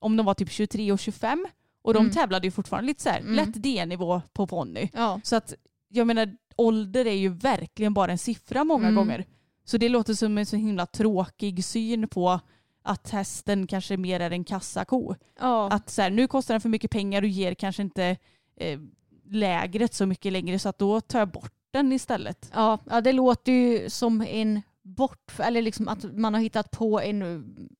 om 0.00 0.16
de 0.16 0.26
var 0.26 0.34
typ 0.34 0.50
23 0.50 0.92
och 0.92 0.98
25 0.98 1.46
och 1.82 1.94
de 1.94 2.00
Mm. 2.00 2.12
tävlade 2.12 2.46
ju 2.46 2.50
fortfarande 2.50 2.86
lite 2.86 3.02
så 3.02 3.08
här, 3.08 3.20
Mm. 3.20 3.32
lätt 3.34 3.62
D-nivå 3.62 4.22
på 4.32 4.46
ponny. 4.46 4.88
Ja. 4.92 5.20
Så 5.24 5.36
att 5.36 5.54
jag 5.88 6.06
menar 6.06 6.36
ålder 6.56 7.06
är 7.06 7.14
ju 7.14 7.28
verkligen 7.28 7.94
bara 7.94 8.12
en 8.12 8.18
siffra 8.18 8.64
många 8.64 8.88
Mm. 8.88 8.94
gånger. 8.94 9.24
Så 9.64 9.78
det 9.78 9.88
låter 9.88 10.14
som 10.14 10.38
en 10.38 10.46
så 10.46 10.56
himla 10.56 10.86
tråkig 10.86 11.64
syn 11.64 12.08
på 12.08 12.40
att 12.82 13.10
hästen 13.10 13.66
kanske 13.66 13.96
mer 13.96 14.20
är 14.20 14.30
en 14.30 14.44
kassako. 14.44 15.14
Ja. 15.40 15.70
Att 15.70 15.90
så 15.90 16.02
här, 16.02 16.10
nu 16.10 16.26
kostar 16.26 16.54
den 16.54 16.60
för 16.60 16.68
mycket 16.68 16.90
pengar 16.90 17.22
och 17.22 17.28
ger 17.28 17.54
kanske 17.54 17.82
inte 17.82 18.16
eh, 18.56 18.80
lägret 19.28 19.94
så 19.94 20.06
mycket 20.06 20.32
längre 20.32 20.58
så 20.58 20.68
att 20.68 20.78
då 20.78 21.00
tar 21.00 21.18
jag 21.18 21.28
bort 21.28 21.52
den 21.70 21.92
istället. 21.92 22.50
Ja, 22.54 22.78
ja, 22.90 23.00
det 23.00 23.12
låter 23.12 23.52
ju 23.52 23.90
som 23.90 24.20
en 24.22 24.62
bort, 24.96 25.32
eller 25.38 25.62
liksom 25.62 25.88
att 25.88 26.04
man 26.18 26.34
har 26.34 26.40
hittat 26.40 26.70
på 26.70 27.00
en, 27.00 27.22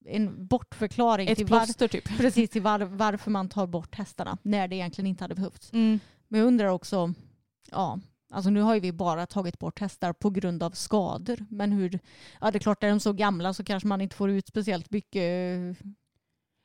en 0.06 0.46
bortförklaring 0.46 1.28
Ett 1.28 1.36
till, 1.38 1.46
var, 1.46 1.58
plåster 1.64 1.88
typ. 1.88 2.04
precis 2.18 2.50
till 2.50 2.62
var, 2.62 2.78
varför 2.80 3.30
man 3.30 3.48
tar 3.48 3.66
bort 3.66 3.94
hästarna 3.94 4.38
när 4.42 4.68
det 4.68 4.76
egentligen 4.76 5.06
inte 5.06 5.24
hade 5.24 5.34
behövts. 5.34 5.72
Mm. 5.72 6.00
Men 6.28 6.40
jag 6.40 6.46
undrar 6.46 6.66
också, 6.66 7.14
ja, 7.70 7.98
alltså 8.30 8.50
nu 8.50 8.60
har 8.60 8.74
ju 8.74 8.80
vi 8.80 8.92
bara 8.92 9.26
tagit 9.26 9.58
bort 9.58 9.78
hästar 9.80 10.12
på 10.12 10.30
grund 10.30 10.62
av 10.62 10.70
skador. 10.70 11.46
Men 11.50 11.72
hur, 11.72 11.98
ja 12.40 12.50
det 12.50 12.58
är 12.58 12.60
klart 12.60 12.82
är 12.84 12.88
de 12.88 13.00
så 13.00 13.12
gamla 13.12 13.54
så 13.54 13.64
kanske 13.64 13.86
man 13.88 14.00
inte 14.00 14.16
får 14.16 14.30
ut 14.30 14.46
speciellt 14.46 14.90
mycket. 14.90 15.22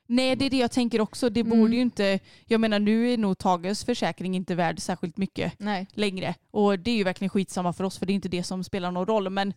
Nej 0.08 0.36
det 0.36 0.44
är 0.46 0.50
det 0.50 0.56
jag 0.56 0.70
tänker 0.70 1.00
också. 1.00 1.30
Det 1.30 1.40
Mm. 1.40 1.58
borde 1.58 1.74
ju 1.76 1.82
inte, 1.82 2.18
jag 2.46 2.60
menar 2.60 2.78
nu 2.78 3.12
är 3.12 3.18
nog 3.18 3.38
Tages 3.38 3.84
försäkring 3.84 4.34
inte 4.36 4.54
värd 4.54 4.80
särskilt 4.80 5.16
mycket 5.16 5.52
Nej. 5.58 5.86
längre. 5.92 6.34
Och 6.50 6.78
det 6.78 6.90
är 6.90 6.96
ju 6.96 7.04
verkligen 7.04 7.30
skitsamma 7.30 7.72
för 7.72 7.84
oss 7.84 7.98
för 7.98 8.06
det 8.06 8.12
är 8.12 8.14
inte 8.14 8.28
det 8.28 8.42
som 8.42 8.64
spelar 8.64 8.90
någon 8.90 9.06
roll. 9.06 9.30
Men 9.30 9.52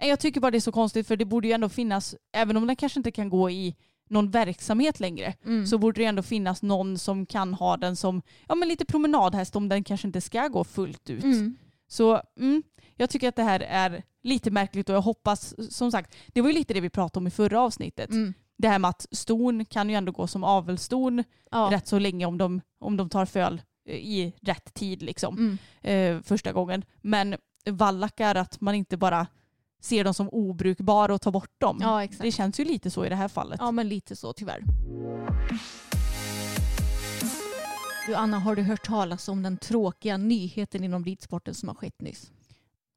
jag 0.00 0.20
tycker 0.20 0.40
bara 0.40 0.50
det 0.50 0.58
är 0.58 0.60
så 0.60 0.72
konstigt 0.72 1.06
för 1.06 1.16
det 1.16 1.24
borde 1.24 1.48
ju 1.48 1.52
ändå 1.54 1.68
finnas, 1.68 2.14
även 2.32 2.56
om 2.56 2.66
den 2.66 2.76
kanske 2.76 3.00
inte 3.00 3.10
kan 3.10 3.28
gå 3.30 3.50
i 3.50 3.76
någon 4.08 4.30
verksamhet 4.30 5.00
längre, 5.00 5.34
Mm. 5.44 5.66
så 5.66 5.78
borde 5.78 6.00
det 6.00 6.04
ändå 6.04 6.22
finnas 6.22 6.62
någon 6.62 6.98
som 6.98 7.26
kan 7.26 7.54
ha 7.54 7.76
den 7.76 7.96
som 7.96 8.22
ja, 8.48 8.54
men 8.54 8.68
lite 8.68 8.84
promenadhäst 8.84 9.56
om 9.56 9.68
den 9.68 9.84
kanske 9.84 10.06
inte 10.06 10.20
ska 10.20 10.48
gå 10.48 10.64
fullt 10.64 11.10
ut. 11.10 11.24
Mm. 11.24 11.56
Så 11.88 12.20
mm, 12.38 12.62
jag 12.96 13.10
tycker 13.10 13.28
att 13.28 13.36
det 13.36 13.42
här 13.42 13.60
är 13.60 14.02
lite 14.22 14.50
märkligt 14.50 14.88
och 14.88 14.94
jag 14.94 15.00
hoppas, 15.02 15.54
som 15.74 15.90
sagt, 15.92 16.14
det 16.28 16.40
var 16.40 16.48
ju 16.48 16.54
lite 16.54 16.74
det 16.74 16.80
vi 16.80 16.90
pratade 16.90 17.18
om 17.22 17.26
i 17.26 17.30
förra 17.30 17.60
avsnittet. 17.60 18.10
Mm. 18.10 18.34
Det 18.58 18.68
här 18.68 18.78
med 18.78 18.88
att 18.90 19.06
ston 19.10 19.64
kan 19.64 19.90
ju 19.90 19.96
ändå 19.96 20.12
gå 20.12 20.26
som 20.26 20.44
avelston 20.44 21.24
Ja. 21.50 21.68
rätt 21.72 21.86
så 21.86 21.98
länge 21.98 22.26
om 22.26 22.38
de, 22.38 22.60
om 22.80 22.96
de 22.96 23.08
tar 23.08 23.26
föl 23.26 23.62
eh, 23.88 23.94
i 23.96 24.32
rätt 24.42 24.74
tid 24.74 25.02
liksom, 25.02 25.58
Mm. 25.82 26.16
eh, 26.18 26.22
första 26.22 26.52
gången. 26.52 26.84
Men 27.02 27.36
vallackar, 27.70 28.34
att 28.34 28.60
man 28.60 28.74
inte 28.74 28.96
bara 28.96 29.26
ser 29.80 30.04
dem 30.04 30.14
som 30.14 30.28
obrukbara 30.28 31.14
och 31.14 31.20
tar 31.20 31.30
bort 31.30 31.60
dem. 31.60 31.78
Ja. 31.80 32.06
Det 32.20 32.32
känns 32.32 32.60
ju 32.60 32.64
lite 32.64 32.90
så 32.90 33.06
i 33.06 33.08
det 33.08 33.16
här 33.16 33.28
fallet. 33.28 33.60
Ja, 33.62 33.70
men 33.70 33.88
lite 33.88 34.16
så 34.16 34.32
tyvärr. 34.32 34.62
Du 38.06 38.14
Anna, 38.14 38.38
har 38.38 38.56
du 38.56 38.62
hört 38.62 38.86
talas 38.86 39.28
om 39.28 39.42
den 39.42 39.56
tråkiga 39.56 40.16
nyheten 40.16 40.84
inom 40.84 41.04
ridsporten 41.04 41.54
som 41.54 41.68
har 41.68 41.74
skett 41.76 42.00
nyss? 42.00 42.30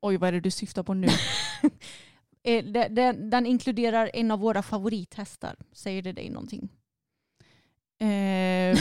Oj, 0.01 0.17
vad 0.17 0.27
är 0.27 0.31
det 0.31 0.39
du 0.39 0.51
syftar 0.51 0.83
på 0.83 0.93
nu? 0.93 1.07
Eh, 2.43 2.63
de- 2.65 2.87
Den, 2.89 3.29
den 3.29 3.45
inkluderar 3.45 4.11
en 4.13 4.31
av 4.31 4.39
våra 4.39 4.61
favorithästar. 4.63 5.55
Säger 5.73 6.01
det 6.01 6.11
dig 6.11 6.29
någonting? 6.29 6.69
Ehm, 7.99 8.75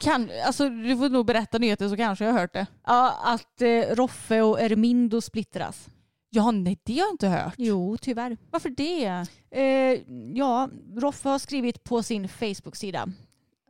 kan, 0.00 0.30
alltså, 0.46 0.68
du 0.68 0.96
får 0.96 1.08
nog 1.08 1.26
berätta 1.26 1.58
nyheten 1.58 1.90
så 1.90 1.96
kanske 1.96 2.24
jag 2.24 2.32
har 2.32 2.40
hört 2.40 2.52
det. 2.52 2.66
Ja, 2.86 3.18
att 3.24 3.62
eh, 3.62 3.94
Roffe 3.94 4.40
och 4.42 4.60
Ermindo 4.60 5.20
splittras. 5.20 5.88
Ja, 6.32 6.50
nej 6.50 6.78
det 6.82 6.92
har 6.92 7.06
jag 7.06 7.10
inte 7.14 7.28
hört. 7.28 7.54
Jo, 7.58 7.96
tyvärr. 8.00 8.36
Varför 8.50 8.70
det? 8.70 9.26
Eh, 9.50 10.00
ja, 10.34 10.68
Roffe 10.96 11.28
har 11.28 11.38
skrivit 11.38 11.84
på 11.84 12.02
sin 12.02 12.28
Facebook-sida. 12.28 13.08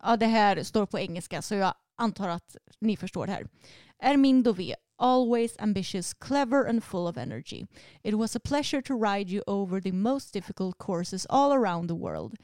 Ja, 0.02 0.16
det 0.16 0.26
här 0.26 0.62
står 0.62 0.86
på 0.86 0.98
engelska 0.98 1.42
så 1.42 1.54
jag 1.54 1.74
antar 1.96 2.28
att 2.28 2.56
ni 2.80 2.96
förstår 2.96 3.26
det 3.26 3.32
här. 3.32 3.46
Ermindo 3.98 4.52
V. 4.52 4.74
Always 4.98 5.56
ambitious, 5.58 6.14
clever 6.14 6.68
and 6.68 6.84
full 6.84 7.06
of 7.06 7.16
energy. 7.16 7.66
It 8.02 8.14
was 8.14 8.36
a 8.36 8.40
pleasure 8.44 8.82
to 8.82 9.02
ride 9.02 9.30
you 9.30 9.42
over 9.46 9.80
the 9.80 9.92
most 9.92 10.32
difficult 10.32 10.78
courses 10.78 11.26
all 11.26 11.52
around 11.52 11.88
the 11.88 11.94
world. 11.94 12.34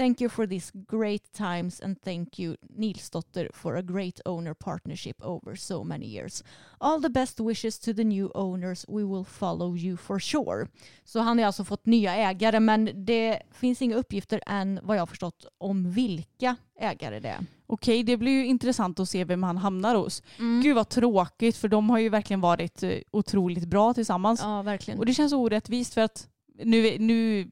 Thank 0.00 0.20
you 0.20 0.30
for 0.30 0.46
these 0.46 0.72
great 0.86 1.32
times 1.32 1.80
and 1.80 2.02
thank 2.02 2.38
you 2.38 2.56
Nilsdotter 2.78 3.48
for 3.52 3.76
a 3.76 3.82
great 3.82 4.20
owner 4.24 4.54
partnership 4.54 5.22
over 5.22 5.56
so 5.56 5.84
many 5.84 6.06
years. 6.06 6.44
All 6.78 7.02
the 7.02 7.08
best 7.08 7.40
wishes 7.40 7.78
to 7.78 7.92
the 7.94 8.04
new 8.04 8.30
owners. 8.34 8.84
We 8.88 9.04
will 9.04 9.24
follow 9.24 9.76
you 9.76 9.96
for 9.96 10.18
sure. 10.18 10.68
Så 11.04 11.20
han 11.20 11.38
har 11.38 11.46
alltså 11.46 11.64
fått 11.64 11.86
nya 11.86 12.16
ägare 12.16 12.60
men 12.60 13.04
det 13.04 13.42
finns 13.52 13.82
inga 13.82 13.96
uppgifter 13.96 14.40
än 14.46 14.80
vad 14.82 14.96
jag 14.96 15.02
har 15.02 15.06
förstått 15.06 15.46
om 15.58 15.90
vilka 15.90 16.56
ägare 16.78 17.20
det 17.20 17.28
är. 17.28 17.46
Okej, 17.66 18.02
det 18.02 18.16
blir 18.16 18.32
ju 18.32 18.46
intressant 18.46 19.00
att 19.00 19.08
se 19.08 19.24
vem 19.24 19.42
han 19.42 19.56
hamnar 19.56 19.94
hos. 19.94 20.22
Mm. 20.38 20.62
Gud 20.62 20.74
vad 20.76 20.88
tråkigt 20.88 21.56
för 21.56 21.68
de 21.68 21.90
har 21.90 21.98
ju 21.98 22.08
verkligen 22.08 22.40
varit 22.40 22.82
eh, 22.82 22.98
otroligt 23.10 23.64
bra 23.64 23.94
tillsammans. 23.94 24.40
Ja, 24.42 24.62
verkligen. 24.62 24.98
Och 24.98 25.06
det 25.06 25.14
känns 25.14 25.32
orättvist 25.32 25.94
för 25.94 26.00
att 26.00 26.28
nu, 26.64 26.98
nu 26.98 27.48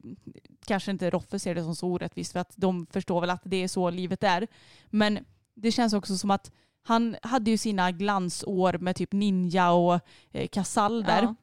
kanske 0.69 0.91
inte 0.91 1.09
Roffe 1.09 1.39
ser 1.39 1.55
det 1.55 1.63
som 1.63 1.75
så 1.75 1.87
orättvist 1.87 2.31
för 2.31 2.39
att 2.39 2.53
de 2.55 2.85
förstår 2.91 3.21
väl 3.21 3.29
att 3.29 3.41
det 3.43 3.63
är 3.63 3.67
så 3.67 3.89
livet 3.89 4.23
är. 4.23 4.47
Men 4.89 5.19
det 5.55 5.71
känns 5.71 5.93
också 5.93 6.17
som 6.17 6.31
att 6.31 6.51
han 6.83 7.15
hade 7.21 7.51
ju 7.51 7.57
sina 7.57 7.91
glansår 7.91 8.77
med 8.77 8.95
typ 8.95 9.11
Ninja 9.13 9.71
och 9.71 9.99
eh, 10.31 10.47
Casall 10.47 11.03
där. 11.03 11.23
Ja. 11.23 11.35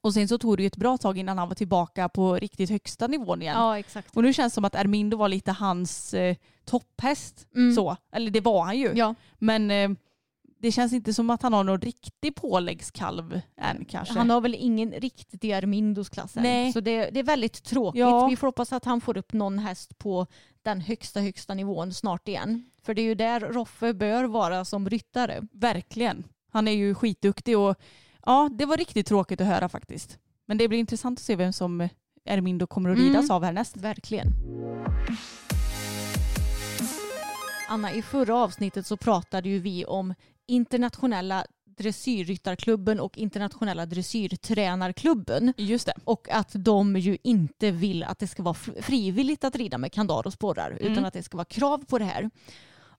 Och 0.00 0.14
sen 0.14 0.28
så 0.28 0.38
tog 0.38 0.56
det 0.56 0.62
ju 0.62 0.66
ett 0.66 0.76
bra 0.76 0.98
tag 0.98 1.18
innan 1.18 1.38
han 1.38 1.48
var 1.48 1.54
tillbaka 1.54 2.08
på 2.08 2.34
riktigt 2.34 2.70
högsta 2.70 3.06
nivån 3.06 3.42
igen. 3.42 3.54
ja, 3.58 3.78
exakt. 3.78 4.16
Och 4.16 4.22
nu 4.22 4.32
känns 4.32 4.52
det 4.52 4.54
som 4.54 4.64
att 4.64 4.74
Ermindo 4.74 5.16
var 5.16 5.28
lite 5.28 5.52
hans 5.52 6.14
eh, 6.14 6.36
topphäst. 6.64 7.46
Mm. 7.54 7.74
Så. 7.74 7.96
Eller 8.12 8.30
det 8.30 8.40
var 8.40 8.64
han 8.64 8.78
ju. 8.78 8.92
Ja, 8.94 9.14
Men 9.38 9.70
eh, 9.70 9.90
det 10.62 10.72
känns 10.72 10.92
inte 10.92 11.14
som 11.14 11.30
att 11.30 11.42
han 11.42 11.52
har 11.52 11.64
någon 11.64 11.80
riktig 11.80 12.34
påläggskalv 12.34 13.40
än 13.56 13.84
kanske. 13.84 14.14
han 14.18 14.30
har 14.30 14.40
väl 14.40 14.54
ingen 14.54 14.92
riktigt 14.92 15.44
i 15.44 15.52
Ermindos 15.52 16.08
klass 16.08 16.36
än. 16.36 16.42
Nej. 16.42 16.72
Så 16.72 16.80
det, 16.80 17.10
det 17.10 17.20
är 17.20 17.24
väldigt 17.24 17.62
tråkigt. 17.64 18.00
Ja. 18.00 18.26
Vi 18.28 18.36
får 18.36 18.46
hoppas 18.46 18.72
att 18.72 18.84
han 18.84 19.00
får 19.00 19.16
upp 19.16 19.32
någon 19.32 19.58
häst 19.58 19.98
på 19.98 20.26
den 20.62 20.80
högsta, 20.80 21.20
högsta 21.20 21.54
nivån 21.54 21.94
snart 21.94 22.28
igen. 22.28 22.64
För 22.82 22.94
det 22.94 23.02
är 23.02 23.04
ju 23.04 23.14
där 23.14 23.40
Roffe 23.40 23.94
bör 23.94 24.24
vara 24.24 24.64
som 24.64 24.90
ryttare. 24.90 25.40
Verkligen. 25.52 26.24
Han 26.52 26.68
är 26.68 26.72
ju 26.72 26.94
skitduktig 26.94 27.58
och 27.58 27.76
ja, 28.26 28.48
det 28.52 28.64
var 28.66 28.76
riktigt 28.76 29.06
tråkigt 29.06 29.40
att 29.40 29.46
höra 29.46 29.68
faktiskt. 29.68 30.18
Men 30.46 30.58
det 30.58 30.68
blir 30.68 30.78
intressant 30.78 31.18
att 31.18 31.22
se 31.24 31.36
vem 31.36 31.52
som 31.52 31.88
Ermindo 32.24 32.66
kommer 32.66 32.90
att 32.90 32.98
ridas 32.98 33.24
Mm. 33.24 33.30
av 33.36 33.44
härnäst. 33.44 33.76
Verkligen. 33.76 34.28
Anna, 37.68 37.92
i 37.92 38.02
förra 38.02 38.36
avsnittet 38.36 38.86
så 38.86 38.96
pratade 38.96 39.48
ju 39.48 39.58
vi 39.58 39.84
om 39.84 40.14
internationella 40.52 41.44
dressyrryttarklubben 41.76 43.00
och 43.00 43.18
internationella 43.18 43.86
dressyrtränarklubben. 43.86 45.52
Just 45.56 45.86
det. 45.86 45.94
Och 46.04 46.28
att 46.30 46.50
de 46.54 46.96
ju 46.96 47.18
inte 47.22 47.70
vill 47.70 48.04
att 48.04 48.18
det 48.18 48.26
ska 48.26 48.42
vara 48.42 48.54
fr- 48.54 48.82
frivilligt 48.82 49.44
att 49.44 49.56
rida 49.56 49.78
med 49.78 49.92
kandar 49.92 50.26
och 50.26 50.32
sporrar 50.32 50.70
Mm. 50.70 50.92
utan 50.92 51.04
att 51.04 51.12
det 51.14 51.22
ska 51.22 51.36
vara 51.36 51.44
krav 51.44 51.84
på 51.84 51.98
det 51.98 52.04
här. 52.04 52.30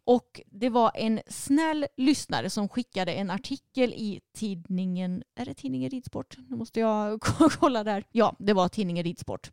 Och 0.06 0.42
det 0.52 0.70
var 0.70 0.92
en 0.96 1.22
snäll 1.28 1.86
lyssnare 1.98 2.50
som 2.50 2.70
skickade 2.70 3.14
en 3.14 3.32
artikel 3.32 3.94
i 3.94 4.20
tidningen, 4.38 5.24
är 5.36 5.46
det 5.46 5.54
tidningen 5.54 5.90
Ridsport? 5.90 6.38
Nu 6.50 6.56
måste 6.56 6.80
jag 6.80 7.22
kolla 7.60 7.84
där. 7.84 8.04
Ja, 8.12 8.36
det 8.40 8.54
var 8.54 8.70
tidningen 8.70 9.04
Ridsport. 9.04 9.52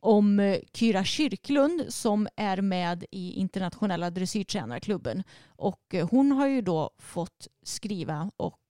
Om 0.00 0.40
eh, 0.40 0.58
Kyra 0.72 1.04
Kyrklund 1.04 1.84
som 1.88 2.28
är 2.36 2.60
med 2.60 3.04
i 3.10 3.32
internationella 3.32 4.10
dressyrtränarklubben. 4.10 5.22
Och 5.46 5.94
eh, 5.94 6.08
hon 6.10 6.32
har 6.32 6.46
ju 6.46 6.62
då 6.62 6.90
fått 6.98 7.48
skriva 7.62 8.30
och 8.36 8.60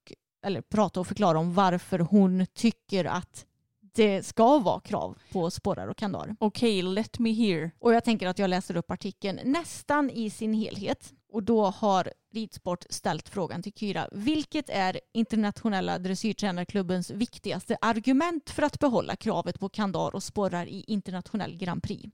eller 0.47 0.61
prata 0.61 1.01
och 1.01 1.07
förklara 1.07 1.39
om 1.39 1.55
varför 1.55 1.99
hon 1.99 2.47
tycker 2.55 3.05
att 3.05 3.47
det 3.81 4.27
ska 4.27 4.59
vara 4.59 4.81
krav 4.81 5.19
på 5.33 5.51
sporrar 5.51 5.89
och 5.89 5.97
kandar. 5.97 6.37
Okej, 6.39 6.83
let 6.83 7.19
me 7.19 7.33
hear. 7.33 7.71
Och 7.79 7.95
jag 7.95 8.05
tänker 8.05 8.29
att 8.29 8.39
jag 8.39 8.51
läser 8.51 8.77
upp 8.77 8.91
artikeln 8.91 9.41
nästan 9.45 10.11
i 10.11 10.31
sin 10.31 10.55
helhet. 10.55 11.13
Och 11.33 11.43
då 11.43 11.65
har 11.65 12.13
Ridsport 12.37 12.85
ställt 12.91 13.29
frågan 13.29 13.63
till 13.63 13.73
Kyra. 13.73 14.09
Vilket 14.13 14.71
är 14.71 15.01
internationella 15.15 15.99
dressyrtränarklubbens 15.99 17.11
viktigaste 17.11 17.77
argument 17.81 18.51
för 18.51 18.63
att 18.63 18.79
behålla 18.79 19.17
kravet 19.17 19.61
på 19.61 19.69
kandar 19.69 20.15
och 20.15 20.23
sporrar 20.23 20.67
i 20.67 20.85
internationell 20.87 21.57
Grand 21.57 21.83
Prix? 21.83 22.11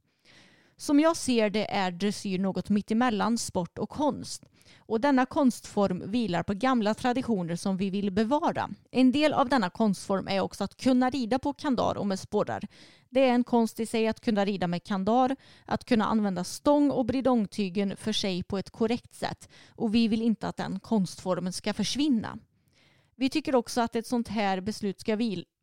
Som 0.82 1.00
jag 1.00 1.16
ser 1.16 1.50
det 1.50 1.74
är 1.74 1.90
dressyr 1.90 2.38
något 2.38 2.70
mittemellan 2.70 3.38
sport 3.38 3.78
och 3.78 3.88
konst. 3.88 4.44
Och 4.78 5.00
denna 5.00 5.26
konstform 5.26 6.10
vilar 6.10 6.42
på 6.42 6.54
gamla 6.54 6.94
traditioner 6.94 7.56
som 7.56 7.76
vi 7.76 7.90
vill 7.90 8.10
bevara. 8.10 8.70
En 8.90 9.12
del 9.12 9.32
av 9.32 9.48
denna 9.48 9.70
konstform 9.70 10.28
är 10.28 10.40
också 10.40 10.64
att 10.64 10.76
kunna 10.76 11.10
rida 11.10 11.38
på 11.38 11.52
kandar 11.52 11.96
och 11.96 12.06
med 12.06 12.18
sporrar. 12.18 12.68
Det 13.10 13.20
är 13.20 13.32
en 13.32 13.44
konst 13.44 13.80
i 13.80 13.86
sig 13.86 14.08
att 14.08 14.20
kunna 14.20 14.44
rida 14.44 14.66
med 14.66 14.84
kandar, 14.84 15.36
att 15.66 15.84
kunna 15.84 16.04
använda 16.04 16.44
stång 16.44 16.90
och 16.90 17.06
bridongtygen 17.06 17.96
för 17.96 18.12
sig 18.12 18.42
på 18.42 18.58
ett 18.58 18.70
korrekt 18.70 19.14
sätt. 19.14 19.48
Och 19.68 19.94
vi 19.94 20.08
vill 20.08 20.22
inte 20.22 20.48
att 20.48 20.56
den 20.56 20.80
konstformen 20.80 21.52
ska 21.52 21.74
försvinna. 21.74 22.38
Vi 23.16 23.30
tycker 23.30 23.54
också 23.54 23.80
att 23.80 23.96
ett 23.96 24.06
sånt 24.06 24.28
här 24.28 24.60
beslut 24.60 25.00
ska 25.00 25.16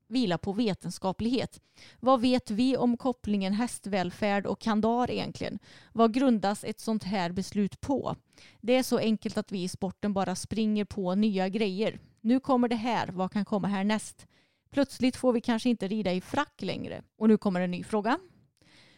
vilar 0.10 0.22
vila 0.22 0.38
på 0.38 0.54
vetenskaplighet. 0.54 1.62
Vad 2.00 2.22
vet 2.22 2.52
vi 2.52 2.78
om 2.78 2.98
kopplingen 2.98 3.54
hästvälfärd 3.54 4.46
och 4.46 4.60
kandar 4.60 5.12
egentligen? 5.12 5.60
Vad 5.94 6.14
grundas 6.14 6.64
ett 6.64 6.80
sånt 6.80 7.04
här 7.04 7.32
beslut 7.32 7.82
på? 7.82 8.16
Det 8.62 8.76
är 8.76 8.84
så 8.84 8.98
enkelt 8.98 9.38
att 9.38 9.52
vi 9.52 9.64
i 9.64 9.68
sporten 9.68 10.14
bara 10.14 10.36
springer 10.36 10.86
på 10.86 11.16
nya 11.16 11.50
grejer. 11.50 12.00
Nu 12.22 12.40
kommer 12.40 12.68
det 12.68 12.76
här, 12.76 13.08
vad 13.08 13.32
kan 13.32 13.46
komma 13.46 13.68
härnäst? 13.68 14.28
Plötsligt 14.72 15.16
får 15.16 15.34
vi 15.34 15.42
kanske 15.42 15.70
inte 15.70 15.88
rida 15.88 16.14
i 16.14 16.22
frack 16.22 16.62
längre. 16.62 17.04
Och 17.18 17.28
nu 17.28 17.38
kommer 17.38 17.62
en 17.62 17.72
ny 17.72 17.84
fråga. 17.84 18.20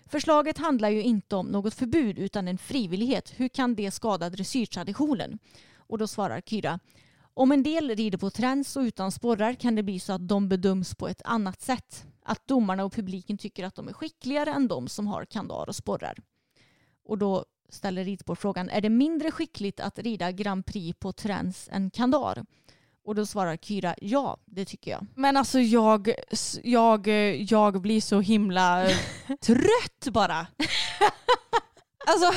Förslaget 0.06 0.58
handlar 0.58 0.90
ju 0.90 1.02
inte 1.02 1.36
om 1.36 1.48
något 1.48 1.74
förbud 1.74 2.20
utan 2.20 2.48
en 2.48 2.58
frivillighet. 2.58 3.34
Hur 3.38 3.48
kan 3.48 3.76
det 3.76 3.92
skada 3.92 4.30
dressyrtraditionen? 4.30 5.40
Och 5.76 5.98
då 5.98 6.08
svarar 6.08 6.42
Kyra. 6.42 6.80
Om 7.34 7.52
en 7.52 7.64
del 7.64 7.96
rider 7.96 8.18
på 8.18 8.30
träns 8.30 8.76
och 8.76 8.82
utan 8.82 9.12
sporrar 9.12 9.54
kan 9.54 9.76
det 9.76 9.84
bli 9.84 10.00
så 10.00 10.14
att 10.14 10.28
de 10.28 10.50
bedöms 10.50 10.96
på 10.96 11.08
ett 11.08 11.22
annat 11.26 11.62
sätt. 11.62 12.06
Att 12.24 12.48
domarna 12.48 12.84
och 12.84 12.94
publiken 12.94 13.38
tycker 13.38 13.66
att 13.66 13.76
de 13.76 13.88
är 13.88 13.94
skickligare 13.94 14.52
än 14.52 14.68
de 14.68 14.88
som 14.88 15.08
har 15.08 15.26
kandar 15.26 15.70
och 15.70 15.76
sporrar. 15.76 16.18
Och 17.06 17.18
då 17.18 17.46
ställer 17.70 18.04
ridspår 18.04 18.36
frågan, 18.36 18.70
är 18.70 18.82
det 18.82 18.90
mindre 18.90 19.32
skickligt 19.32 19.80
att 19.80 20.00
rida 20.00 20.32
Grand 20.32 20.66
Prix 20.66 21.00
på 21.00 21.14
träns 21.14 21.70
än 21.72 21.92
kandar? 21.92 22.46
Och 23.04 23.16
då 23.16 23.26
svarar 23.26 23.58
Kyra, 23.58 23.96
ja 24.02 24.38
det 24.46 24.66
tycker 24.66 24.92
jag. 24.92 25.08
Men 25.16 25.38
alltså 25.38 25.60
jag, 25.60 26.14
jag, 26.64 27.08
jag 27.52 27.82
blir 27.82 28.02
så 28.02 28.20
himla 28.20 28.88
trött 29.42 30.08
bara. 30.12 30.48
alltså 32.08 32.34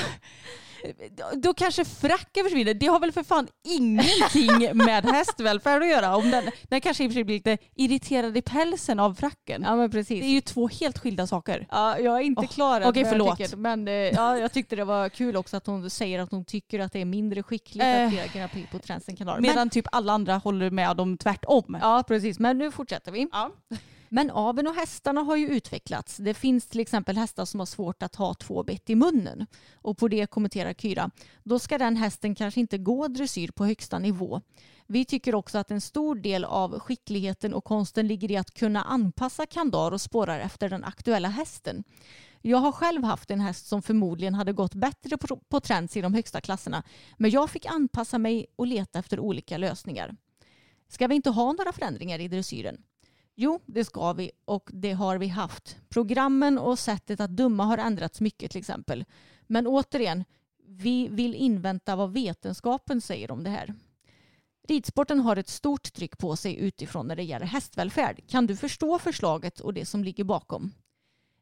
då 1.33 1.55
kanske 1.55 1.85
fracken 1.85 2.45
försvinner. 2.45 2.75
Det 2.75 2.87
har 2.87 3.01
väl 3.01 3.13
för 3.13 3.23
fan 3.23 3.49
ingenting 3.69 4.77
med 4.77 5.05
hästvälfärd 5.05 5.83
att 5.83 5.89
göra. 5.89 6.17
Om 6.17 6.31
den, 6.31 6.45
den 6.63 6.81
kanske 6.81 7.05
i 7.05 7.07
och 7.07 7.11
för 7.11 7.15
sig 7.15 7.25
blir 7.25 7.35
lite 7.37 7.59
irriterad 7.75 8.37
i 8.37 8.43
pälsen 8.43 9.01
av 9.01 9.15
fracken. 9.15 9.63
Ja 9.63 9.77
men 9.77 9.91
precis. 9.91 10.21
Det 10.21 10.27
är 10.27 10.35
ju 10.35 10.41
två 10.41 10.69
helt 10.69 10.99
skilda 10.99 11.27
saker. 11.27 11.67
Ja, 11.71 11.99
jag 11.99 12.17
är 12.17 12.23
inte 12.23 12.41
oh, 12.41 12.47
klar 12.47 12.81
Okej 12.81 12.91
okay, 12.91 13.05
förlåt. 13.05 13.39
Jag 13.39 13.49
tycker, 13.49 13.57
men 13.57 13.89
eh, 13.89 13.95
ja, 13.95 14.39
jag 14.39 14.53
tyckte 14.53 14.77
det 14.77 14.85
var 14.85 15.09
kul 15.09 15.37
också 15.37 15.57
att 15.57 15.67
hon 15.67 15.91
säger 15.91 16.19
att 16.19 16.31
hon 16.31 16.45
tycker 16.45 16.81
att 16.81 16.93
det 16.93 17.01
är 17.01 17.05
mindre 17.05 17.43
skickligt 17.43 17.85
att 17.85 18.13
göra 18.13 18.27
Grand 18.35 18.51
Prix 18.51 18.71
på 18.71 18.79
Tränsen 18.79 19.17
kanal. 19.17 19.41
Medan 19.41 19.57
men, 19.57 19.71
typ 19.71 19.87
alla 19.93 20.13
andra 20.13 20.35
håller 20.35 20.71
med 20.71 21.01
om 21.01 21.19
tvärtom. 21.19 21.79
Ja 21.81 22.05
precis, 22.09 22.39
men 22.39 22.59
nu 22.59 22.71
fortsätter 22.71 23.13
vi. 23.13 23.29
Ja. 23.33 23.51
Men 24.09 24.31
aveln 24.31 24.69
och 24.69 24.75
hästarna 24.75 25.21
har 25.21 25.37
ju 25.37 25.49
utvecklats. 25.49 26.17
Det 26.17 26.35
finns 26.35 26.67
till 26.67 26.81
exempel 26.81 27.17
hästar 27.17 27.45
som 27.45 27.61
har 27.61 27.67
svårt 27.67 28.03
att 28.03 28.15
ha 28.15 28.35
två 28.35 28.63
bett 28.63 28.91
i 28.91 28.95
munnen. 28.95 29.47
Och 29.75 29.99
på 29.99 30.09
det 30.09 30.27
kommenterar 30.27 30.73
Kyra. 30.73 31.11
Då 31.43 31.59
ska 31.59 31.79
den 31.79 31.97
hästen 31.97 32.35
kanske 32.35 32.61
inte 32.61 32.79
gå 32.79 33.09
dressyr 33.09 33.49
på 33.49 33.67
högsta 33.67 33.99
nivå. 33.99 34.41
Vi 34.87 35.05
tycker 35.05 35.35
också 35.35 35.59
att 35.59 35.71
en 35.71 35.81
stor 35.81 36.15
del 36.15 36.45
av 36.45 36.79
skickligheten 36.79 37.55
och 37.55 37.65
konsten 37.65 38.07
ligger 38.07 38.31
i 38.31 38.37
att 38.37 38.55
kunna 38.55 38.83
anpassa 38.83 39.47
kandar 39.47 39.93
och 39.93 40.01
spårar 40.01 40.41
efter 40.41 40.69
den 40.69 40.85
aktuella 40.85 41.29
hästen. 41.29 41.85
Jag 42.43 42.59
har 42.59 42.73
själv 42.73 43.05
haft 43.05 43.31
en 43.31 43.41
häst 43.41 43.67
som 43.67 43.83
förmodligen 43.83 44.35
hade 44.35 44.53
gått 44.53 44.75
bättre 44.75 45.17
på, 45.17 45.37
på 45.37 45.61
träns 45.61 45.97
i 45.97 46.01
de 46.01 46.15
högsta 46.15 46.41
klasserna. 46.41 46.83
Men 47.17 47.31
jag 47.31 47.51
fick 47.51 47.67
anpassa 47.67 48.19
mig 48.19 48.47
och 48.57 48.67
leta 48.67 48.99
efter 48.99 49.21
olika 49.21 49.59
lösningar. 49.59 50.17
Ska 50.89 51.07
vi 51.07 51.15
inte 51.15 51.31
ha 51.31 51.53
några 51.53 51.73
förändringar 51.73 52.19
i 52.19 52.29
dressyren? 52.29 52.83
Jo, 53.37 53.61
det 53.67 53.85
ska 53.85 54.13
vi 54.13 54.31
och 54.45 54.71
det 54.73 54.93
har 54.93 55.19
vi 55.19 55.29
haft. 55.29 55.77
Programmen 55.89 56.59
och 56.59 56.79
sättet 56.79 57.21
att 57.21 57.37
döma 57.37 57.65
har 57.65 57.79
ändrats 57.79 58.21
mycket 58.21 58.51
till 58.51 58.61
exempel. 58.61 59.05
Men 59.47 59.67
återigen, 59.67 60.25
vi 60.67 61.09
vill 61.09 61.35
invänta 61.35 61.97
vad 61.97 62.13
vetenskapen 62.13 63.01
säger 63.01 63.31
om 63.31 63.45
det 63.45 63.51
här. 63.51 63.75
Ridsporten 64.69 65.21
har 65.21 65.37
ett 65.37 65.49
stort 65.49 65.93
tryck 65.93 66.19
på 66.19 66.37
sig 66.37 66.57
utifrån 66.57 67.07
när 67.07 67.17
det 67.17 67.23
gäller 67.23 67.47
hästvälfärd. 67.47 68.29
Kan 68.29 68.47
du 68.47 68.57
förstå 68.57 68.99
förslaget 68.99 69.61
och 69.61 69.75
det 69.75 69.87
som 69.87 70.05
ligger 70.05 70.25
bakom? 70.25 70.73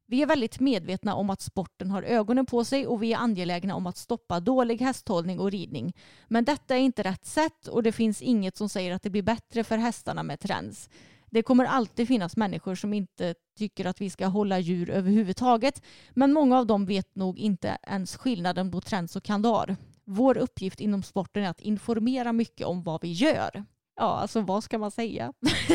Vi 0.06 0.22
är 0.22 0.26
väldigt 0.26 0.60
medvetna 0.60 1.14
om 1.14 1.30
att 1.30 1.40
sporten 1.40 1.90
har 1.90 2.02
ögonen 2.02 2.46
på 2.46 2.64
sig 2.64 2.86
och 2.86 3.02
vi 3.02 3.12
är 3.12 3.18
angelägna 3.18 3.74
om 3.74 3.86
att 3.86 3.96
stoppa 3.96 4.40
dålig 4.40 4.80
hästhållning 4.80 5.40
och 5.40 5.50
ridning. 5.50 5.92
Men 6.28 6.44
detta 6.44 6.76
är 6.76 6.80
inte 6.80 7.02
rätt 7.02 7.26
sätt 7.26 7.66
och 7.68 7.82
det 7.82 7.92
finns 7.92 8.22
inget 8.22 8.56
som 8.56 8.68
säger 8.68 8.92
att 8.94 9.02
det 9.02 9.10
blir 9.10 9.22
bättre 9.22 9.64
för 9.64 9.78
hästarna 9.78 10.22
med 10.22 10.40
träns. 10.40 10.88
Det 11.32 11.42
kommer 11.42 11.64
alltid 11.64 12.08
finnas 12.08 12.36
människor 12.36 12.74
som 12.74 12.92
inte 12.92 13.34
tycker 13.58 13.84
att 13.84 14.00
vi 14.00 14.10
ska 14.10 14.26
hålla 14.26 14.58
djur 14.58 14.90
överhuvudtaget. 14.90 15.82
Men 16.10 16.32
många 16.32 16.58
av 16.58 16.66
dem 16.66 16.86
vet 16.86 17.14
nog 17.14 17.38
inte 17.38 17.78
ens 17.82 18.16
skillnaden 18.16 18.70
på 18.70 18.80
träns 18.80 19.16
och 19.16 19.22
kandar. 19.24 19.76
Vår 20.04 20.36
uppgift 20.36 20.80
inom 20.80 21.02
sporten 21.02 21.44
är 21.44 21.48
att 21.48 21.60
informera 21.60 22.32
mycket 22.32 22.66
om 22.66 22.82
vad 22.82 23.02
vi 23.02 23.12
gör. 23.12 23.64
Ja, 23.96 24.04
alltså 24.04 24.40
vad 24.40 24.64
ska 24.64 24.78
man 24.78 24.90
säga? 24.90 25.32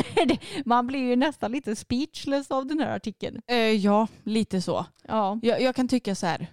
man 0.66 0.88
blir 0.88 1.00
ju 1.00 1.16
nästan 1.16 1.52
lite 1.52 1.76
speechless 1.76 2.52
av 2.52 2.66
den 2.66 2.80
här 2.80 2.96
artikeln. 2.96 3.42
Uh, 3.52 3.58
ja, 3.58 4.08
lite 4.24 4.62
så. 4.62 4.86
Ja. 5.08 5.40
Jag, 5.42 5.62
jag, 5.62 5.76
kan 5.76 5.88
tycka 5.88 6.16
så 6.16 6.26
här. 6.26 6.48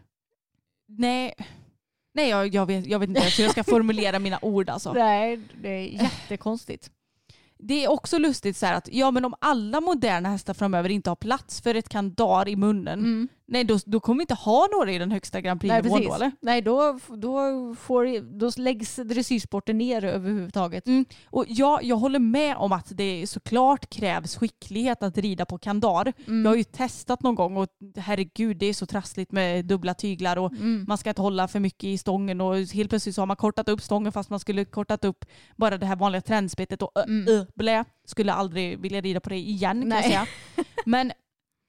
Nej, 0.87 1.35
Nej 2.15 2.29
jag, 2.29 2.55
jag, 2.55 2.67
vet, 2.67 2.87
jag 2.87 2.99
vet 2.99 3.09
inte 3.09 3.21
hur 3.21 3.45
jag 3.45 3.53
ska 3.53 3.65
formulera 3.65 4.19
mina 4.19 4.39
ord 4.43 4.71
alltså. 4.71 4.93
Nej, 4.97 5.41
det 5.63 5.69
är 5.69 6.03
jättekonstigt 6.03 6.91
det 7.67 7.85
är 7.85 7.91
också 7.91 8.19
lustigt 8.19 8.57
så 8.57 8.67
att 8.67 8.89
ja 8.93 9.11
men 9.11 9.25
om 9.25 9.35
alla 9.39 9.81
moderna 9.81 10.29
hästar 10.29 10.55
framöver 10.55 10.89
inte 10.89 11.11
har 11.11 11.17
plats 11.17 11.61
för 11.61 11.75
ett 11.75 11.89
kandar 11.89 12.49
i 12.49 12.57
munnen, 12.57 12.99
mm 12.99 13.29
nej 13.47 13.65
då, 13.65 13.79
då 13.87 14.01
kommer 14.01 14.19
vi 14.19 14.23
inte 14.23 14.35
ha 14.35 14.69
några 14.73 14.93
i 14.93 14.99
den 14.99 15.13
högsta 15.13 15.41
Grand 15.41 15.61
Prix-nivån 15.61 16.03
då 16.05 16.15
eller? 16.15 16.33
Nej 16.41 16.63
då, 16.63 16.99
då, 17.17 17.39
får, 17.75 18.39
då 18.39 18.51
läggs 18.57 18.97
dressyrsporten 18.97 19.79
ner 19.79 20.05
överhuvudtaget. 20.05 20.87
Mm. 20.87 21.05
Och 21.27 21.45
ja, 21.49 21.81
jag 21.83 21.97
håller 21.97 22.19
med 22.19 22.57
om 22.57 22.73
att 22.73 22.97
det 22.97 23.27
såklart 23.27 23.91
krävs 23.91 24.37
skicklighet 24.37 25.03
att 25.03 25.19
rida 25.19 25.45
på 25.45 25.59
kandar. 25.59 26.13
Mm. 26.27 26.45
Jag 26.45 26.51
har 26.51 26.57
ju 26.57 26.65
testat 26.65 27.23
någon 27.23 27.35
gång 27.35 27.57
och 27.57 27.69
herregud 27.97 28.57
det 28.57 28.67
är 28.67 28.75
så 28.75 28.87
trassligt 28.87 29.33
med 29.33 29.65
dubbla 29.65 29.95
tyglar 29.95 30.37
och 30.37 30.53
mm. 30.53 30.85
man 30.89 30.99
ska 30.99 31.09
inte 31.09 31.23
hålla 31.23 31.49
för 31.49 31.61
mycket 31.61 31.85
i 31.85 31.99
stången 31.99 32.41
och 32.41 32.57
helt 32.57 32.91
plötsligt 32.91 33.15
så 33.15 33.21
har 33.21 33.27
man 33.27 33.37
kortat 33.37 33.69
upp 33.69 33.83
stången 33.83 34.13
fast 34.13 34.31
man 34.31 34.41
skulle 34.41 34.65
kortat 34.65 35.05
upp 35.05 35.25
bara 35.57 35.79
det 35.79 35.87
här 35.87 35.97
vanliga 35.97 36.23
trändspetet 36.23 36.83
och 36.83 37.09
mm. 37.09 37.39
äh, 37.39 37.45
blä. 37.55 37.85
Skulle 38.07 38.33
aldrig 38.33 38.81
vilja 38.81 39.01
rida 39.01 39.21
på 39.21 39.31
det 39.31 39.37
igen 39.37 39.81
kan 39.81 39.89
Nej. 39.89 39.99
jag 39.99 40.05
säga. 40.05 40.27
Men 40.87 41.13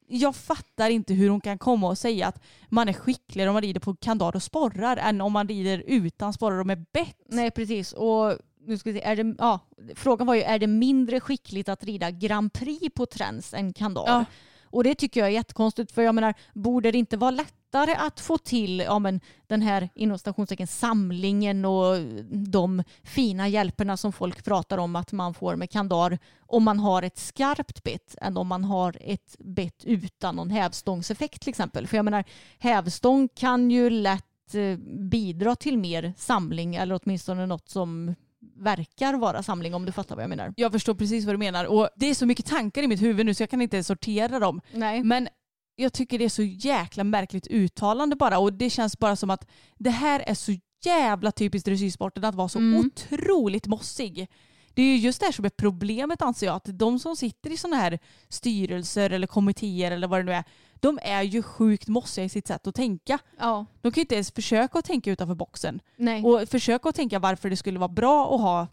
jag 0.08 0.36
fattar 0.36 0.90
inte 0.90 1.14
hur 1.14 1.30
hon 1.30 1.42
kan 1.42 1.58
komma 1.58 1.88
och 1.88 1.98
säga 1.98 2.28
att 2.28 2.44
man 2.70 2.90
är 2.90 2.94
skickligare 2.94 3.50
om 3.50 3.54
man 3.54 3.62
rider 3.62 3.80
på 3.80 3.96
kandar 3.96 4.36
och 4.36 4.44
sporrar 4.44 4.98
än 4.98 5.22
om 5.22 5.34
man 5.34 5.48
rider 5.48 5.84
utan 5.88 6.34
sporrar 6.34 6.60
och 6.60 6.68
med 6.68 6.86
bett. 6.94 7.18
Nej 7.30 7.52
precis. 7.52 7.94
Och 7.94 8.38
nu 8.66 8.78
ska 8.78 8.92
vi 8.92 9.00
se, 9.00 9.06
är 9.06 9.16
det, 9.16 9.36
ja, 9.38 9.60
frågan 9.96 10.28
var 10.28 10.36
ju 10.36 10.42
är 10.42 10.60
det 10.60 10.68
mindre 10.68 11.20
skickligt 11.20 11.70
att 11.70 11.84
rida 11.84 12.12
Grand 12.12 12.54
Prix 12.54 12.96
på 12.96 13.06
träns 13.06 13.54
än 13.54 13.74
kandar? 13.74 14.04
Ja. 14.08 14.26
Och 14.64 14.84
det 14.84 14.96
tycker 14.96 15.20
jag 15.20 15.30
är 15.30 15.34
jättekonstigt 15.34 15.92
för 15.92 16.02
jag 16.02 16.16
menar 16.16 16.34
borde 16.54 16.92
det 16.92 16.98
inte 16.98 17.18
vara 17.18 17.32
lättare 17.76 18.08
att 18.08 18.20
få 18.20 18.38
till 18.38 18.80
ja, 18.80 19.00
men, 19.00 19.22
den 19.48 19.62
här 19.62 19.90
inom 19.96 20.18
stationstecken 20.18 20.68
samlingen 20.68 21.66
och 21.66 21.98
de 22.32 22.84
fina 23.04 23.48
hjälperna 23.48 23.98
som 23.98 24.14
folk 24.14 24.44
pratar 24.44 24.78
om 24.78 24.96
att 24.96 25.12
man 25.12 25.34
får 25.34 25.56
med 25.56 25.70
kandar 25.70 26.18
om 26.40 26.64
man 26.64 26.80
har 26.80 27.04
ett 27.04 27.18
skarpt 27.18 27.84
bett 27.84 28.16
än 28.22 28.38
om 28.38 28.48
man 28.48 28.64
har 28.64 28.98
ett 29.02 29.36
bett 29.40 29.84
utan 29.86 30.36
någon 30.36 30.50
hävstångseffekt 30.50 31.42
till 31.42 31.50
exempel. 31.50 31.88
För 31.88 31.98
jag 31.98 32.06
menar 32.06 32.24
hävstång 32.60 33.30
kan 33.36 33.72
ju 33.72 33.90
lätt 33.90 34.56
eh, 34.56 34.78
bidra 35.10 35.56
till 35.56 35.78
mer 35.78 36.14
samling 36.18 36.76
eller 36.76 37.00
åtminstone 37.04 37.46
något 37.46 37.70
som 37.70 38.16
verkar 38.56 39.14
vara 39.14 39.44
samling 39.44 39.76
om 39.76 39.86
du 39.86 39.92
fattar 39.92 40.16
vad 40.16 40.24
jag 40.24 40.30
menar. 40.30 40.54
Jag 40.58 40.72
förstår 40.72 40.94
precis 40.94 41.26
vad 41.26 41.34
du 41.34 41.40
menar 41.40 41.66
och 41.66 41.90
det 41.96 42.10
är 42.10 42.14
så 42.14 42.26
mycket 42.26 42.46
tankar 42.46 42.84
i 42.84 42.88
mitt 42.88 43.02
huvud 43.02 43.26
nu 43.26 43.34
så 43.34 43.44
jag 43.44 43.50
kan 43.50 43.62
inte 43.62 43.84
sortera 43.84 44.40
dem. 44.40 44.62
Nej. 44.72 45.04
Men 45.04 45.28
jag 45.76 45.94
tycker 45.94 46.20
det 46.20 46.26
är 46.26 46.30
så 46.30 46.44
jäkla 46.44 47.04
märkligt 47.04 47.48
uttalande 47.48 48.16
bara 48.16 48.40
och 48.40 48.54
det 48.54 48.70
känns 48.70 49.00
bara 49.00 49.16
som 49.16 49.30
att 49.30 49.48
det 49.78 49.90
här 49.90 50.20
är 50.20 50.34
så 50.34 50.52
jävla 50.86 51.32
typiskt 51.32 51.66
dressyrsporten 51.66 52.26
att 52.26 52.36
vara 52.36 52.50
så 52.50 52.60
mm. 52.60 52.80
otroligt 52.80 53.68
mossig. 53.68 54.28
Det 54.74 54.82
är 54.82 54.86
ju 54.86 54.98
just 54.98 55.20
det 55.20 55.26
här 55.26 55.34
som 55.34 55.46
är 55.46 55.50
problemet 55.50 56.22
anser 56.22 56.48
jag. 56.48 56.56
Att 56.56 56.80
de 56.80 57.00
som 57.00 57.16
sitter 57.16 57.52
i 57.52 57.58
sådana 57.58 57.78
här 57.78 58.00
styrelser 58.30 59.10
eller 59.10 59.28
kommittéer 59.28 59.92
eller 59.92 60.08
vad 60.08 60.20
det 60.20 60.24
nu 60.24 60.32
är 60.32 60.44
de 60.86 61.00
är 61.02 61.22
ju 61.22 61.44
sjukt 61.44 61.88
mossiga 61.88 62.26
i 62.26 62.30
sitt 62.30 62.48
sätt 62.48 62.68
att 62.68 62.76
tänka. 62.76 63.20
Ja. 63.40 63.66
De 63.82 63.92
kan 63.92 64.02
ju 64.02 64.02
inte 64.02 64.16
ens 64.16 64.32
försöka 64.32 64.80
att 64.80 64.86
tänka 64.86 65.12
utanför 65.12 65.36
boxen. 65.36 65.82
Nej. 65.96 66.24
Och 66.24 66.50
försöka 66.50 66.90
att 66.90 66.96
tänka 66.96 67.20
varför 67.20 67.50
det 67.50 67.58
skulle 67.58 67.80
vara 67.80 67.90
bra 67.90 68.36
att 68.36 68.42
ha 68.42 68.68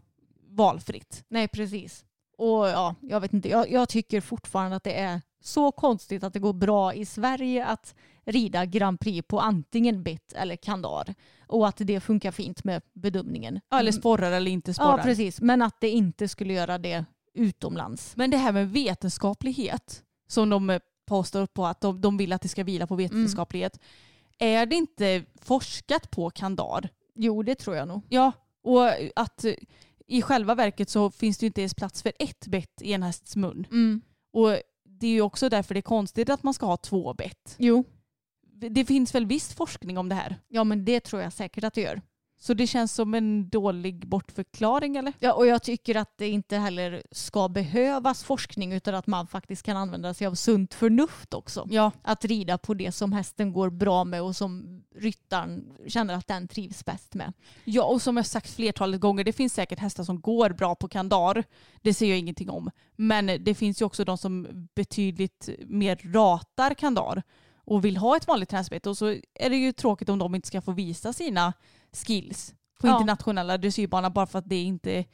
valfritt. 0.49 1.23
Nej, 1.27 1.47
precis. 1.47 2.05
Och 2.37 2.67
ja, 2.67 2.95
jag 3.01 3.19
vet 3.19 3.33
inte, 3.33 3.49
jag, 3.49 3.71
jag 3.71 3.89
tycker 3.89 4.21
fortfarande 4.21 4.77
att 4.77 4.83
det 4.83 4.99
är 4.99 5.21
så 5.45 5.71
konstigt 5.71 6.23
att 6.23 6.33
det 6.33 6.39
går 6.39 6.53
bra 6.53 6.93
i 6.93 7.05
Sverige 7.05 7.65
att 7.65 7.95
rida 8.25 8.65
Grand 8.65 8.99
Prix 8.99 9.27
på 9.27 9.39
antingen 9.39 10.03
bett 10.03 10.33
eller 10.33 10.55
kandar. 10.55 11.15
Och 11.47 11.67
att 11.67 11.77
det 11.77 11.99
funkar 11.99 12.31
fint 12.31 12.63
med 12.63 12.81
bedömningen. 12.93 13.59
Ja, 13.69 13.79
eller 13.79 13.91
sporrar 13.91 14.31
eller 14.31 14.51
inte 14.51 14.73
sporrar. 14.73 14.97
Ja, 14.97 15.03
precis. 15.03 15.41
Men 15.41 15.61
att 15.61 15.81
det 15.81 15.89
inte 15.89 16.27
skulle 16.27 16.53
göra 16.53 16.77
det 16.77 17.05
utomlands. 17.33 18.15
Men 18.15 18.31
det 18.31 18.37
här 18.37 18.51
med 18.51 18.69
vetenskaplighet 18.69 20.03
som 20.27 20.49
de 20.49 20.79
påstår 21.05 21.45
på 21.45 21.65
att 21.65 21.81
de, 21.81 22.01
de 22.01 22.17
vill 22.17 22.33
att 22.33 22.41
det 22.41 22.49
ska 22.49 22.63
vila 22.63 22.87
på 22.87 22.95
vetenskaplighet. 22.95 23.79
Mm. 24.39 24.61
Är 24.61 24.65
det 24.65 24.75
inte 24.75 25.23
forskat 25.41 26.11
på 26.11 26.29
kandar? 26.29 26.89
Jo, 27.15 27.43
det 27.43 27.55
tror 27.55 27.75
jag 27.75 27.87
nog. 27.87 28.01
Ja, 28.09 28.31
och 28.63 28.87
att 29.15 29.45
i 30.07 30.21
själva 30.21 30.55
verket 30.55 30.89
så 30.89 31.11
finns 31.11 31.37
det 31.37 31.43
ju 31.43 31.47
inte 31.47 31.61
ens 31.61 31.73
plats 31.73 32.01
för 32.01 32.11
ett 32.19 32.47
bett 32.47 32.81
i 32.81 32.93
en 32.93 33.03
hästs 33.03 33.35
mun. 33.35 33.67
Mm. 33.71 34.01
Och 34.33 34.57
det 35.03 35.07
är 35.07 35.11
ju 35.11 35.21
också 35.21 35.49
därför 35.49 35.73
det 35.73 35.79
är 35.79 35.81
konstigt 35.81 36.29
att 36.29 36.43
man 36.43 36.53
ska 36.53 36.65
ha 36.65 36.77
två 36.77 37.13
bett. 37.13 37.55
Jo. 37.57 37.83
Det 38.69 38.85
finns 38.85 39.15
väl 39.15 39.25
viss 39.25 39.53
forskning 39.53 39.97
om 39.97 40.09
det 40.09 40.15
här? 40.15 40.35
Ja 40.47 40.63
men 40.63 40.85
det 40.85 40.99
tror 40.99 41.21
jag 41.21 41.33
säkert 41.33 41.63
att 41.63 41.73
det 41.73 41.81
gör. 41.81 42.01
Så 42.43 42.53
det 42.53 42.67
känns 42.67 42.93
som 42.93 43.13
en 43.13 43.49
dålig 43.49 44.07
bortförklaring 44.07 44.97
eller? 44.97 45.13
Ja, 45.19 45.33
och 45.33 45.47
jag 45.47 45.63
tycker 45.63 45.95
att 45.95 46.17
det 46.17 46.29
inte 46.29 46.57
heller 46.57 47.03
ska 47.11 47.49
behövas 47.49 48.23
forskning 48.23 48.73
utan 48.73 48.95
att 48.95 49.07
man 49.07 49.27
faktiskt 49.27 49.63
kan 49.63 49.77
använda 49.77 50.13
sig 50.13 50.27
av 50.27 50.35
sunt 50.35 50.73
förnuft 50.73 51.33
också. 51.33 51.67
Ja. 51.69 51.91
Att 52.01 52.25
rida 52.25 52.57
på 52.57 52.73
det 52.73 52.91
som 52.91 53.13
hästen 53.13 53.53
går 53.53 53.69
bra 53.69 54.03
med 54.03 54.21
och 54.21 54.35
som 54.35 54.83
ryttaren 54.95 55.73
känner 55.87 56.13
att 56.13 56.27
den 56.27 56.47
trivs 56.47 56.85
bäst 56.85 57.13
med. 57.13 57.33
Ja 57.63 57.83
och 57.83 58.01
som 58.01 58.17
jag 58.17 58.25
sagt 58.25 58.49
flertalet 58.49 59.01
gånger, 59.01 59.23
det 59.23 59.33
finns 59.33 59.53
säkert 59.53 59.79
hästar 59.79 60.03
som 60.03 60.21
går 60.21 60.49
bra 60.49 60.75
på 60.75 60.87
kandar. 60.87 61.43
Det 61.81 61.93
säger 61.93 62.11
jag 62.11 62.19
ingenting 62.19 62.49
om. 62.49 62.69
Men 62.95 63.43
det 63.43 63.55
finns 63.55 63.81
ju 63.81 63.85
också 63.85 64.05
de 64.05 64.17
som 64.17 64.47
betydligt 64.75 65.49
mer 65.65 66.13
ratar 66.13 66.73
kandar 66.73 67.23
och 67.65 67.85
vill 67.85 67.97
ha 67.97 68.17
ett 68.17 68.27
vanligt 68.27 68.49
träningsbete. 68.49 68.89
Och 68.89 68.97
så 68.97 69.05
är 69.33 69.49
det 69.49 69.55
ju 69.57 69.71
tråkigt 69.71 70.09
om 70.09 70.19
de 70.19 70.35
inte 70.35 70.47
ska 70.47 70.61
få 70.61 70.71
visa 70.71 71.13
sina 71.13 71.53
skills 71.91 72.53
på 72.79 72.87
Ja. 72.87 72.93
internationella 72.97 73.57
dressyrbana 73.57 74.09
bara 74.09 74.27
för 74.27 74.39
att 74.39 74.49
det 74.49 74.61
inte 74.61 75.05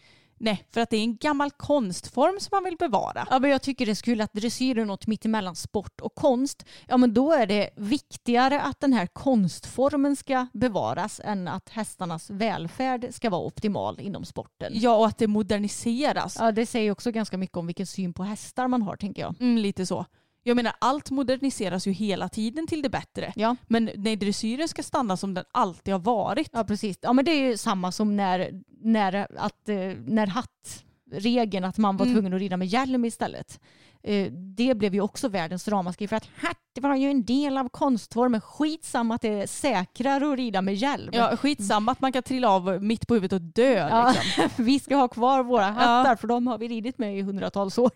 Nej, 0.42 0.64
för 0.72 0.82
att 0.82 0.90
det 0.90 0.98
är 0.98 1.02
en 1.04 1.18
gammal 1.18 1.52
konstform 1.52 2.40
som 2.40 2.50
man 2.52 2.64
vill 2.64 2.78
bevara. 2.78 3.28
Ja, 3.30 3.40
men 3.40 3.50
jag 3.50 3.62
tycker 3.62 3.86
det 3.86 3.92
är 3.92 3.96
så 3.96 4.02
kul 4.02 4.22
att 4.22 4.34
dressyr 4.34 4.78
är 4.78 4.86
något 4.86 5.08
mittemellan 5.08 5.56
sport 5.56 6.02
och 6.02 6.16
konst. 6.16 6.66
Ja, 6.88 6.98
men 6.98 7.14
då 7.14 7.34
är 7.34 7.46
det 7.48 7.70
viktigare 7.76 8.62
att 8.62 8.80
den 8.80 8.94
här 8.94 9.08
konstformen 9.08 10.16
ska 10.16 10.48
bevaras 10.54 11.22
än 11.24 11.48
att 11.48 11.70
hästarnas 11.70 12.30
välfärd 12.30 13.08
ska 13.12 13.30
vara 13.30 13.42
optimal 13.42 14.00
inom 14.00 14.26
sporten. 14.26 14.72
Ja, 14.76 14.96
och 14.96 15.08
att 15.08 15.18
det 15.18 15.28
moderniseras. 15.28 16.38
Ja, 16.40 16.52
det 16.52 16.66
säger 16.66 16.92
också 16.92 17.12
ganska 17.12 17.38
mycket 17.38 17.58
om 17.58 17.68
vilken 17.68 17.88
syn 17.88 18.14
på 18.14 18.24
hästar 18.24 18.68
man 18.68 18.82
har, 18.82 18.96
tänker 18.96 19.22
jag. 19.22 19.36
Mm, 19.42 19.58
lite 19.58 19.86
så. 19.86 20.06
Jag 20.44 20.56
menar, 20.56 20.74
allt 20.80 21.12
moderniseras 21.12 21.88
ju 21.88 21.92
hela 21.92 22.30
tiden 22.30 22.68
till 22.68 22.82
det 22.82 22.90
bättre. 22.90 23.34
Ja. 23.36 23.56
Men 23.68 23.90
nej, 23.96 24.16
dressyren 24.16 24.68
ska 24.68 24.84
stanna 24.84 25.18
som 25.18 25.34
den 25.34 25.44
alltid 25.52 25.94
har 25.94 26.00
varit. 26.00 26.50
Ja, 26.54 26.64
precis. 26.64 26.98
Ja, 27.02 27.14
men 27.14 27.26
det 27.26 27.32
är 27.32 27.50
ju 27.50 27.58
samma 27.58 27.92
som 27.92 28.18
när, 28.18 28.52
när, 28.82 29.28
att, 29.40 29.70
eh, 29.70 29.76
när 30.06 30.28
hattregeln, 30.28 31.66
att 31.66 31.78
man 31.78 31.98
var 31.98 32.06
Mm. 32.06 32.16
tvungen 32.16 32.34
att 32.34 32.40
rida 32.40 32.58
med 32.58 32.68
hjälm 32.68 33.06
istället. 33.06 33.60
Eh, 34.04 34.32
Det 34.32 34.76
blev 34.76 34.94
ju 34.94 35.02
också 35.02 35.28
världens 35.28 35.68
ramaskri 35.68 36.08
för 36.08 36.16
att 36.16 36.28
hatt 36.36 36.58
var 36.82 36.96
ju 36.96 37.10
en 37.12 37.26
del 37.26 37.58
av 37.58 37.70
konstformen. 37.70 38.42
Skitsamma 38.42 39.16
att 39.16 39.22
det 39.22 39.28
är 39.42 39.48
säkrare 39.48 40.32
att 40.32 40.38
rida 40.38 40.62
med 40.62 40.76
hjälm. 40.76 41.10
Ja, 41.14 41.38
skitsamma 41.38 41.92
att 41.92 42.02
man 42.02 42.12
kan 42.12 42.24
trilla 42.24 42.50
av 42.50 42.84
mitt 42.84 43.08
på 43.08 43.14
huvudet 43.14 43.34
och 43.34 43.42
dö. 43.42 43.88
Ja, 43.90 44.14
Liksom. 44.26 44.50
vi 44.66 44.80
ska 44.80 44.96
ha 44.96 45.08
kvar 45.08 45.44
våra 45.44 45.66
hattar 45.66 46.16
för 46.16 46.28
de 46.28 46.48
har 46.48 46.58
vi 46.58 46.68
ridit 46.68 46.98
med 46.98 47.18
i 47.18 47.22
hundratals 47.22 47.78
år. 47.78 47.92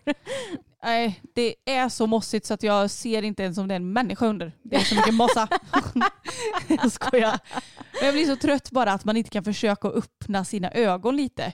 Nej, 0.84 1.20
det 1.34 1.54
är 1.64 1.88
så 1.88 2.06
mossigt 2.06 2.46
så 2.46 2.54
att 2.54 2.62
jag 2.62 2.90
ser 2.90 3.22
inte 3.22 3.42
ens 3.42 3.58
om 3.58 3.68
det 3.68 3.74
är 3.74 3.76
en 3.76 3.92
människa 3.92 4.26
under. 4.26 4.52
Det 4.62 4.76
är 4.76 4.80
så 4.80 4.94
mycket 4.94 5.14
mossa. 5.14 5.48
jag 6.68 6.92
skojar. 6.92 7.38
Men 8.00 8.04
jag 8.04 8.14
blir 8.14 8.26
så 8.26 8.36
trött 8.36 8.70
bara 8.70 8.92
att 8.92 9.04
man 9.04 9.16
inte 9.16 9.30
kan 9.30 9.44
försöka 9.44 9.88
öppna 9.88 10.44
sina 10.44 10.70
ögon 10.70 11.16
lite 11.16 11.52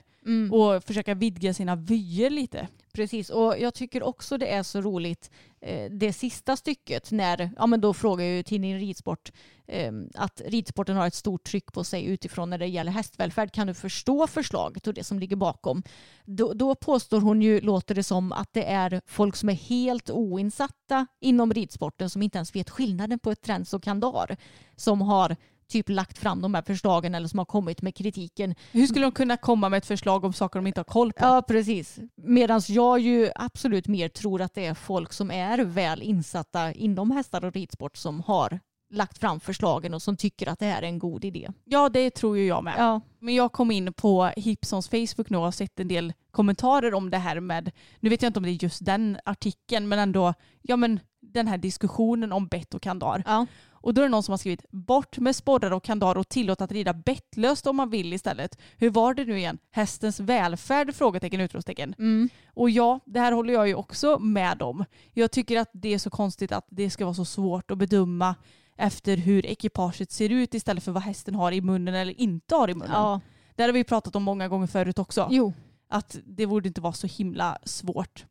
och 0.51 0.83
försöka 0.83 1.13
vidga 1.13 1.53
sina 1.53 1.75
vyer 1.75 2.29
lite. 2.29 2.67
Precis, 2.93 3.29
och 3.29 3.59
jag 3.59 3.73
tycker 3.73 4.03
också 4.03 4.37
det 4.37 4.53
är 4.53 4.63
så 4.63 4.81
roligt 4.81 5.31
eh, 5.61 5.91
det 5.91 6.13
sista 6.13 6.55
stycket 6.57 7.11
när, 7.11 7.51
ja 7.57 7.67
men 7.67 7.81
då 7.81 7.93
frågar 7.93 8.25
ju 8.25 8.43
tidningen 8.43 8.79
Ridsport 8.79 9.31
eh, 9.67 9.91
att 10.15 10.41
ridsporten 10.45 10.95
har 10.95 11.07
ett 11.07 11.15
stort 11.15 11.43
tryck 11.43 11.73
på 11.73 11.83
sig 11.83 12.05
utifrån 12.05 12.49
när 12.49 12.57
det 12.57 12.67
gäller 12.67 12.91
hästvälfärd. 12.91 13.51
Kan 13.51 13.67
du 13.67 13.73
förstå 13.73 14.27
förslaget 14.27 14.87
och 14.87 14.93
det 14.93 15.03
som 15.03 15.19
ligger 15.19 15.35
bakom? 15.35 15.83
Då, 16.25 16.53
då 16.53 16.75
påstår 16.75 17.21
hon 17.21 17.41
ju, 17.41 17.61
låter 17.61 17.95
det 17.95 18.03
som, 18.03 18.31
att 18.31 18.53
det 18.53 18.63
är 18.63 19.01
folk 19.05 19.35
som 19.35 19.49
är 19.49 19.53
helt 19.53 20.09
oinsatta 20.09 21.07
inom 21.19 21.53
ridsporten 21.53 22.09
som 22.09 22.21
inte 22.21 22.37
ens 22.37 22.55
vet 22.55 22.69
skillnaden 22.69 23.19
på 23.19 23.31
ett 23.31 23.41
träns 23.41 23.73
och 23.73 23.83
kandar 23.83 24.37
som 24.75 25.01
har 25.01 25.35
typ 25.71 25.89
lagt 25.89 26.17
fram 26.17 26.41
de 26.41 26.53
här 26.53 26.61
förslagen 26.61 27.15
eller 27.15 27.27
som 27.27 27.39
har 27.39 27.45
kommit 27.45 27.81
med 27.81 27.95
kritiken. 27.95 28.55
Hur 28.71 28.87
skulle 28.87 29.05
de 29.05 29.11
kunna 29.11 29.37
komma 29.37 29.69
med 29.69 29.77
ett 29.77 29.85
förslag 29.85 30.23
om 30.25 30.33
saker 30.33 30.59
de 30.59 30.67
inte 30.67 30.79
har 30.79 30.85
koll 30.85 31.13
på? 31.13 31.25
Ja, 31.25 31.41
precis. 31.47 31.99
Medan 32.15 32.61
jag 32.67 32.99
ju 32.99 33.29
absolut 33.35 33.87
mer 33.87 34.09
tror 34.09 34.41
att 34.41 34.53
det 34.53 34.65
är 34.65 34.73
folk 34.73 35.13
som 35.13 35.31
är 35.31 35.57
väl 35.63 36.01
insatta 36.01 36.71
inom 36.71 37.11
hästar 37.11 37.45
och 37.45 37.53
ridsport 37.53 37.97
som 37.97 38.21
har 38.21 38.59
lagt 38.93 39.17
fram 39.17 39.39
förslagen 39.39 39.93
och 39.93 40.01
som 40.01 40.17
tycker 40.17 40.49
att 40.49 40.59
det 40.59 40.65
här 40.65 40.81
är 40.81 40.87
en 40.87 40.99
god 40.99 41.25
idé. 41.25 41.49
Ja, 41.65 41.89
det 41.89 42.09
tror 42.09 42.37
ju 42.37 42.45
jag 42.45 42.63
med. 42.63 42.75
Ja, 42.77 43.01
Men 43.19 43.35
jag 43.35 43.51
kom 43.51 43.71
in 43.71 43.93
på 43.93 44.31
Hipsons 44.35 44.89
Facebook 44.89 45.29
nu 45.29 45.37
och 45.37 45.43
har 45.43 45.51
sett 45.51 45.79
en 45.79 45.87
del 45.87 46.13
kommentarer 46.31 46.93
om 46.93 47.09
det 47.09 47.17
här 47.17 47.39
med, 47.39 47.71
nu 47.99 48.09
vet 48.09 48.21
jag 48.21 48.29
inte 48.29 48.39
om 48.39 48.43
det 48.43 48.51
är 48.51 48.63
just 48.63 48.85
den 48.85 49.17
artikeln, 49.25 49.87
men 49.87 49.99
ändå, 49.99 50.33
ja 50.61 50.75
men 50.75 50.99
den 51.21 51.47
här 51.47 51.57
diskussionen 51.57 52.31
om 52.31 52.47
bett 52.47 52.73
och 52.73 52.81
kandar. 52.81 53.23
ja. 53.25 53.45
Och 53.81 53.93
då 53.93 54.01
är 54.01 54.05
det 54.05 54.09
någon 54.09 54.23
som 54.23 54.31
har 54.31 54.37
skrivit 54.37 54.71
bort 54.71 55.17
med 55.17 55.35
sporrar 55.35 55.71
och 55.71 55.83
kandar 55.83 56.17
och 56.17 56.29
tillåt 56.29 56.61
att 56.61 56.71
rida 56.71 56.93
bettlöst 56.93 57.67
om 57.67 57.75
man 57.75 57.89
vill 57.89 58.13
istället. 58.13 58.59
Hur 58.77 58.89
var 58.89 59.13
det 59.13 59.25
nu 59.25 59.37
igen? 59.37 59.57
Hästens 59.71 60.19
välfärd? 60.19 60.95
Frågetecken, 60.95 61.41
utropstecken. 61.41 61.95
Mm. 61.97 62.29
Och 62.53 62.69
ja, 62.69 62.99
det 63.05 63.19
här 63.19 63.31
håller 63.31 63.53
jag 63.53 63.67
ju 63.67 63.75
också 63.75 64.19
med 64.19 64.61
om. 64.61 64.85
Jag 65.13 65.31
tycker 65.31 65.59
att 65.59 65.69
det 65.73 65.93
är 65.93 65.99
så 65.99 66.09
konstigt 66.09 66.51
att 66.51 66.65
det 66.69 66.89
ska 66.89 67.05
vara 67.05 67.15
så 67.15 67.25
svårt 67.25 67.71
att 67.71 67.77
bedöma 67.77 68.35
efter 68.77 69.17
hur 69.17 69.45
ekipaget 69.45 70.11
ser 70.11 70.29
ut 70.29 70.53
istället 70.53 70.83
för 70.83 70.91
vad 70.91 71.03
hästen 71.03 71.35
har 71.35 71.51
i 71.51 71.61
munnen 71.61 71.95
eller 71.95 72.21
inte 72.21 72.55
har 72.55 72.69
i 72.69 72.73
munnen. 72.73 72.91
ja. 72.93 73.21
Det 73.55 73.63
har 73.63 73.71
vi 73.71 73.83
pratat 73.83 74.15
om 74.15 74.23
många 74.23 74.47
gånger 74.47 74.67
förut 74.67 74.99
också. 74.99 75.27
Jo. 75.31 75.53
Att 75.89 76.17
det 76.25 76.47
borde 76.47 76.67
inte 76.67 76.81
vara 76.81 76.93
så 76.93 77.07
himla 77.07 77.57
svårt. 77.63 78.25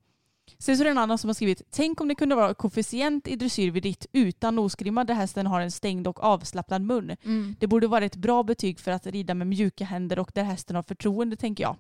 Sen 0.61 0.77
så 0.77 0.83
är 0.83 0.85
det 0.85 0.91
en 0.91 0.99
annan 0.99 1.19
som 1.19 1.29
har 1.29 1.35
skrivit, 1.35 1.63
tänk 1.71 2.01
om 2.01 2.09
det 2.09 2.15
kunde 2.15 2.35
vara 2.35 2.55
koefficient 2.55 3.29
i 3.29 3.37
dressyr 3.37 3.71
vid 3.71 3.85
ritt 3.85 4.07
utan 4.13 4.55
nosgrimma 4.55 5.05
där 5.05 5.15
hästen 5.15 5.47
har 5.47 5.61
en 5.61 5.71
stängd 5.71 6.07
och 6.07 6.25
avslappnad 6.25 6.83
mun. 6.83 7.17
Mm. 7.25 7.57
Det 7.61 7.67
borde 7.67 7.87
vara 7.87 8.05
ett 8.05 8.17
bra 8.17 8.43
betyg 8.43 8.81
för 8.81 8.91
att 8.91 9.07
rida 9.07 9.35
med 9.35 9.47
mjuka 9.47 9.85
händer 9.85 10.19
och 10.19 10.31
där 10.35 10.43
hästen 10.43 10.77
har 10.77 10.83
förtroende 10.83 11.37
tänker 11.37 11.65
jag. 11.65 11.77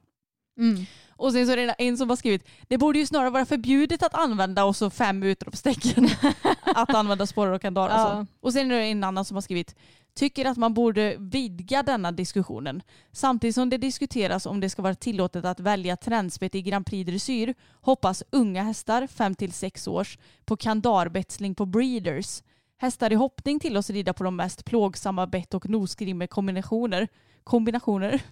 Mm. 0.59 0.86
Och 1.11 1.32
sen 1.32 1.46
så 1.46 1.53
är 1.53 1.57
det 1.57 1.74
en 1.78 1.98
som 1.98 2.09
har 2.09 2.16
skrivit, 2.16 2.48
det 2.68 2.78
borde 2.78 2.98
ju 2.98 3.07
snarare 3.07 3.30
vara 3.30 3.46
förbjudet 3.46 4.03
att 4.03 4.14
använda 4.14 4.64
och 4.64 4.76
så 4.76 4.90
fem 4.90 5.22
utropstecken. 5.22 6.09
att 6.62 6.94
använda 6.94 7.26
sporrar 7.26 7.53
och 7.53 7.62
kandar 7.62 7.86
och 7.86 7.90
Ja. 7.90 8.26
Och 8.40 8.53
sen 8.53 8.70
är 8.70 8.78
det 8.78 8.84
en 8.84 9.05
annan 9.05 9.24
som 9.24 9.36
har 9.36 9.42
skrivit, 9.42 9.74
tycker 10.14 10.44
att 10.44 10.57
man 10.57 10.74
borde 10.74 11.16
vidga 11.18 11.82
denna 11.82 12.12
diskussionen. 12.12 12.82
Samtidigt 13.12 13.55
som 13.55 13.70
det 13.70 13.78
diskuteras 13.78 14.46
om 14.46 14.61
det 14.61 14.70
ska 14.70 14.82
vara 14.82 14.94
tillåtet 14.94 15.44
att 15.44 15.61
välja 15.61 15.96
tränspett 15.96 16.55
i 16.55 16.62
Grand 16.62 16.86
Prix 16.86 17.11
dressyr 17.11 17.55
hoppas 17.80 18.22
unga 18.30 18.62
hästar, 18.62 19.03
5-6 19.03 19.88
års, 19.88 20.18
på 20.44 20.57
kandarbetsling 20.57 21.55
på 21.55 21.66
breeders. 21.66 22.42
Hästar 22.78 23.12
i 23.12 23.14
hoppning 23.14 23.61
till 23.61 23.76
oss 23.76 23.90
rida 23.90 24.12
på 24.12 24.24
de 24.24 24.36
mest 24.36 24.64
plågsamma 24.64 25.26
bett 25.26 25.55
och 25.55 25.68
nosgrimmekombinationer. 25.68 27.09
Kombinationer. 27.44 28.22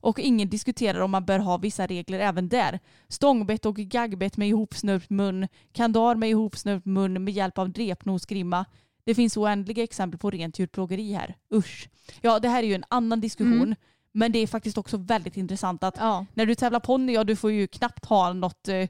Och 0.00 0.18
ingen 0.18 0.48
diskuterar 0.48 1.00
om 1.00 1.10
man 1.10 1.24
bör 1.24 1.38
ha 1.38 1.56
vissa 1.56 1.86
regler 1.86 2.18
även 2.18 2.48
där. 2.48 2.80
Stångbett 3.08 3.66
och 3.66 3.76
gaggbett 3.76 4.36
med 4.36 4.48
ihopsnörpt 4.48 5.10
mun, 5.10 5.48
kandar 5.72 6.14
med 6.14 6.30
ihopsnörpt 6.30 6.86
mun 6.86 7.24
med 7.24 7.34
hjälp 7.34 7.58
av 7.58 7.70
drepnosgrimma. 7.70 8.64
Det 9.04 9.14
finns 9.14 9.36
oändliga 9.36 9.82
exempel 9.82 10.18
på 10.18 10.30
rent 10.30 10.58
djurplågeri 10.58 11.12
här. 11.12 11.34
Usch. 11.54 11.88
Ja, 12.20 12.38
det 12.38 12.48
här 12.48 12.62
är 12.62 12.66
ju 12.66 12.74
en 12.74 12.84
annan 12.88 13.20
diskussion. 13.20 13.62
Mm. 13.62 13.74
Men 14.12 14.32
det 14.32 14.38
är 14.38 14.46
faktiskt 14.46 14.78
också 14.78 14.96
väldigt 14.96 15.36
intressant 15.36 15.84
att 15.84 15.94
Ja. 15.98 16.26
när 16.34 16.46
du 16.46 16.54
tävlar 16.54 16.80
ponny, 16.80 17.12
ja 17.12 17.24
du 17.24 17.36
får 17.36 17.52
ju 17.52 17.66
knappt 17.66 18.04
ha 18.04 18.32
något, 18.32 18.68
eh, 18.68 18.88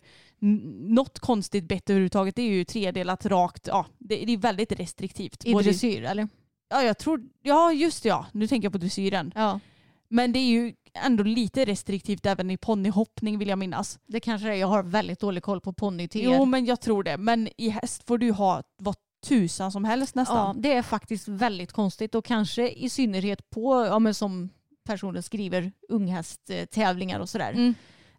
något 0.89 1.19
konstigt 1.19 1.65
bett 1.65 1.91
överhuvudtaget. 1.91 2.37
Det 2.37 2.43
är 2.43 2.51
ju 2.51 2.65
tredelat 2.65 3.27
rakt. 3.27 3.67
Ja, 3.67 3.87
det, 3.99 4.25
det 4.25 4.33
är 4.33 4.37
väldigt 4.37 4.73
restriktivt. 4.73 5.45
I 5.45 5.53
dressyr 5.53 6.03
eller? 6.03 6.29
Ja, 6.69 6.83
jag 6.83 6.99
tror, 6.99 7.23
ja 7.43 7.73
just 7.73 8.03
det, 8.03 8.09
ja. 8.09 8.27
Nu 8.33 8.47
tänker 8.47 8.67
jag 8.67 8.73
på 8.73 8.79
dressyren. 8.79 9.33
Ja. 9.35 9.61
Men 10.09 10.33
det 10.33 10.39
är 10.39 10.49
ju 10.49 10.75
ändå 11.05 11.25
lite 11.25 11.65
restriktivt 11.65 12.27
även 12.27 12.51
i 12.51 12.57
ponnyhoppning 12.57 13.39
vill 13.39 13.49
jag 13.49 13.59
minnas. 13.59 13.99
Det 14.07 14.21
kanske 14.21 14.49
är. 14.49 14.55
Jag 14.55 14.67
har 14.67 14.83
väldigt 14.83 15.21
dålig 15.21 15.43
koll 15.43 15.61
på 15.61 15.73
ponny 15.73 16.09
till 16.09 16.25
Jo 16.25 16.45
men 16.45 16.65
jag 16.65 16.81
tror 16.81 17.03
det. 17.03 17.17
Men 17.17 17.49
i 17.57 17.69
häst 17.69 18.03
får 18.07 18.19
du 18.19 18.33
ha 18.33 18.63
vad 18.77 18.97
tusan 19.27 19.73
som 19.73 19.85
helst 19.85 20.13
Ja, 20.17 20.21
nästan. 20.21 20.61
det 20.63 20.73
är 20.73 20.83
faktiskt 20.83 21.29
väldigt 21.29 21.73
konstigt 21.73 22.15
och 22.15 22.25
kanske 22.25 22.69
i 22.71 22.89
synnerhet 22.91 23.51
på, 23.51 23.87
ja, 23.87 23.99
men 23.99 24.15
som 24.15 24.49
personen 24.87 25.23
skriver, 25.23 25.73
unghästtävlingar 25.89 27.21
och 27.21 27.29
sådär. 27.29 27.53
Mm. 27.53 27.75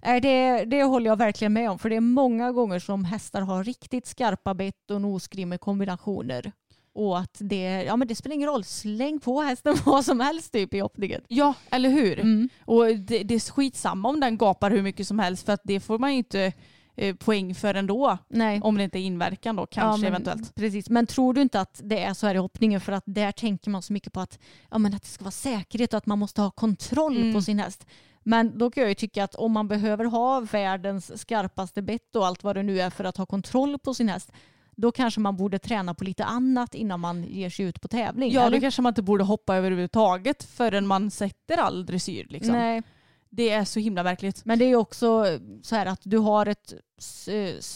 Nej, 0.06 0.22
Det, 0.22 0.66
det 0.66 0.84
håller 0.84 1.08
jag 1.08 1.18
verkligen 1.18 1.54
med 1.54 1.72
om 1.72 1.80
för 1.80 1.90
det 1.90 1.96
är 1.96 2.00
många 2.02 2.52
gånger 2.52 2.80
som 2.80 3.06
hästar 3.06 3.42
har 3.42 3.64
riktigt 3.64 4.08
skarpa 4.08 4.54
bett 4.54 4.92
och 4.92 5.02
nosgrim 5.02 5.50
med 5.50 5.60
kombinationer. 5.62 6.52
Och 6.94 7.20
att 7.20 7.38
det, 7.40 7.84
ja, 7.84 7.96
men 7.96 8.08
det 8.08 8.16
spelar 8.16 8.36
ingen 8.36 8.50
roll, 8.50 8.64
släng 8.64 9.20
på 9.20 9.42
hästen 9.42 9.78
vad 9.86 10.06
som 10.06 10.20
helst 10.20 10.52
typ 10.52 10.74
i 10.74 10.80
hoppningen. 10.80 11.22
Ja, 11.28 11.54
eller 11.72 11.90
hur? 11.90 12.20
Mm. 12.20 12.50
Och 12.66 12.86
det, 12.86 13.24
det 13.24 13.36
är 13.36 13.52
skitsamma 13.52 14.10
om 14.10 14.20
den 14.20 14.38
gapar 14.38 14.72
hur 14.72 14.82
mycket 14.82 15.08
som 15.08 15.20
helst 15.20 15.46
för 15.46 15.54
att 15.54 15.62
det 15.64 15.80
får 15.80 16.00
man 16.00 16.12
ju 16.12 16.18
inte 16.18 16.54
eh, 16.96 17.16
poäng 17.16 17.56
för 17.56 17.74
ändå. 17.74 18.18
Nej. 18.28 18.62
Om 18.64 18.78
det 18.78 18.84
inte 18.84 19.00
är 19.00 19.02
inverkan 19.04 19.56
då 19.56 19.66
kanske 19.66 20.02
men, 20.02 20.08
eventuellt. 20.08 20.56
Precis, 20.56 20.90
men 20.90 21.08
tror 21.08 21.34
du 21.34 21.42
inte 21.42 21.62
att 21.62 21.82
det 21.84 22.00
är 22.04 22.14
så 22.14 22.28
här 22.28 22.36
i 22.36 22.38
hoppningen 22.38 22.82
för 22.82 22.92
att 22.92 23.04
där 23.06 23.32
tänker 23.32 23.70
man 23.72 23.82
så 23.82 23.94
mycket 23.94 24.14
på 24.14 24.20
att, 24.20 24.40
ja, 24.72 24.78
men 24.78 24.94
att 24.94 25.02
det 25.02 25.10
ska 25.10 25.24
vara 25.24 25.32
säkerhet 25.32 25.94
och 25.94 25.98
att 25.98 26.06
man 26.06 26.20
måste 26.20 26.42
ha 26.42 26.52
kontroll 26.52 27.18
Mm. 27.18 27.34
på 27.34 27.42
sin 27.42 27.60
häst. 27.60 27.86
Men 28.24 28.58
då 28.58 28.72
kan 28.72 28.82
jag 28.82 28.90
ju 28.90 28.96
tycka 28.96 29.24
att 29.24 29.36
om 29.36 29.52
man 29.52 29.68
behöver 29.68 30.06
ha 30.06 30.40
världens 30.40 31.20
skarpaste 31.22 31.82
bett 31.82 32.16
och 32.16 32.28
allt 32.28 32.44
vad 32.44 32.56
det 32.56 32.64
nu 32.64 32.82
är 32.82 32.90
för 32.90 33.04
att 33.04 33.18
ha 33.18 33.26
kontroll 33.26 33.80
på 33.80 33.94
sin 33.94 34.10
häst 34.10 34.32
då 34.82 34.92
kanske 34.92 35.20
man 35.20 35.38
borde 35.38 35.60
träna 35.60 35.94
på 35.94 36.04
lite 36.04 36.26
annat 36.26 36.76
innan 36.76 37.00
man 37.00 37.24
ger 37.24 37.50
sig 37.50 37.66
ut 37.66 37.82
på 37.82 37.88
tävling. 37.88 38.32
Ja, 38.32 38.42
eller? 38.42 38.58
då 38.58 38.62
kanske 38.62 38.82
man 38.82 38.92
inte 38.92 39.02
borde 39.02 39.24
hoppa 39.24 39.56
överhuvudtaget 39.56 40.44
förrän 40.44 40.88
man 40.88 41.12
sätter 41.12 41.58
all 41.58 41.86
dressyr. 41.86 42.26
Liksom. 42.30 42.54
Nej, 42.54 42.82
Det 43.32 43.50
är 43.50 43.66
så 43.66 43.80
himla 43.80 44.04
märkligt. 44.04 44.46
men 44.46 44.60
det 44.60 44.66
är 44.66 44.76
också 44.76 45.26
så 45.64 45.76
här 45.76 45.86
att 45.86 46.02
du 46.04 46.18
har 46.18 46.46
ett 46.46 46.74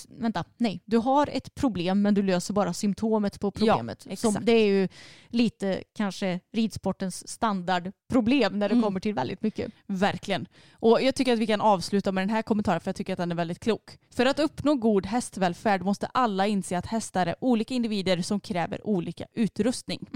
vänta, 0.09 0.43
nej, 0.57 0.81
du 0.85 0.97
har 0.97 1.29
ett 1.33 1.55
problem 1.55 2.01
men 2.01 2.13
du 2.13 2.23
löser 2.23 2.53
bara 2.53 2.73
symptomet 2.73 3.39
på 3.39 3.51
problemet. 3.51 4.03
Ja, 4.05 4.11
exakt. 4.11 4.37
det 4.41 4.51
är 4.51 4.65
ju 4.65 4.87
lite 5.27 5.83
kanske 5.95 6.39
ridsportens 6.51 7.27
standardproblem 7.27 8.59
när 8.59 8.69
det 8.69 8.73
Mm. 8.73 8.83
kommer 8.83 8.99
till 8.99 9.13
väldigt 9.13 9.41
mycket. 9.41 9.71
Verkligen. 9.87 10.47
Och 10.73 11.01
jag 11.01 11.15
tycker 11.15 11.33
att 11.33 11.39
vi 11.39 11.47
kan 11.47 11.61
avsluta 11.61 12.11
med 12.11 12.21
den 12.21 12.29
här 12.29 12.41
kommentaren 12.41 12.79
för 12.81 12.89
jag 12.89 12.95
tycker 12.95 13.13
att 13.13 13.17
den 13.19 13.31
är 13.31 13.35
väldigt 13.35 13.59
klok. 13.59 13.97
För 14.09 14.25
att 14.25 14.39
uppnå 14.39 14.75
god 14.75 15.05
hästvälfärd 15.05 15.81
måste 15.81 16.07
alla 16.07 16.47
inse 16.47 16.77
att 16.77 16.85
hästar 16.85 17.27
är 17.27 17.35
olika 17.39 17.73
individer 17.73 18.21
som 18.21 18.39
kräver 18.39 18.87
olika 18.87 19.25
utrustning. 19.33 20.07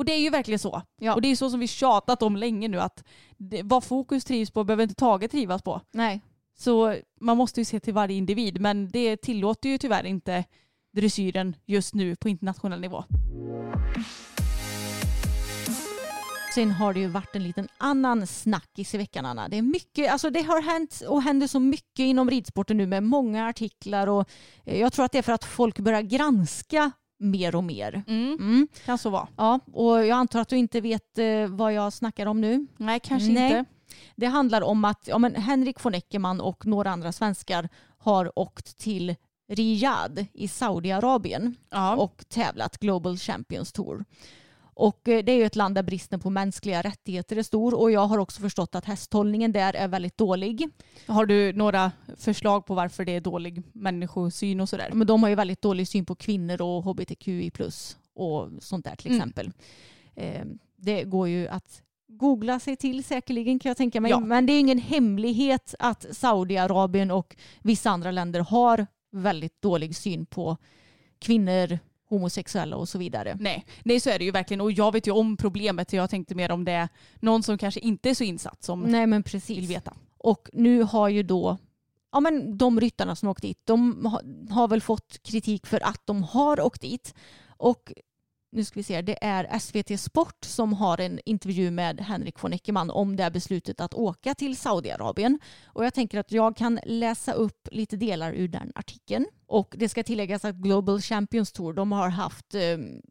Och 0.00 0.06
det 0.06 0.12
är 0.12 0.18
ju 0.18 0.30
verkligen 0.30 0.58
så. 0.58 0.82
Ja. 1.00 1.14
Och 1.14 1.22
det 1.22 1.28
är 1.28 1.36
så 1.36 1.50
som 1.50 1.60
vi 1.60 1.66
tjatat 1.66 2.22
om 2.22 2.36
länge 2.36 2.68
nu 2.68 2.80
att 2.80 3.04
det, 3.36 3.62
vad 3.62 3.84
fokus 3.84 4.24
trivs 4.24 4.50
på 4.50 4.64
behöver 4.64 4.82
inte 4.82 4.94
taget 4.94 5.30
trivas 5.30 5.62
på. 5.62 5.80
Nej. 5.92 6.20
Så 6.58 6.96
man 7.20 7.36
måste 7.36 7.60
ju 7.60 7.64
se 7.64 7.80
till 7.80 7.94
varje 7.94 8.16
individ 8.16 8.60
men 8.60 8.90
det 8.90 9.16
tillåter 9.16 9.68
ju 9.68 9.78
tyvärr 9.78 10.06
inte 10.06 10.44
dressyren 10.92 11.56
just 11.66 11.94
nu 11.94 12.16
på 12.16 12.28
internationell 12.28 12.80
nivå. 12.80 13.04
Sen 16.54 16.70
har 16.70 16.94
det 16.94 17.00
ju 17.00 17.08
varit 17.08 17.36
en 17.36 17.44
liten 17.44 17.68
annan 17.78 18.26
snackis 18.26 18.94
i 18.94 18.98
veckan 18.98 19.26
Anna. 19.26 19.48
Det, 19.48 19.58
är 19.58 19.62
mycket, 19.62 20.12
alltså 20.12 20.30
det 20.30 20.42
har 20.42 20.62
hänt 20.62 21.02
och 21.08 21.22
händer 21.22 21.46
så 21.46 21.60
mycket 21.60 22.04
inom 22.04 22.30
ridsporten 22.30 22.76
nu 22.76 22.86
med 22.86 23.02
många 23.02 23.48
artiklar 23.48 24.06
och 24.06 24.28
eh, 24.64 24.80
jag 24.80 24.92
tror 24.92 25.04
att 25.04 25.12
det 25.12 25.18
är 25.18 25.22
för 25.22 25.32
att 25.32 25.44
folk 25.44 25.78
börjar 25.78 26.02
granska 26.02 26.92
mer 27.20 27.54
och 27.56 27.64
mer. 27.64 28.02
Mm. 28.06 28.68
Kan 28.84 28.98
så 28.98 29.10
vara. 29.10 29.28
Ja, 29.36 29.60
och 29.72 30.06
jag 30.06 30.10
antar 30.10 30.40
att 30.40 30.48
du 30.48 30.56
inte 30.56 30.80
vet 30.80 31.18
eh, 31.18 31.46
vad 31.48 31.72
jag 31.72 31.92
snackar 31.92 32.26
om 32.26 32.40
nu. 32.40 32.66
Nej 32.76 33.00
kanske 33.00 33.32
Nej. 33.32 33.44
inte. 33.58 33.64
Det 34.16 34.26
handlar 34.26 34.62
om 34.62 34.84
att 34.84 35.08
ja, 35.08 35.18
men 35.18 35.34
Henrik 35.34 35.84
von 35.84 35.94
Eckermann 35.94 36.40
och 36.40 36.66
några 36.66 36.90
andra 36.90 37.12
svenskar 37.12 37.68
har 37.98 38.38
åkt 38.38 38.78
till 38.78 39.16
Riyadh 39.48 40.22
i 40.32 40.48
Saudiarabien 40.48 41.56
Ja. 41.70 41.96
och 41.96 42.24
tävlat 42.28 42.78
Global 42.78 43.16
Champions 43.18 43.72
Tour. 43.72 44.04
Och 44.74 45.08
eh, 45.08 45.24
det 45.24 45.32
är 45.32 45.36
ju 45.36 45.44
ett 45.44 45.56
land 45.56 45.74
där 45.74 45.82
bristen 45.82 46.20
på 46.20 46.30
mänskliga 46.30 46.82
rättigheter 46.82 47.36
är 47.36 47.42
stor 47.42 47.74
och 47.80 47.90
jag 47.90 48.06
har 48.06 48.18
också 48.18 48.40
förstått 48.40 48.74
att 48.74 48.84
hästhållningen 48.84 49.52
där 49.52 49.74
är 49.76 49.88
väldigt 49.88 50.18
dålig. 50.18 50.68
Har 51.06 51.26
du 51.26 51.52
några 51.52 51.92
förslag 52.16 52.66
på 52.66 52.74
varför 52.74 53.04
det 53.04 53.16
är 53.16 53.20
dålig 53.20 53.62
människosyn 53.72 54.60
och 54.60 54.68
sådär? 54.68 54.90
Men 54.92 55.06
de 55.06 55.22
har 55.22 55.30
ju 55.30 55.34
väldigt 55.36 55.62
dålig 55.62 55.88
syn 55.88 56.04
på 56.06 56.14
kvinnor 56.14 56.62
och 56.62 56.84
hbtqi 56.84 57.50
och 58.14 58.48
sånt 58.60 58.84
där 58.84 58.96
till 58.96 59.10
Mm. 59.10 59.18
exempel. 59.18 59.52
Eh, 60.14 60.44
det 60.76 61.04
går 61.04 61.28
ju 61.28 61.48
att 61.48 61.82
googla 62.08 62.60
sig 62.60 62.76
till 62.76 63.04
säkerligen 63.04 63.58
kan 63.58 63.70
jag 63.70 63.76
tänka 63.76 64.00
mig. 64.00 64.10
Ja. 64.10 64.20
Men 64.20 64.46
det 64.46 64.52
är 64.52 64.60
ingen 64.60 64.78
hemlighet 64.78 65.74
att 65.78 66.06
Saudiarabien 66.16 67.10
och 67.10 67.36
vissa 67.62 67.90
andra 67.90 68.10
länder 68.10 68.40
har 68.40 68.86
väldigt 69.12 69.62
dålig 69.62 69.96
syn 69.96 70.26
på 70.26 70.56
kvinnor, 71.18 71.78
homosexuella 72.10 72.76
och 72.76 72.88
så 72.88 72.98
vidare. 72.98 73.36
Nej, 73.40 73.66
nej 73.82 74.00
så 74.00 74.10
är 74.10 74.18
det 74.18 74.24
ju 74.24 74.30
verkligen 74.30 74.60
och 74.60 74.72
jag 74.72 74.92
vet 74.92 75.06
ju 75.06 75.10
om 75.10 75.36
problemet 75.36 75.92
jag 75.92 76.10
tänkte 76.10 76.34
mer 76.34 76.50
om 76.50 76.64
det 76.64 76.72
är 76.72 76.88
någon 77.20 77.42
som 77.42 77.58
kanske 77.58 77.80
inte 77.80 78.10
är 78.10 78.14
så 78.14 78.24
insatt 78.24 78.62
som 78.62 78.82
Nej 78.82 79.06
men 79.06 79.22
vill 79.22 79.32
precis. 79.32 79.70
veta. 79.70 79.94
Och 80.18 80.48
nu 80.52 80.82
har 80.82 81.08
ju 81.08 81.22
då 81.22 81.58
ja, 82.12 82.20
men 82.20 82.58
de 82.58 82.80
ryttarna 82.80 83.16
som 83.16 83.28
åkt 83.28 83.42
dit, 83.42 83.60
de 83.64 84.06
har, 84.06 84.52
har 84.54 84.68
väl 84.68 84.80
fått 84.80 85.22
kritik 85.22 85.66
för 85.66 85.80
att 85.86 86.06
de 86.06 86.22
har 86.22 86.60
åkt 86.60 86.80
dit. 86.80 87.14
Och 87.56 87.92
nu 88.52 88.64
ska 88.64 88.80
vi 88.80 88.82
se, 88.82 89.02
det 89.02 89.24
är 89.24 89.58
SVT 89.58 90.00
Sport 90.00 90.44
som 90.44 90.72
har 90.72 91.00
en 91.00 91.20
intervju 91.24 91.70
med 91.70 92.00
Henrik 92.00 92.42
von 92.42 92.52
Eckermann 92.52 92.90
om 92.90 93.16
det 93.16 93.22
här 93.22 93.30
beslutet 93.30 93.80
att 93.80 93.94
åka 93.94 94.34
till 94.34 94.56
Saudiarabien. 94.56 95.38
Och 95.64 95.84
jag 95.84 95.94
tänker 95.94 96.18
att 96.18 96.32
jag 96.32 96.56
kan 96.56 96.80
läsa 96.86 97.32
upp 97.32 97.68
lite 97.72 97.96
delar 97.96 98.32
ur 98.32 98.48
den 98.48 98.72
artikeln. 98.74 99.26
Och 99.46 99.74
det 99.78 99.88
ska 99.88 100.02
tilläggas 100.02 100.44
att 100.44 100.54
Global 100.54 101.00
Champions 101.00 101.52
Tour, 101.52 101.72
de 101.72 101.92
har 101.92 102.08
haft 102.08 102.54
eh, 102.54 102.62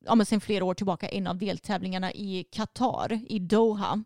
ja, 0.05 0.15
men 0.15 0.25
sedan 0.25 0.41
flera 0.41 0.65
år 0.65 0.73
tillbaka 0.73 1.09
en 1.09 1.27
av 1.27 1.37
deltävlingarna 1.37 2.13
i 2.13 2.45
Qatar, 2.51 3.19
i 3.29 3.39
Doha. 3.39 4.03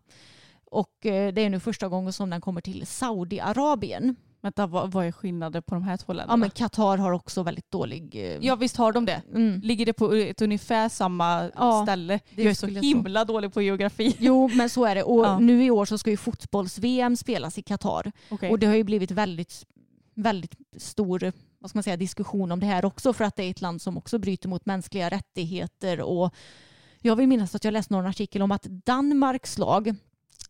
Och 0.64 1.06
eh, 1.06 1.32
det 1.32 1.42
är 1.42 1.50
nu 1.50 1.60
första 1.60 1.88
gången 1.88 2.12
som 2.12 2.30
den 2.30 2.40
kommer 2.40 2.60
till 2.60 2.86
Saudiarabien. 2.86 4.16
Vänta, 4.44 4.66
vad, 4.66 4.92
vad 4.92 5.06
är 5.06 5.12
skillnaden 5.12 5.62
på 5.62 5.74
de 5.74 5.82
här 5.84 5.96
två 5.96 6.12
länderna? 6.12 6.32
Ja 6.32 6.36
men 6.36 6.50
Qatar 6.50 6.96
har 6.98 7.12
också 7.12 7.42
väldigt 7.42 7.70
dålig... 7.70 8.14
eh, 8.14 8.38
Ja 8.46 8.56
visst 8.56 8.76
har 8.76 8.92
de 8.92 9.04
det. 9.04 9.22
Mm. 9.34 9.60
Ligger 9.60 9.86
det 9.86 9.92
på 9.92 10.12
ett 10.12 10.42
ungefär 10.42 10.88
samma 10.88 11.50
Ja, 11.54 11.82
ställe? 11.82 12.20
det 12.34 12.42
Jag 12.42 12.50
är 12.50 12.54
så 12.54 12.66
himla 12.66 13.24
dålig 13.24 13.52
på 13.54 13.62
geografi. 13.62 14.16
Jo 14.18 14.48
men 14.54 14.70
så 14.70 14.84
är 14.84 14.94
det. 14.94 15.02
Och 15.02 15.24
Ja. 15.26 15.38
nu 15.38 15.64
i 15.64 15.70
år 15.70 15.84
så 15.84 15.98
ska 15.98 16.10
ju 16.10 16.16
fotbolls-VM 16.16 17.16
spelas 17.16 17.58
i 17.58 17.62
Qatar. 17.62 18.12
Okej. 18.30 18.50
Och 18.50 18.58
det 18.58 18.66
har 18.66 18.74
ju 18.74 18.84
blivit 18.84 19.10
väldigt, 19.10 19.66
väldigt 20.14 20.54
stor 20.76 21.32
vad 21.58 21.70
ska 21.70 21.76
man 21.76 21.82
säga, 21.82 21.96
diskussion 21.96 22.52
om 22.52 22.60
det 22.60 22.66
här 22.66 22.84
också 22.84 23.12
för 23.12 23.24
att 23.24 23.36
det 23.36 23.44
är 23.44 23.50
ett 23.50 23.60
land 23.60 23.82
som 23.82 23.96
också 23.98 24.18
bryter 24.18 24.48
mot 24.48 24.66
mänskliga 24.66 25.10
rättigheter. 25.10 26.00
Och 26.00 26.34
jag 27.00 27.16
vill 27.16 27.28
minnas 27.28 27.54
att 27.54 27.64
jag 27.64 27.72
läste 27.72 27.92
någon 27.94 28.06
artikel 28.06 28.42
om 28.42 28.50
att 28.52 28.62
Danmarks 28.62 29.58
lag 29.58 29.94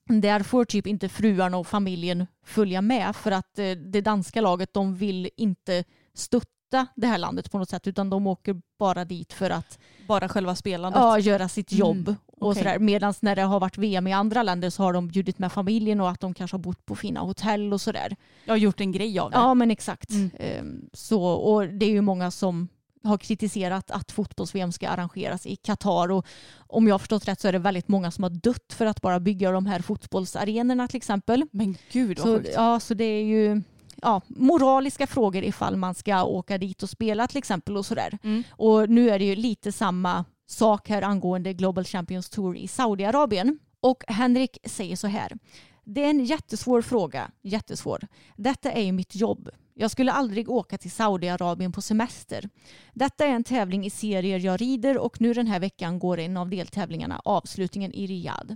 där 0.07 0.41
får 0.43 0.65
typ 0.65 0.87
inte 0.87 1.09
fruarna 1.09 1.57
och 1.57 1.67
familjen 1.67 2.27
följa 2.45 2.83
med 2.83 3.17
för 3.17 3.31
att 3.31 3.59
eh, 3.59 3.71
det 3.71 4.01
danska 4.01 4.41
laget 4.41 4.75
de 4.75 4.95
vill 4.95 5.31
inte 5.37 5.85
stötta 6.15 6.87
det 6.97 7.07
här 7.07 7.19
landet 7.19 7.51
på 7.53 7.59
något 7.59 7.71
sätt 7.71 7.87
utan 7.87 8.11
de 8.11 8.27
åker 8.27 8.61
bara 8.79 9.05
dit 9.05 9.33
för 9.33 9.51
att 9.51 9.79
Bara 10.09 10.29
själva 10.29 10.55
spelandet? 10.55 11.01
ja, 11.03 11.19
göra 11.19 11.49
sitt 11.49 11.73
jobb. 11.73 12.09
Mm, 12.09 12.17
Och 12.41 12.51
okej. 12.51 12.63
sådär. 12.63 12.79
Medan 12.79 13.15
när 13.21 13.37
det 13.37 13.43
har 13.43 13.61
varit 13.61 13.79
VM 13.79 14.07
i 14.07 14.13
andra 14.13 14.43
länder 14.43 14.71
så 14.71 14.83
har 14.83 14.93
de 14.93 15.09
bjudit 15.09 15.39
med 15.39 15.53
familjen 15.53 16.01
och 16.01 16.11
att 16.11 16.21
de 16.21 16.35
kanske 16.35 16.55
har 16.55 16.63
bott 16.63 16.87
på 16.87 16.95
fina 16.97 17.21
hotell 17.21 17.73
och 17.73 17.81
sådär. 17.81 18.17
Jag 18.45 18.53
har 18.53 18.59
gjort 18.59 18.81
en 18.81 18.93
grej 18.93 19.19
av 19.19 19.31
det. 19.31 19.37
Ja 19.37 19.55
men 19.55 19.71
exakt. 19.71 20.11
Mm. 20.11 20.31
Ehm, 20.39 20.89
Så, 20.93 21.23
och 21.25 21.69
det 21.69 21.87
är 21.87 21.91
ju 21.91 22.01
många 22.01 22.31
som 22.31 22.69
har 23.05 23.19
kritiserat 23.19 23.91
att 23.91 24.13
fotbolls-VM 24.13 24.73
ska 24.73 24.89
arrangeras 24.89 25.47
i 25.47 25.57
Qatar. 25.57 26.11
Och 26.11 26.27
om 26.67 26.87
jag 26.87 26.95
har 26.95 26.99
förstått 26.99 27.29
rätt 27.29 27.41
så 27.41 27.49
är 27.49 27.53
det 27.53 27.59
väldigt 27.59 27.89
många 27.89 28.11
som 28.11 28.23
har 28.23 28.31
dött 28.31 28.73
för 28.73 28.87
att 28.87 29.01
bara 29.01 29.21
bygga 29.21 29.51
de 29.51 29.67
här 29.67 29.81
fotbollsarenorna 29.81 30.89
till 30.89 30.97
exempel. 30.97 31.47
Men 31.51 31.77
gud 31.93 32.19
vad 32.19 32.27
Så, 32.27 32.37
sjukt. 32.39 32.51
ja, 32.55 32.81
så 32.81 32.95
det 32.95 33.05
är 33.05 33.25
ju 33.25 33.63
ja, 34.03 34.21
moraliska 34.29 35.07
frågor 35.07 35.45
ifall 35.45 35.77
man 35.77 35.95
ska 35.95 36.25
åka 36.25 36.59
dit 36.59 36.83
och 36.83 36.91
spela 36.91 37.27
till 37.27 37.39
exempel 37.39 37.77
och 37.77 37.87
sådär. 37.87 38.19
Mm. 38.23 38.43
Och 38.51 38.91
nu 38.91 39.11
är 39.11 39.19
det 39.19 39.25
ju 39.25 39.37
lite 39.37 39.73
samma 39.73 40.25
sak 40.47 40.89
här 40.89 41.03
angående 41.03 41.53
Global 41.53 41.85
Champions 41.85 42.31
Tour 42.31 42.57
i 42.57 42.69
Saudiarabien. 42.69 43.59
Och 43.81 44.05
Henrik 44.09 44.59
säger 44.65 44.97
så 44.97 45.07
här. 45.07 45.33
Det 45.85 46.05
är 46.05 46.11
en 46.11 46.25
jättesvår 46.25 46.83
fråga. 46.83 47.31
Jättesvår. 47.43 48.07
Detta 48.37 48.73
är 48.73 48.83
ju 48.83 48.93
mitt 48.93 49.15
jobb. 49.17 49.51
Jag 49.77 49.91
skulle 49.91 50.13
aldrig 50.13 50.51
åka 50.51 50.79
till 50.79 50.91
Saudiarabien 50.91 51.73
på 51.73 51.83
semester. 51.83 52.49
Detta 52.93 53.25
är 53.25 53.31
en 53.31 53.45
tävling 53.45 53.87
i 53.87 53.91
serier 53.91 54.39
jag 54.39 54.61
rider 54.61 54.99
och 54.99 55.21
nu 55.21 55.35
den 55.35 55.47
här 55.47 55.61
veckan 55.61 55.99
går 55.99 56.19
en 56.19 56.37
av 56.37 56.51
deltävlingarna, 56.51 57.21
avslutningen 57.25 57.93
i 57.93 58.07
Riyadh. 58.07 58.55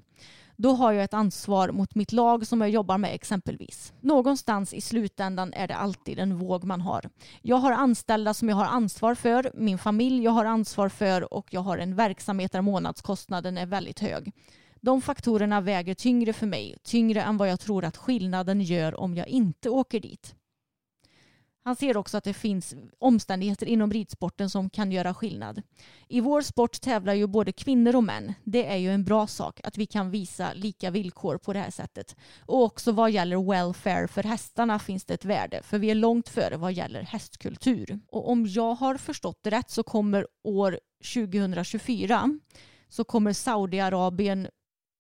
Då 0.56 0.72
har 0.72 0.92
jag 0.92 1.04
ett 1.04 1.14
ansvar 1.14 1.70
mot 1.70 1.94
mitt 1.94 2.12
lag 2.12 2.46
som 2.46 2.60
jag 2.60 2.70
jobbar 2.70 2.98
med 2.98 3.14
exempelvis. 3.14 3.92
Någonstans 4.00 4.74
i 4.74 4.80
slutändan 4.80 5.52
är 5.52 5.68
det 5.68 5.76
alltid 5.76 6.18
en 6.18 6.38
våg 6.38 6.64
man 6.64 6.80
har. 6.80 7.10
Jag 7.42 7.56
har 7.56 7.72
anställda 7.72 8.34
som 8.34 8.48
jag 8.48 8.56
har 8.56 8.64
ansvar 8.64 9.14
för, 9.14 9.50
min 9.54 9.78
familj 9.78 10.24
jag 10.24 10.30
har 10.30 10.44
ansvar 10.44 10.88
för 10.88 11.34
och 11.34 11.46
jag 11.50 11.60
har 11.60 11.78
en 11.78 11.94
verksamhet 11.94 12.52
där 12.52 12.62
månadskostnaden 12.62 13.58
är 13.58 13.66
väldigt 13.66 14.00
hög. 14.00 14.32
De 14.80 15.02
faktorerna 15.02 15.60
väger 15.60 15.94
tyngre 15.94 16.32
för 16.32 16.46
mig, 16.46 16.76
tyngre 16.82 17.22
än 17.22 17.36
vad 17.36 17.48
jag 17.48 17.60
tror 17.60 17.84
att 17.84 17.96
skillnaden 17.96 18.60
gör 18.60 19.00
om 19.00 19.14
jag 19.14 19.28
inte 19.28 19.70
åker 19.70 20.00
dit. 20.00 20.34
Han 21.68 21.76
ser 21.76 21.96
också 21.96 22.16
att 22.16 22.24
det 22.24 22.34
finns 22.34 22.74
omständigheter 22.98 23.66
inom 23.66 23.92
ridsporten 23.92 24.50
som 24.50 24.70
kan 24.70 24.92
göra 24.92 25.14
skillnad. 25.14 25.62
I 26.08 26.20
vår 26.20 26.42
sport 26.42 26.80
tävlar 26.80 27.14
ju 27.14 27.26
både 27.26 27.52
kvinnor 27.52 27.96
och 27.96 28.04
män. 28.04 28.34
Det 28.44 28.66
är 28.66 28.76
ju 28.76 28.90
en 28.90 29.04
bra 29.04 29.26
sak 29.26 29.60
att 29.64 29.78
vi 29.78 29.86
kan 29.86 30.10
visa 30.10 30.52
lika 30.54 30.90
villkor 30.90 31.38
på 31.38 31.52
det 31.52 31.58
här 31.58 31.70
sättet. 31.70 32.16
Och 32.46 32.62
också 32.62 32.92
vad 32.92 33.10
gäller 33.10 33.50
welfare 33.50 34.08
för 34.08 34.22
hästarna 34.22 34.78
finns 34.78 35.04
det 35.04 35.14
ett 35.14 35.24
värde 35.24 35.62
för 35.62 35.78
vi 35.78 35.90
är 35.90 35.94
långt 35.94 36.28
före 36.28 36.56
vad 36.56 36.72
gäller 36.72 37.02
hästkultur. 37.02 38.00
Och 38.06 38.30
om 38.30 38.46
jag 38.46 38.74
har 38.74 38.96
förstått 38.96 39.38
det 39.42 39.50
rätt 39.50 39.70
så 39.70 39.82
kommer 39.82 40.26
år 40.44 40.78
2024 41.14 42.38
så 42.88 43.04
kommer 43.04 43.32
Saudiarabien 43.32 44.48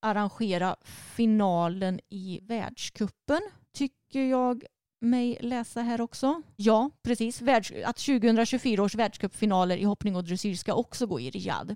arrangera 0.02 0.76
finalen 1.16 2.00
i 2.10 2.40
världskuppen 2.42 3.40
tycker 3.72 4.22
jag 4.22 4.64
mig 5.00 5.38
läsa 5.40 5.80
här 5.82 6.00
också. 6.00 6.42
Ja, 6.56 6.90
precis. 7.02 7.42
Världs 7.42 7.72
att 7.84 7.96
2024 7.96 8.82
års 8.82 8.94
världscupfinaler 8.94 9.76
i 9.76 9.84
hoppning 9.84 10.16
och 10.16 10.24
dressyr 10.24 10.54
ska 10.54 10.74
också 10.74 11.06
gå 11.06 11.20
i 11.20 11.30
Riyadh 11.30 11.74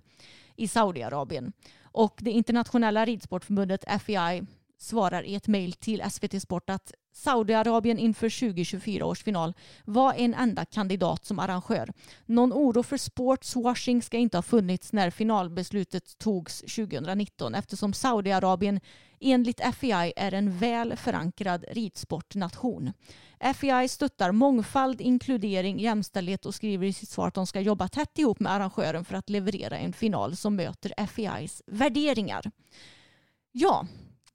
i 0.57 0.68
Saudiarabien. 0.68 1.53
Och 1.83 2.18
det 2.20 2.31
internationella 2.31 3.05
ridsportförbundet 3.05 3.85
FEI 4.03 4.43
svarar 4.83 5.22
i 5.22 5.35
ett 5.35 5.49
mejl 5.49 5.72
till 5.72 6.03
SVT 6.11 6.43
Sport 6.43 6.70
att 6.70 6.93
Saudiarabien 7.14 7.99
inför 7.99 8.41
2024 8.41 9.07
års 9.07 9.22
final 9.22 9.55
var 9.85 10.14
en 10.14 10.35
enda 10.35 10.64
kandidat 10.64 11.24
som 11.24 11.39
arrangör. 11.39 11.93
Någon 12.26 12.53
oro 12.53 12.83
för 12.83 12.97
sportswashing 12.97 14.03
ska 14.03 14.16
inte 14.16 14.37
ha 14.37 14.43
funnits 14.43 14.93
när 14.93 15.11
finalbeslutet 15.11 16.18
togs 16.18 16.61
2019 16.61 17.55
eftersom 17.55 17.93
Saudiarabien 17.93 18.80
enligt 19.20 19.61
FEI 19.74 20.12
är 20.16 20.35
en 20.35 20.59
väl 20.59 20.97
förankrad 20.97 21.64
ridsportnation. 21.70 22.93
FEI 23.55 23.89
stöttar 23.89 24.33
mångfald, 24.33 25.01
inkludering, 25.01 25.78
jämställdhet 25.78 26.47
och 26.47 26.55
skriver 26.55 26.87
i 26.87 26.93
sitt 26.93 27.09
svar 27.09 27.28
att 27.28 27.35
de 27.35 27.47
ska 27.47 27.61
jobba 27.61 27.89
tätt 27.89 28.18
ihop 28.18 28.41
med 28.41 28.53
arrangören 28.53 29.05
för 29.05 29.14
att 29.14 29.30
leverera 29.30 29.78
en 29.78 29.93
final 29.93 30.37
som 30.37 30.57
möter 30.57 31.07
FEIs 31.07 31.62
värderingar. 31.66 32.51
Ja, 33.53 33.87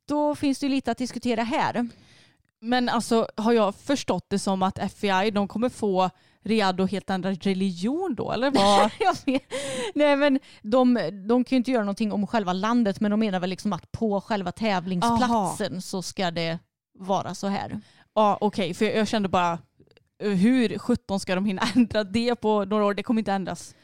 då 0.08 0.36
finns 0.36 0.60
det 0.60 0.70
lite 0.70 0.92
att 0.92 0.98
diskutera 0.98 1.44
här. 1.44 1.88
Men 2.60 2.90
alltså 2.90 3.28
har 3.36 3.54
jag 3.54 3.76
förstått 3.76 4.26
det 4.30 4.40
som 4.40 4.64
att 4.64 4.78
FBI 4.78 5.32
de 5.32 5.48
kommer 5.48 5.70
få 5.70 6.10
Riyadh 6.44 6.84
att 6.84 6.92
helt 6.92 7.10
ändra 7.10 7.32
religion 7.32 8.16
då 8.16 8.32
eller 8.32 8.52
vad? 8.52 8.92
Nej 9.96 10.16
men 10.16 10.40
de, 10.62 10.94
de 11.28 11.44
kan 11.44 11.56
ju 11.56 11.58
inte 11.58 11.72
göra 11.72 11.84
någonting 11.84 12.12
om 12.12 12.28
själva 12.28 12.54
landet 12.54 13.00
men 13.00 13.12
de 13.12 13.20
menar 13.20 13.40
väl 13.40 13.50
liksom 13.50 13.74
att 13.74 13.92
på 13.92 14.22
själva 14.22 14.52
tävlingsplatsen 14.52 15.74
Aha. 15.74 15.82
så 15.82 16.02
ska 16.02 16.32
det 16.32 16.60
vara 17.00 17.36
så 17.36 17.48
här. 17.48 17.82
Ja 18.16 18.38
okej 18.42 18.66
okay, 18.66 18.74
för 18.74 18.98
jag 18.98 19.08
kände 19.08 19.30
bara 19.30 19.60
hur 20.20 20.80
17 20.80 21.20
ska 21.20 21.36
de 21.36 21.46
hinna 21.46 21.62
ändra 21.76 22.04
det 22.04 22.36
på 22.36 22.66
några 22.66 22.86
år? 22.86 22.94
Det 22.94 23.04
kommer 23.04 23.22
inte 23.22 23.34
ändras. 23.34 23.76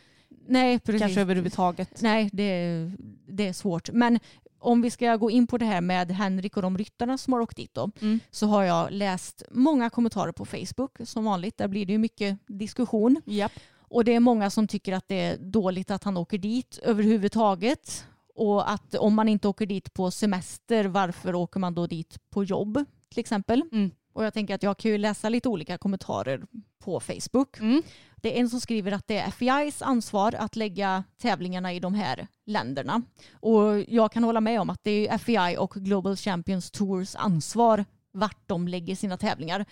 Nej, 0.48 0.80
precis. 0.80 1.02
Kanske 1.02 1.22
överhuvudtaget. 1.22 2.02
Nej, 2.02 2.30
det, 2.34 2.92
det 3.28 3.48
är 3.48 3.54
svårt. 3.54 3.90
Men 3.92 4.20
om 4.64 4.82
vi 4.82 4.92
ska 4.92 5.16
gå 5.16 5.32
in 5.32 5.48
på 5.48 5.58
det 5.58 5.66
här 5.66 5.82
med 5.82 6.12
Henrik 6.12 6.58
och 6.58 6.62
de 6.62 6.78
ryttarna 6.78 7.18
som 7.18 7.34
har 7.34 7.40
åkt 7.40 7.58
dit 7.58 7.74
då, 7.74 7.92
mm. 8.02 8.20
så 8.32 8.48
har 8.48 8.64
jag 8.64 8.92
läst 8.92 9.44
många 9.52 9.90
kommentarer 9.90 10.32
på 10.32 10.46
Facebook 10.46 10.98
som 11.04 11.26
vanligt. 11.26 11.58
Där 11.58 11.68
blir 11.68 11.86
det 11.86 11.92
ju 11.92 12.00
mycket 12.00 12.38
diskussion. 12.48 13.22
Yep. 13.26 13.52
Och 13.76 14.04
det 14.04 14.16
är 14.16 14.20
många 14.20 14.50
som 14.50 14.68
tycker 14.68 14.94
att 14.94 15.08
det 15.08 15.22
är 15.22 15.38
dåligt 15.38 15.92
att 15.92 16.04
han 16.04 16.18
åker 16.18 16.38
dit 16.38 16.80
överhuvudtaget. 16.84 18.06
Och 18.36 18.72
att 18.72 18.96
om 18.96 19.14
man 19.14 19.30
inte 19.30 19.48
åker 19.48 19.66
dit 19.66 19.94
på 19.94 20.12
semester, 20.12 20.86
varför 20.86 21.36
åker 21.36 21.60
man 21.60 21.76
då 21.76 21.88
dit 21.88 22.18
på 22.30 22.44
jobb 22.44 22.86
till 23.10 23.20
exempel? 23.20 23.64
Mm. 23.72 23.92
Och 24.14 24.26
jag 24.26 24.34
tänker 24.34 24.56
att 24.56 24.64
jag 24.64 24.78
kan 24.78 24.92
ju 24.92 24.98
läsa 24.98 25.30
lite 25.30 25.50
olika 25.50 25.78
kommentarer 25.78 26.42
på 26.80 27.00
Facebook. 27.00 27.60
Mm. 27.60 27.84
Det 28.16 28.38
är 28.38 28.42
en 28.42 28.50
som 28.50 28.62
skriver 28.62 28.92
att 28.92 29.08
det 29.08 29.18
är 29.18 29.32
FEIs 29.32 29.82
ansvar 29.82 30.36
att 30.40 30.56
lägga 30.56 31.04
tävlingarna 31.18 31.74
i 31.74 31.80
de 31.80 31.94
här 31.94 32.28
länderna. 32.46 33.02
Och 33.34 33.80
jag 33.88 34.12
kan 34.12 34.24
hålla 34.24 34.42
med 34.42 34.62
om 34.62 34.70
att 34.70 34.84
det 34.84 35.08
är 35.08 35.18
FEI 35.18 35.58
och 35.58 35.74
Global 35.74 36.16
Champions 36.16 36.72
Tours 36.72 37.16
ansvar 37.16 37.86
vart 38.12 38.48
de 38.48 38.68
lägger 38.68 38.96
sina 38.96 39.18
tävlingar. 39.18 39.66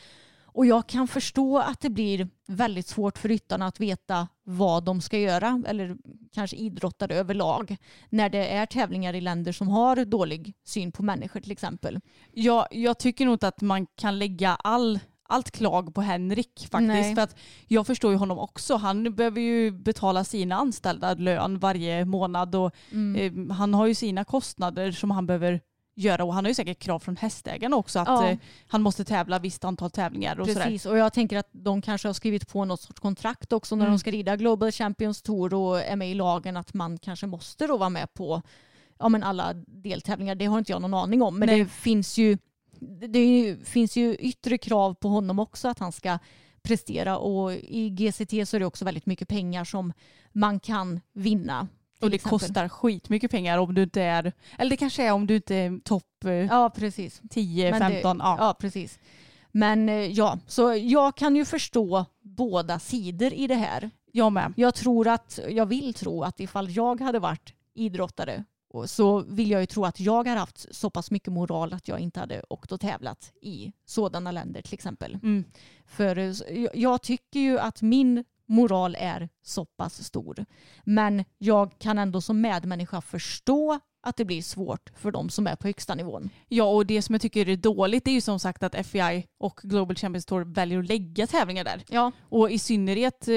Och 0.54 0.66
jag 0.66 0.88
kan 0.88 1.08
förstå 1.08 1.58
att 1.60 1.80
det 1.80 1.90
blir 1.90 2.30
väldigt 2.48 2.88
svårt 2.88 3.18
för 3.18 3.30
ryttarna 3.30 3.68
att 3.68 3.80
veta 3.80 4.28
vad 4.44 4.84
de 4.84 5.02
ska 5.02 5.18
göra, 5.20 5.64
eller 5.68 5.98
kanske 6.34 6.58
idrottare 6.58 7.16
överlag, 7.16 7.78
när 8.10 8.30
det 8.30 8.48
är 8.48 8.66
tävlingar 8.66 9.14
i 9.14 9.22
länder 9.22 9.52
som 9.52 9.68
har 9.68 10.06
dålig 10.06 10.54
syn 10.66 10.92
på 10.92 11.04
människor 11.04 11.40
till 11.40 11.52
exempel. 11.52 12.00
Ja, 12.32 12.68
jag 12.72 13.00
tycker 13.00 13.26
nog 13.26 13.36
inte 13.36 13.48
att 13.48 13.62
man 13.62 13.88
kan 13.96 14.20
lägga 14.20 14.50
all 14.50 15.00
allt 15.32 15.52
klag 15.52 15.96
på 15.96 16.02
Henrik 16.02 16.68
faktiskt. 16.72 16.88
Nej. 16.88 17.16
För 17.16 17.22
att 17.22 17.36
jag 17.68 17.88
förstår 17.88 18.12
ju 18.12 18.18
honom 18.18 18.40
också. 18.40 18.76
Han 18.76 19.16
behöver 19.16 19.42
ju 19.42 19.72
betala 19.72 20.24
sina 20.24 20.56
anställda 20.56 21.14
lön 21.14 21.60
varje 21.60 22.06
månad 22.06 22.56
och 22.56 22.76
mm. 22.92 23.50
eh, 23.50 23.56
han 23.56 23.74
har 23.74 23.88
ju 23.88 23.96
sina 23.96 24.24
kostnader 24.24 24.92
som 24.92 25.12
han 25.12 25.28
behöver 25.28 25.62
göra 25.96 26.24
och 26.24 26.34
han 26.34 26.46
har 26.46 26.50
ju 26.50 26.56
säkert 26.56 26.80
krav 26.80 27.00
från 27.00 27.18
hästägarna 27.18 27.76
också 27.76 28.00
att 28.00 28.08
ja. 28.08 28.30
eh, 28.30 28.38
han 28.68 28.82
måste 28.82 29.06
tävla 29.06 29.40
visst 29.40 29.64
antal 29.64 29.92
tävlingar 29.92 30.40
och 30.40 30.48
Precis 30.48 30.84
sådär. 30.84 30.96
och 30.96 31.00
jag 31.00 31.14
tänker 31.14 31.38
att 31.38 31.50
de 31.52 31.82
kanske 31.82 32.08
har 32.08 32.14
skrivit 32.14 32.48
på 32.48 32.66
något 32.66 32.82
sorts 32.82 33.00
kontrakt 33.00 33.54
också 33.54 33.76
när 33.76 33.86
mm. 33.86 33.94
de 33.94 34.00
ska 34.00 34.12
rida 34.12 34.36
Global 34.36 34.72
Champions 34.72 35.22
Tour 35.22 35.54
och 35.54 35.82
är 35.82 35.96
med 35.96 36.12
i 36.12 36.14
lagen 36.14 36.58
att 36.58 36.74
man 36.74 36.98
kanske 36.98 37.28
måste 37.28 37.68
då 37.68 37.78
vara 37.78 37.90
med 37.90 38.14
på 38.14 38.42
ja, 39.00 39.10
men 39.10 39.24
alla 39.24 39.54
deltävlingar. 39.54 40.36
Det 40.36 40.46
har 40.46 40.58
inte 40.58 40.72
jag 40.72 40.82
någon 40.82 40.94
aning 40.94 41.22
om 41.22 41.40
men 41.40 41.48
Nej. 41.48 41.60
det 41.60 41.66
finns 41.66 42.18
ju 42.18 42.38
det 43.10 43.58
finns 43.64 43.96
ju 43.96 44.16
yttre 44.16 44.58
krav 44.58 44.94
på 44.94 45.08
honom 45.08 45.40
också 45.40 45.68
att 45.68 45.80
han 45.80 45.92
ska 45.92 46.20
prestera 46.62 47.18
och 47.18 47.54
i 47.54 47.90
GCT 47.90 48.50
så 48.50 48.56
är 48.56 48.60
det 48.60 48.66
också 48.66 48.86
väldigt 48.86 49.06
mycket 49.06 49.28
pengar 49.28 49.64
som 49.64 49.94
man 50.32 50.60
kan 50.60 51.00
vinna. 51.14 51.68
Och 52.02 52.10
det 52.10 52.16
exempel. 52.16 52.40
kostar 52.40 52.70
skitmycket 52.70 53.32
pengar 53.32 53.58
om 53.58 53.74
du 53.74 53.84
inte 53.84 54.02
är, 54.02 54.34
eller 54.58 54.70
det 54.70 54.78
kanske 54.78 55.04
är 55.04 55.12
om 55.12 55.28
du 55.28 55.36
inte 55.36 55.56
är 55.56 55.80
topp 55.80 56.26
eh, 56.26 56.32
ja, 56.32 56.70
precis. 56.76 57.22
10, 57.30 57.72
Men 57.72 57.80
15. 57.80 58.18
Det, 58.18 58.24
ja. 58.24 58.36
ja, 58.40 58.56
precis. 58.60 59.00
Men 59.52 59.90
eh, 59.90 59.96
ja, 59.96 60.40
så 60.48 60.76
jag 60.76 61.18
kan 61.18 61.36
ju 61.36 61.46
förstå 61.46 62.06
båda 62.22 62.80
sidor 62.80 63.34
i 63.34 63.48
det 63.48 63.56
här. 63.56 63.90
Jag 64.12 64.32
med. 64.32 64.54
Jag 64.56 64.76
tror 64.76 65.08
att, 65.08 65.40
jag 65.50 65.66
vill 65.66 65.94
tro 65.94 66.24
att 66.24 66.40
ifall 66.40 66.70
jag 66.70 67.02
hade 67.02 67.20
varit 67.20 67.54
idrottare 67.74 68.44
så 68.86 69.20
vill 69.20 69.52
jag 69.52 69.62
ju 69.62 69.66
tro 69.66 69.86
att 69.86 70.00
jag 70.00 70.28
har 70.28 70.36
haft 70.36 70.76
så 70.76 70.90
pass 70.90 71.12
mycket 71.12 71.34
moral 71.34 71.74
att 71.74 71.88
jag 71.88 72.00
inte 72.00 72.20
hade 72.20 72.44
åkt 72.50 72.72
och 72.72 72.80
tävlat 72.80 73.32
i 73.42 73.72
sådana 73.86 74.32
länder 74.32 74.62
till 74.62 74.74
exempel. 74.74 75.20
Mm. 75.24 75.44
För 75.86 76.18
eh, 76.18 76.68
jag 76.74 77.02
tycker 77.02 77.40
ju 77.40 77.60
att 77.60 77.82
min 77.82 78.24
moral 78.52 78.96
är 79.00 79.30
så 79.42 79.66
pass 79.66 80.04
stor. 80.04 80.46
Men 80.84 81.26
jag 81.38 81.80
kan 81.80 81.98
ändå 81.98 82.22
som 82.22 82.42
medmänniska 82.42 83.02
förstå 83.02 83.80
att 84.04 84.18
det 84.18 84.26
blir 84.26 84.42
svårt 84.42 84.90
för 84.96 85.12
de 85.12 85.30
som 85.30 85.48
är 85.48 85.56
på 85.56 85.68
högsta 85.68 85.96
nivån. 85.96 86.30
Ja, 86.48 86.64
och 86.64 86.86
det 86.86 87.02
som 87.02 87.16
jag 87.16 87.22
tycker 87.22 87.50
är 87.50 87.56
dåligt 87.56 88.08
är 88.08 88.12
ju 88.12 88.22
som 88.22 88.40
sagt 88.40 88.64
att 88.64 88.76
FBI 88.76 89.28
och 89.38 89.60
Global 89.64 89.96
Champions 89.96 90.26
Tour 90.26 90.46
väljer 90.46 90.80
att 90.80 90.88
lägga 90.88 91.28
tävlingar 91.28 91.64
där. 91.64 91.84
Ja. 91.90 92.12
Och 92.30 92.52
i 92.52 92.60
synnerhet 92.60 93.28
eh, 93.28 93.36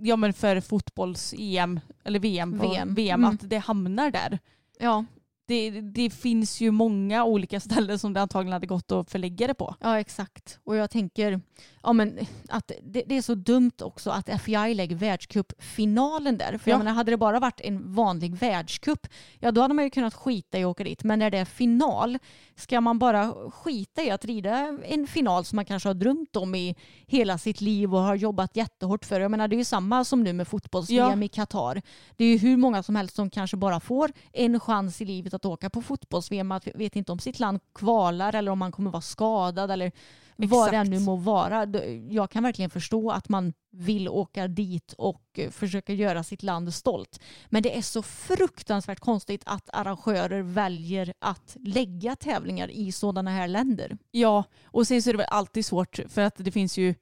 ja, 0.00 0.16
men 0.16 0.32
för 0.32 0.60
fotbolls-EM 0.60 1.80
eller 2.04 2.18
VM, 2.18 2.58
VM, 2.58 2.94
VM 2.94 3.24
mm. 3.24 3.34
att 3.34 3.50
det 3.50 3.58
hamnar 3.58 4.10
där. 4.10 4.38
Ja. 4.78 5.04
Det, 5.46 5.70
det, 5.70 6.10
finns 6.10 6.60
ju 6.60 6.70
många 6.70 7.24
olika 7.24 7.60
ställen 7.60 7.98
som 7.98 8.12
det 8.12 8.20
antagligen 8.20 8.52
hade 8.52 8.66
gått 8.66 8.92
att 8.92 9.10
förlägga 9.10 9.46
det 9.46 9.54
på. 9.54 9.74
Ja 9.80 10.00
exakt. 10.00 10.58
Och 10.64 10.76
jag 10.76 10.90
tänker 10.90 11.40
ja, 11.86 11.92
men 11.92 12.18
att 12.48 12.72
det, 12.82 13.02
det 13.06 13.16
är 13.16 13.22
så 13.22 13.34
dumt 13.34 13.72
också 13.82 14.10
att 14.10 14.42
FII 14.42 14.74
lägger 14.74 14.96
världscupfinalen 14.96 16.38
där. 16.38 16.58
För 16.58 16.70
ja. 16.70 16.74
jag 16.74 16.78
menar, 16.78 16.92
hade 16.92 17.10
det 17.10 17.16
bara 17.16 17.40
varit 17.40 17.60
en 17.60 17.94
vanlig 17.94 18.36
världscup, 18.36 19.06
ja 19.38 19.52
då 19.52 19.60
hade 19.60 19.74
man 19.74 19.84
ju 19.84 19.90
kunnat 19.90 20.14
skita 20.14 20.58
i 20.58 20.64
att 20.64 20.68
åka 20.68 20.84
dit. 20.84 21.04
Men 21.04 21.18
när 21.18 21.30
det 21.30 21.38
är 21.38 21.44
final, 21.44 22.18
ska 22.56 22.80
man 22.80 22.98
bara 22.98 23.50
skita 23.50 24.02
i 24.02 24.10
att 24.10 24.24
rida 24.24 24.78
en 24.84 25.06
final 25.06 25.44
som 25.44 25.56
man 25.56 25.64
kanske 25.64 25.88
har 25.88 25.94
drömt 25.94 26.36
om 26.36 26.54
i 26.54 26.76
hela 27.06 27.38
sitt 27.38 27.60
liv 27.60 27.94
och 27.94 28.00
har 28.00 28.14
jobbat 28.14 28.56
jättehårt 28.56 29.04
för? 29.04 29.20
Jag 29.20 29.30
menar, 29.30 29.48
det 29.48 29.56
är 29.56 29.58
ju 29.58 29.64
samma 29.64 30.04
som 30.04 30.22
nu 30.24 30.32
med 30.32 30.48
fotbolls-VM 30.48 31.22
ja. 31.22 31.26
i 31.26 31.28
Qatar. 31.28 31.82
Det 32.16 32.24
är 32.24 32.28
ju 32.28 32.38
hur 32.38 32.56
många 32.56 32.82
som 32.82 32.96
helst 32.96 33.16
som 33.16 33.30
kanske 33.30 33.56
bara 33.56 33.80
får 33.80 34.12
en 34.32 34.60
chans 34.60 35.00
i 35.00 35.04
livet 35.04 35.34
att 35.36 35.44
åka 35.44 35.70
på 35.70 35.82
fotbolls-VM. 35.82 36.46
Man 36.46 36.60
vet 36.74 36.96
inte 36.96 37.12
om 37.12 37.18
sitt 37.18 37.40
land 37.40 37.60
kvalar 37.74 38.34
eller 38.34 38.50
om 38.50 38.58
man 38.58 38.72
kommer 38.72 38.90
vara 38.90 39.02
skadad 39.02 39.70
eller 39.70 39.86
Exakt. 39.86 40.50
vad 40.50 40.72
det 40.72 40.84
nu 40.84 41.00
må 41.00 41.16
vara. 41.16 41.66
Jag 42.10 42.30
kan 42.30 42.42
verkligen 42.42 42.70
förstå 42.70 43.10
att 43.10 43.28
man 43.28 43.52
vill 43.70 44.08
åka 44.08 44.48
dit 44.48 44.94
och 44.98 45.40
försöka 45.50 45.92
göra 45.92 46.22
sitt 46.22 46.42
land 46.42 46.74
stolt. 46.74 47.20
Men 47.46 47.62
det 47.62 47.78
är 47.78 47.82
så 47.82 48.02
fruktansvärt 48.02 49.00
konstigt 49.00 49.42
att 49.46 49.70
arrangörer 49.72 50.42
väljer 50.42 51.14
att 51.18 51.56
lägga 51.60 52.16
tävlingar 52.16 52.70
i 52.70 52.92
sådana 52.92 53.30
här 53.30 53.48
länder. 53.48 53.98
Ja, 54.10 54.44
och 54.64 54.86
sen 54.86 55.02
så 55.02 55.10
är 55.10 55.12
det 55.12 55.18
väl 55.18 55.26
alltid 55.30 55.66
svårt 55.66 56.00
för 56.08 56.22
att 56.22 56.34
det 56.36 56.50
finns 56.52 56.78
ju 56.78 56.94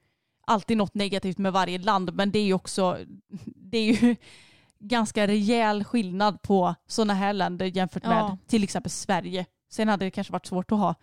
alltid 0.46 0.76
något 0.76 0.94
negativt 0.94 1.38
med 1.38 1.52
varje 1.52 1.78
land 1.78 2.14
men 2.14 2.30
det 2.30 2.38
är 2.38 2.44
ju 2.44 2.54
också 2.54 2.98
det 3.44 3.78
är 3.78 3.92
ju 3.92 4.16
ganska 4.88 5.26
rejäl 5.26 5.84
skillnad 5.84 6.42
på 6.42 6.74
sådana 6.86 7.14
här 7.14 7.32
länder 7.32 7.66
jämfört 7.66 8.02
med 8.02 8.18
ja. 8.18 8.38
till 8.46 8.64
exempel 8.64 8.90
Sverige. 8.90 9.46
Sen 9.70 9.88
hade 9.88 10.04
det 10.04 10.10
kanske 10.10 10.32
varit 10.32 10.46
svårt 10.46 10.72
att 10.72 10.78
ha 10.78 10.94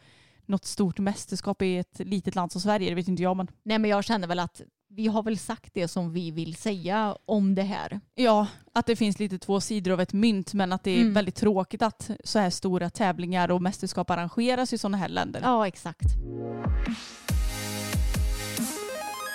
något 0.46 0.66
stort 0.66 1.00
mästerskap 1.00 1.62
i 1.62 1.78
ett 1.78 2.00
litet 2.00 2.36
land 2.36 2.52
som 2.52 2.62
Sverige, 2.62 2.90
det 2.90 2.96
vet 2.96 3.08
inte 3.08 3.24
jag. 3.24 3.38
Men... 3.38 3.48
Nej 3.64 3.80
men 3.80 3.90
jag 3.90 4.04
känner 4.04 4.28
väl 4.28 4.40
att 4.40 4.62
vi 4.96 5.08
har 5.08 5.24
väl 5.24 5.38
sagt 5.38 5.74
det 5.74 5.88
som 5.88 6.14
vi 6.14 6.32
vill 6.32 6.56
säga 6.56 7.18
om 7.26 7.56
det 7.56 7.62
här. 7.62 8.00
Ja, 8.16 8.48
att 8.74 8.86
det 8.86 8.96
finns 8.96 9.20
lite 9.20 9.40
två 9.40 9.62
sidor 9.62 9.92
av 9.92 10.02
ett 10.02 10.14
mynt 10.14 10.54
men 10.54 10.74
att 10.74 10.84
det 10.84 10.92
är 10.92 11.02
mm. 11.02 11.14
väldigt 11.14 11.36
tråkigt 11.36 11.82
att 11.82 12.12
så 12.24 12.40
här 12.40 12.50
stora 12.50 12.90
tävlingar 12.90 13.52
och 13.52 13.62
mästerskap 13.62 14.10
arrangeras 14.10 14.74
i 14.74 14.78
sådana 14.78 14.98
här 14.98 15.10
länder. 15.10 15.42
Ja, 15.44 15.68
exakt. 15.68 16.08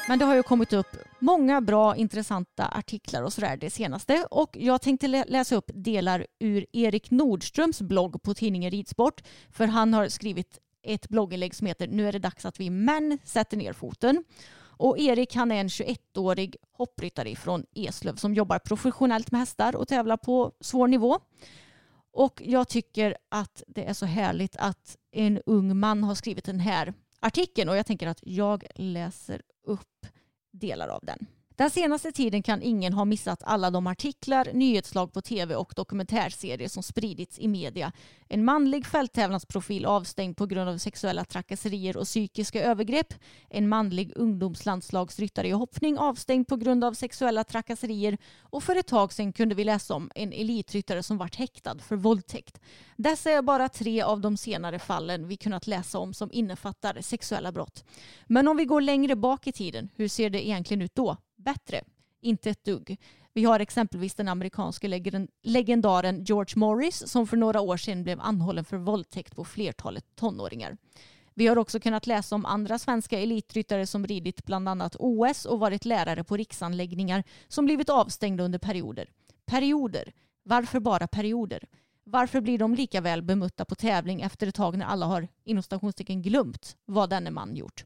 Men 0.09 0.19
det 0.19 0.25
har 0.25 0.35
ju 0.35 0.43
kommit 0.43 0.73
upp 0.73 0.97
många 1.19 1.61
bra 1.61 1.97
intressanta 1.97 2.69
artiklar 2.69 3.23
och 3.23 3.33
sådär 3.33 3.57
det 3.57 3.71
senaste 3.71 4.27
och 4.31 4.57
jag 4.61 4.83
tänkte 4.83 5.25
läsa 5.27 5.57
upp 5.57 5.71
delar 5.75 6.27
ur 6.39 6.67
Erik 6.73 7.11
Nordströms 7.11 7.81
blogg 7.81 8.23
på 8.23 8.35
tidningen 8.35 8.71
Ridsport 8.71 9.23
för 9.51 9.67
han 9.67 9.95
har 9.95 10.09
skrivit 10.09 10.59
ett 10.83 11.09
blogginlägg 11.09 11.55
som 11.55 11.67
heter 11.67 11.89
Nu 11.89 12.09
är 12.09 12.13
det 12.13 12.19
dags 12.19 12.47
att 12.47 12.61
vi 12.61 12.71
män 12.71 13.19
sätter 13.25 13.57
ner 13.57 13.73
foten. 13.73 14.25
Och 14.79 14.99
Erik 14.99 15.35
han 15.35 15.53
är 15.53 15.61
en 15.61 15.69
21-årig 15.69 16.57
hoppryttare 16.73 17.37
från 17.37 17.65
Eslöv 17.75 18.17
som 18.17 18.35
jobbar 18.35 18.59
professionellt 18.59 19.31
med 19.31 19.41
hästar 19.41 19.77
och 19.77 19.89
tävlar 19.89 20.17
på 20.17 20.53
svår 20.61 20.89
nivå. 20.89 21.19
Och 22.13 22.43
jag 22.45 22.69
tycker 22.69 23.17
att 23.29 23.63
det 23.67 23.85
är 23.85 23.93
så 23.93 24.07
härligt 24.07 24.57
att 24.57 24.97
en 25.13 25.41
ung 25.47 25.79
man 25.79 26.05
har 26.05 26.15
skrivit 26.15 26.45
den 26.45 26.61
här 26.61 26.95
artikeln 27.21 27.69
och 27.69 27.77
jag 27.77 27.87
tänker 27.87 28.07
att 28.07 28.21
jag 28.23 28.65
läser 28.75 29.43
upp 29.63 30.07
delar 30.51 30.89
av 30.89 31.01
den. 31.03 31.27
Den 31.57 31.71
senaste 31.71 32.13
tiden 32.13 32.43
kan 32.43 32.63
ingen 32.63 32.93
ha 32.93 33.05
missat 33.05 33.43
alla 33.43 33.71
de 33.71 33.87
artiklar, 33.87 34.49
nyhetslag 34.53 35.13
på 35.13 35.23
tv 35.23 35.55
och 35.55 35.73
dokumentärserier 35.77 36.69
som 36.69 36.83
spridits 36.83 37.39
i 37.39 37.49
media. 37.49 37.93
En 38.29 38.45
manlig 38.45 38.87
fälttävlansprofil 38.87 39.87
avstängd 39.87 40.37
på 40.37 40.47
grund 40.47 40.69
av 40.69 40.79
sexuella 40.79 41.25
trakasserier 41.25 41.97
och 41.97 42.05
psykiska 42.05 42.63
övergrepp. 42.63 43.15
En 43.51 43.69
manlig 43.69 44.13
ungdomslandslagsryttare 44.17 45.49
i 45.49 45.51
hoppning 45.51 45.99
avstängd 45.99 46.49
på 46.49 46.57
grund 46.57 46.85
av 46.85 46.93
sexuella 46.93 47.45
trakasserier. 47.45 48.19
Och 48.41 48.63
för 48.63 48.77
ett 48.77 48.87
tag 48.87 49.13
sedan 49.13 49.33
kunde 49.33 49.55
vi 49.55 49.65
läsa 49.65 49.95
om 49.95 50.11
en 50.15 50.33
elitryttare 50.33 51.03
som 51.03 51.19
varit 51.19 51.37
häktad 51.37 51.79
för 51.79 51.97
våldtäkt. 51.97 52.61
Dessa 52.97 53.31
är 53.31 53.43
bara 53.43 53.69
tre 53.69 54.03
av 54.03 54.21
de 54.21 54.37
senare 54.37 54.79
fallen 54.79 55.29
vi 55.29 55.37
kunnat 55.37 55.67
läsa 55.67 55.99
om 55.99 56.15
som 56.15 56.33
innefattar 56.33 57.01
sexuella 57.01 57.53
brott. 57.53 57.85
Men 58.27 58.49
om 58.49 58.57
vi 58.57 58.65
går 58.65 58.81
längre 58.81 59.17
bak 59.17 59.47
i 59.47 59.53
tiden, 59.53 59.89
hur 59.95 60.09
ser 60.09 60.31
det 60.31 60.47
egentligen 60.47 60.83
ut 60.83 60.95
då? 60.95 61.17
Bättre. 61.47 61.81
Inte 62.21 62.51
ett 62.51 62.65
dugg. 62.65 62.97
Vi 63.33 63.45
har 63.45 63.61
exempelvis 63.61 64.15
den 64.15 64.29
amerikanske 64.29 64.89
legendaren 65.43 66.25
George 66.25 66.59
Morris 66.59 67.03
som 67.07 67.27
för 67.27 67.37
några 67.37 67.61
år 67.61 67.77
sedan 67.77 68.03
blev 68.03 68.21
anhållen 68.21 68.65
för 68.65 68.77
våldtäkt 68.77 69.37
på 69.37 69.45
flertalet 69.45 70.05
tonåringar. 70.15 70.77
Vi 71.35 71.47
har 71.47 71.59
också 71.59 71.81
kunnat 71.81 72.07
läsa 72.07 72.35
om 72.35 72.47
andra 72.47 72.79
svenska 72.79 73.19
elitryttare 73.19 73.87
som 73.87 74.07
ridit 74.07 74.45
bland 74.45 74.69
annat 74.69 74.97
OS 74.99 75.45
och 75.45 75.61
varit 75.61 75.85
lärare 75.85 76.25
på 76.25 76.37
riksanläggningar 76.37 77.25
som 77.49 77.65
blivit 77.65 77.91
avstängda 77.91 78.45
under 78.45 78.59
perioder. 78.59 79.09
Perioder. 79.47 80.13
Varför 80.43 80.81
bara 80.81 81.07
perioder? 81.07 81.65
Varför 82.05 82.41
blir 82.41 82.59
de 82.59 82.75
lika 82.75 83.01
väl 83.01 83.23
bemötta 83.23 83.65
på 83.65 83.75
tävling 83.75 84.23
efter 84.23 84.47
ett 84.47 84.55
tag 84.55 84.79
när 84.79 84.87
alla 84.87 85.07
har 85.07 85.29
inom 85.45 85.63
stationstecken 85.63 86.23
glömt 86.23 86.77
vad 86.85 87.11
denne 87.11 87.31
man 87.31 87.57
gjort? 87.57 87.85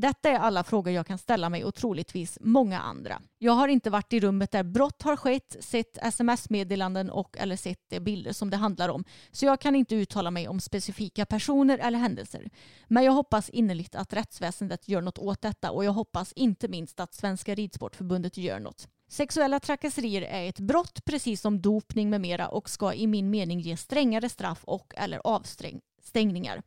Detta 0.00 0.30
är 0.30 0.38
alla 0.38 0.64
frågor 0.64 0.92
jag 0.92 1.06
kan 1.06 1.18
ställa 1.18 1.48
mig 1.48 1.64
och 1.64 1.74
troligtvis 1.74 2.38
många 2.40 2.80
andra. 2.80 3.22
Jag 3.38 3.52
har 3.52 3.68
inte 3.68 3.90
varit 3.90 4.12
i 4.12 4.20
rummet 4.20 4.50
där 4.50 4.62
brott 4.62 5.02
har 5.02 5.16
skett, 5.16 5.56
sett 5.60 5.98
sms-meddelanden 5.98 7.10
och 7.10 7.38
eller 7.38 7.56
sett 7.56 7.90
de 7.90 8.00
bilder 8.00 8.32
som 8.32 8.50
det 8.50 8.56
handlar 8.56 8.88
om. 8.88 9.04
Så 9.30 9.46
jag 9.46 9.60
kan 9.60 9.76
inte 9.76 9.94
uttala 9.94 10.30
mig 10.30 10.48
om 10.48 10.60
specifika 10.60 11.26
personer 11.26 11.78
eller 11.78 11.98
händelser. 11.98 12.50
Men 12.88 13.04
jag 13.04 13.12
hoppas 13.12 13.50
innerligt 13.50 13.94
att 13.94 14.12
rättsväsendet 14.12 14.88
gör 14.88 15.00
något 15.00 15.18
åt 15.18 15.42
detta 15.42 15.70
och 15.70 15.84
jag 15.84 15.92
hoppas 15.92 16.32
inte 16.32 16.68
minst 16.68 17.00
att 17.00 17.14
Svenska 17.14 17.54
Ridsportförbundet 17.54 18.36
gör 18.36 18.60
något. 18.60 18.88
Sexuella 19.08 19.60
trakasserier 19.60 20.22
är 20.22 20.48
ett 20.48 20.60
brott 20.60 21.04
precis 21.04 21.40
som 21.40 21.60
dopning 21.60 22.10
med 22.10 22.20
mera 22.20 22.48
och 22.48 22.70
ska 22.70 22.94
i 22.94 23.06
min 23.06 23.30
mening 23.30 23.60
ge 23.60 23.76
strängare 23.76 24.28
straff 24.28 24.60
och 24.64 24.94
eller 24.96 25.20
avstängningar. 25.24 26.62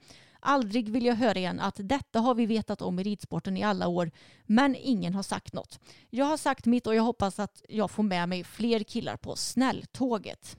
Aldrig 0.45 0.89
vill 0.89 1.05
jag 1.05 1.15
höra 1.15 1.39
igen 1.39 1.59
att 1.59 1.75
detta 1.79 2.19
har 2.19 2.35
vi 2.35 2.45
vetat 2.45 2.81
om 2.81 2.99
i 2.99 3.03
ridsporten 3.03 3.57
i 3.57 3.63
alla 3.63 3.87
år 3.87 4.11
men 4.45 4.75
ingen 4.75 5.13
har 5.13 5.23
sagt 5.23 5.53
något. 5.53 5.79
Jag 6.09 6.25
har 6.25 6.37
sagt 6.37 6.65
mitt 6.65 6.87
och 6.87 6.95
jag 6.95 7.03
hoppas 7.03 7.39
att 7.39 7.61
jag 7.69 7.91
får 7.91 8.03
med 8.03 8.29
mig 8.29 8.43
fler 8.43 8.83
killar 8.83 9.17
på 9.17 9.35
snälltåget. 9.35 10.57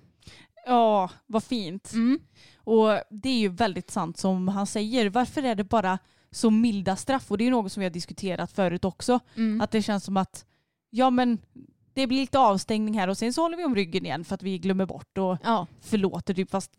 Ja, 0.67 1.11
vad 1.27 1.45
fint. 1.45 1.93
Mm. 1.93 2.21
Och 2.57 3.01
det 3.11 3.29
är 3.29 3.39
ju 3.39 3.49
väldigt 3.49 3.91
sant 3.91 4.19
som 4.19 4.49
han 4.49 4.67
säger. 4.67 5.11
Varför 5.11 5.43
är 5.43 5.55
det 5.55 5.65
bara 5.65 5.99
så 6.31 6.51
milda 6.51 6.97
straff? 6.97 7.31
Och 7.31 7.39
det 7.39 7.47
är 7.47 7.51
något 7.51 7.73
som 7.73 7.81
vi 7.81 7.85
har 7.85 7.93
diskuterat 7.93 8.53
förut 8.53 8.85
också. 8.85 9.21
Mm. 9.37 9.61
Att 9.61 9.71
det 9.71 9.83
känns 9.83 10.05
som 10.05 10.17
att 10.17 10.45
ja 10.91 11.11
men 11.11 11.39
det 11.95 12.07
blir 12.07 12.21
lite 12.21 12.39
avstängning 12.39 12.99
här 12.99 13.09
och 13.09 13.19
sen 13.19 13.33
så 13.33 13.43
håller 13.43 13.57
vi 13.57 13.65
om 13.65 13.75
ryggen 13.75 14.07
igen 14.07 14.25
för 14.25 14.35
att 14.35 14.43
vi 14.43 14.59
glömmer 14.59 14.87
bort 14.87 15.19
och 15.19 15.39
Ja, 15.45 15.67
förlåter 15.81 16.35
typ 16.35 16.51
fast 16.51 16.73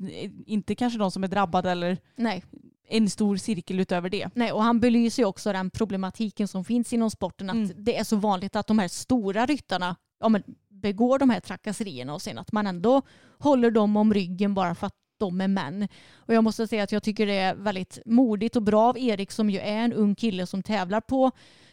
inte 0.45 0.75
kanske 0.75 0.99
de 0.99 1.11
som 1.11 1.23
är 1.23 1.27
drabbade 1.27 1.71
eller 1.71 1.97
nej. 2.15 2.43
En 2.87 3.09
stor 3.09 3.37
cirkel 3.37 3.79
utöver 3.79 4.09
det. 4.09 4.29
nej. 4.35 4.51
Och 4.51 4.63
han 4.63 4.79
belyser 4.79 5.23
ju 5.23 5.27
också 5.27 5.53
den 5.53 5.69
problematiken 5.69 6.47
som 6.47 6.65
finns 6.65 6.93
inom 6.93 7.11
sporten. 7.11 7.49
Att 7.49 7.55
Mm. 7.55 7.71
det 7.77 7.97
är 7.97 8.03
så 8.03 8.15
vanligt 8.15 8.55
att 8.55 8.67
de 8.67 8.79
här 8.79 8.87
stora 8.87 9.45
ryttarna 9.45 9.95
ja, 10.19 10.29
men, 10.29 10.43
begår 10.69 11.19
de 11.19 11.29
här 11.29 11.39
trakasserierna 11.39 12.13
och 12.13 12.21
sen 12.21 12.37
att 12.37 12.51
man 12.51 12.67
ändå 12.67 13.01
håller 13.39 13.71
dem 13.71 13.97
om 13.97 14.13
ryggen 14.13 14.53
bara 14.53 14.75
för 14.75 14.87
att 14.87 14.95
de 15.17 15.41
är 15.41 15.47
män. 15.47 15.87
Och 16.15 16.33
jag 16.33 16.43
måste 16.43 16.67
säga 16.67 16.83
att 16.83 16.91
jag 16.91 17.03
tycker 17.03 17.25
det 17.27 17.33
är 17.37 17.55
väldigt 17.55 17.99
modigt 18.05 18.55
och 18.55 18.63
bra 18.63 18.89
av 18.89 18.97
Erik 18.97 19.31
som 19.31 19.49
ju 19.49 19.59
är 19.59 19.77
en 19.77 19.93
ung 19.93 20.15
kille 20.15 20.47
som 20.47 20.63
tävlar 20.63 21.01
på 21.01 21.31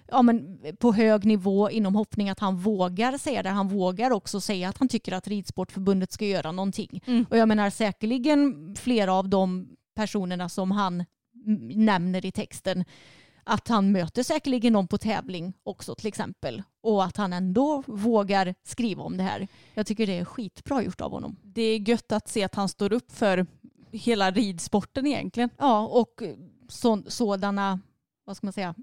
ja, 0.08 0.22
men 0.22 0.58
på 0.78 0.92
hög 0.92 1.24
nivå 1.24 1.70
inom 1.70 1.94
hoppning 1.94 2.30
att 2.30 2.40
han 2.40 2.56
vågar 2.56 3.18
säga 3.18 3.42
det. 3.42 3.48
Han 3.50 3.68
vågar 3.68 4.10
också 4.10 4.40
säga 4.40 4.68
att 4.68 4.78
han 4.78 4.88
tycker 4.88 5.12
att 5.12 5.28
Ridsportförbundet 5.28 6.12
ska 6.12 6.24
göra 6.26 6.52
någonting. 6.52 7.02
Mm. 7.06 7.26
Och 7.30 7.36
jag 7.36 7.48
menar 7.48 7.70
säkerligen 7.70 8.74
flera 8.78 9.12
av 9.14 9.28
de 9.28 9.68
personerna 9.94 10.48
som 10.48 10.70
han 10.70 11.04
mm, 11.46 11.68
nämner 11.84 12.26
i 12.26 12.32
texten 12.32 12.84
att 13.44 13.68
han 13.68 13.92
möter 13.92 14.22
säkerligen 14.22 14.72
någon 14.72 14.88
på 14.88 14.98
tävling 14.98 15.52
också 15.62 15.94
till 15.94 16.06
exempel. 16.06 16.62
Och 16.80 17.04
att 17.04 17.16
han 17.16 17.32
ändå 17.32 17.82
vågar 17.86 18.54
skriva 18.62 19.02
om 19.02 19.16
det 19.16 19.22
här. 19.22 19.48
Jag 19.74 19.86
tycker 19.86 20.06
det 20.06 20.18
är 20.18 20.24
skitbra 20.24 20.82
gjort 20.82 21.00
av 21.00 21.10
honom. 21.10 21.36
Det 21.42 21.62
är 21.62 21.88
gött 21.88 22.12
att 22.12 22.28
se 22.28 22.44
att 22.44 22.54
han 22.54 22.68
står 22.68 22.92
upp 22.92 23.12
för 23.12 23.46
hela 23.92 24.30
ridsporten 24.30 25.06
egentligen. 25.06 25.50
Ja, 25.58 25.86
och 25.86 26.22
så, 26.68 27.02
sådana, 27.06 27.80
vad 28.24 28.36
ska 28.36 28.46
man 28.46 28.52
säga, 28.52 28.74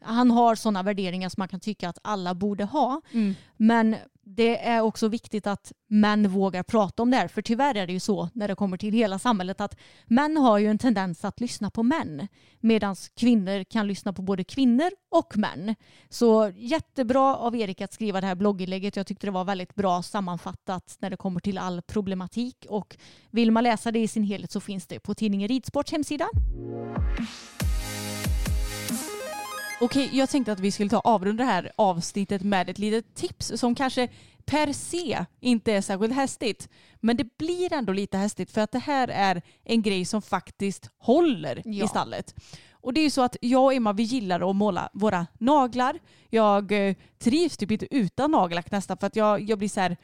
han 0.00 0.30
har 0.30 0.54
sådana 0.54 0.82
värderingar 0.82 1.28
som 1.28 1.40
man 1.40 1.48
kan 1.48 1.60
tycka 1.60 1.88
att 1.88 1.98
alla 2.02 2.34
borde 2.34 2.64
ha. 2.64 3.00
Men 3.56 3.96
det 4.36 4.66
är 4.66 4.80
också 4.80 5.08
viktigt 5.08 5.46
att 5.46 5.72
män 5.86 6.28
vågar 6.28 6.62
prata 6.62 7.02
om 7.02 7.10
det 7.10 7.16
här. 7.16 7.28
För 7.28 7.42
tyvärr 7.42 7.74
är 7.74 7.86
det 7.86 7.92
ju 7.92 8.00
så 8.00 8.28
när 8.34 8.48
det 8.48 8.54
kommer 8.54 8.76
till 8.76 8.94
hela 8.94 9.18
samhället 9.18 9.60
att 9.60 9.76
män 10.06 10.36
har 10.36 10.58
ju 10.58 10.66
en 10.66 10.78
tendens 10.78 11.24
att 11.24 11.40
lyssna 11.40 11.70
på 11.70 11.82
män. 11.82 12.28
Medan 12.60 12.96
kvinnor 13.16 13.64
kan 13.64 13.86
lyssna 13.86 14.12
på 14.12 14.22
både 14.22 14.44
kvinnor 14.44 14.90
och 15.10 15.36
män. 15.36 15.74
Så 16.08 16.52
jättebra 16.56 17.36
av 17.36 17.56
Erik 17.56 17.80
att 17.80 17.92
skriva 17.92 18.20
det 18.20 18.26
här 18.26 18.34
blogginlägget. 18.34 18.96
Jag 18.96 19.06
tyckte 19.06 19.26
det 19.26 19.30
var 19.30 19.44
väldigt 19.44 19.74
bra 19.74 20.02
sammanfattat 20.02 20.96
när 20.98 21.10
det 21.10 21.16
kommer 21.16 21.40
till 21.40 21.58
all 21.58 21.82
problematik. 21.82 22.66
Och 22.68 22.96
vill 23.30 23.50
man 23.50 23.64
läsa 23.64 23.92
det 23.92 23.98
i 23.98 24.08
sin 24.08 24.24
helhet 24.24 24.52
så 24.52 24.60
finns 24.60 24.86
det 24.86 25.00
på 25.00 25.14
tidningen 25.14 25.48
Ridsports 25.48 25.92
hemsida. 25.92 26.28
Okej, 29.80 30.10
jag 30.12 30.28
tänkte 30.30 30.52
att 30.52 30.60
vi 30.60 30.70
skulle 30.70 30.90
ta 30.90 30.98
avrunda 30.98 31.44
det 31.44 31.50
här 31.50 31.72
avsnittet 31.76 32.42
med 32.42 32.68
ett 32.68 32.78
litet 32.78 33.14
tips 33.14 33.52
som 33.56 33.74
kanske 33.74 34.08
per 34.44 34.72
se 34.72 35.24
inte 35.40 35.72
är 35.72 35.80
särskilt 35.80 36.14
hästigt. 36.14 36.68
Men 37.00 37.16
det 37.16 37.36
blir 37.38 37.72
ändå 37.72 37.92
lite 37.92 38.16
hästigt 38.18 38.50
för 38.50 38.60
att 38.60 38.72
det 38.72 38.78
här 38.78 39.08
är 39.08 39.42
en 39.64 39.82
grej 39.82 40.04
som 40.04 40.22
faktiskt 40.22 40.90
håller 40.98 41.62
Ja. 41.64 41.84
i 41.84 41.88
stallet. 41.88 42.34
Och 42.72 42.92
det 42.94 43.00
är 43.00 43.02
ju 43.02 43.10
så 43.10 43.22
att 43.22 43.36
jag 43.40 43.64
och 43.64 43.72
Emma 43.74 43.92
vi 43.92 44.02
gillar 44.02 44.50
att 44.50 44.56
måla 44.56 44.88
våra 44.92 45.26
naglar. 45.38 45.98
Jag 46.30 46.72
eh, 46.88 46.94
trivs 47.18 47.56
typ 47.56 47.70
inte 47.70 47.94
utan 47.96 48.30
nagellack 48.30 48.70
nästan 48.70 48.96
för 48.98 49.06
att 49.06 49.16
jag, 49.16 49.40
jag 49.50 49.58
blir 49.58 49.68
så 49.68 49.80
här 49.80 49.96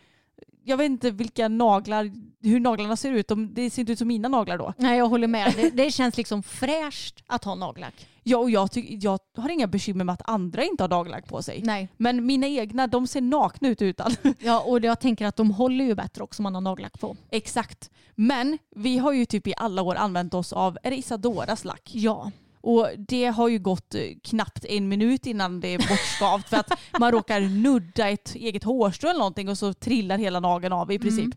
jag 0.64 0.76
vet 0.76 0.84
inte 0.84 1.10
vilka 1.10 1.48
naglar, 1.48 2.10
hur 2.42 2.60
naglarna 2.60 2.96
ser 2.96 3.12
ut. 3.12 3.28
De, 3.28 3.54
det 3.54 3.70
ser 3.70 3.82
inte 3.82 3.92
ut 3.92 3.98
som 3.98 4.08
mina 4.08 4.28
naglar 4.28 4.58
då. 4.58 4.72
Nej, 4.76 4.98
jag 4.98 5.08
håller 5.08 5.28
med. 5.28 5.52
Det, 5.56 5.70
det 5.70 5.90
känns 5.90 6.16
liksom 6.16 6.42
fräscht 6.42 7.22
att 7.26 7.44
ha 7.44 7.54
nagellack. 7.54 8.08
Ja, 8.22 8.38
och 8.38 8.50
jag, 8.50 8.70
tyck, 8.70 9.04
jag 9.04 9.18
har 9.36 9.48
inga 9.48 9.66
bekymmer 9.66 10.04
med 10.04 10.12
att 10.12 10.28
andra 10.28 10.64
inte 10.64 10.82
har 10.82 10.88
nagellack 10.88 11.28
på 11.28 11.42
sig. 11.42 11.62
Nej. 11.64 11.88
Men 11.96 12.26
mina 12.26 12.46
egna, 12.46 12.86
de 12.86 13.06
ser 13.06 13.20
nakna 13.20 13.68
ut 13.68 13.82
utan. 13.82 14.16
Ja, 14.38 14.60
och 14.60 14.84
jag 14.84 15.00
tänker 15.00 15.26
att 15.26 15.36
de 15.36 15.50
håller 15.50 15.84
ju 15.84 15.94
bättre 15.94 16.24
också 16.24 16.40
om 16.40 16.42
man 16.42 16.54
har 16.54 16.60
nagellack 16.60 17.00
på. 17.00 17.16
Exakt. 17.30 17.90
Men 18.14 18.58
vi 18.76 18.98
har 18.98 19.12
ju 19.12 19.24
typ 19.24 19.46
i 19.46 19.54
alla 19.56 19.82
år 19.82 19.94
använt 19.94 20.34
oss 20.34 20.52
av, 20.52 20.78
är 20.82 20.90
det 20.90 20.96
Isadoras 20.96 21.64
lack? 21.64 21.90
Ja. 21.92 22.30
Och 22.66 22.88
det 23.08 23.24
har 23.26 23.48
ju 23.48 23.58
gått 23.58 23.94
eh, 23.94 24.00
knappt 24.22 24.64
en 24.64 24.88
minut 24.88 25.26
innan 25.26 25.60
det 25.60 25.68
är 25.68 25.78
bortskavt 25.78 26.48
för 26.48 26.56
att 26.56 26.72
man 26.98 27.12
råkar 27.12 27.40
nudda 27.40 28.08
ett 28.08 28.34
eget 28.34 28.64
hårstrå 28.64 29.08
eller 29.10 29.18
någonting 29.18 29.48
och 29.48 29.58
så 29.58 29.72
trillar 29.74 30.18
hela 30.18 30.40
nageln 30.40 30.72
av 30.72 30.92
i 30.92 30.98
princip. 30.98 31.24
Mm. 31.24 31.36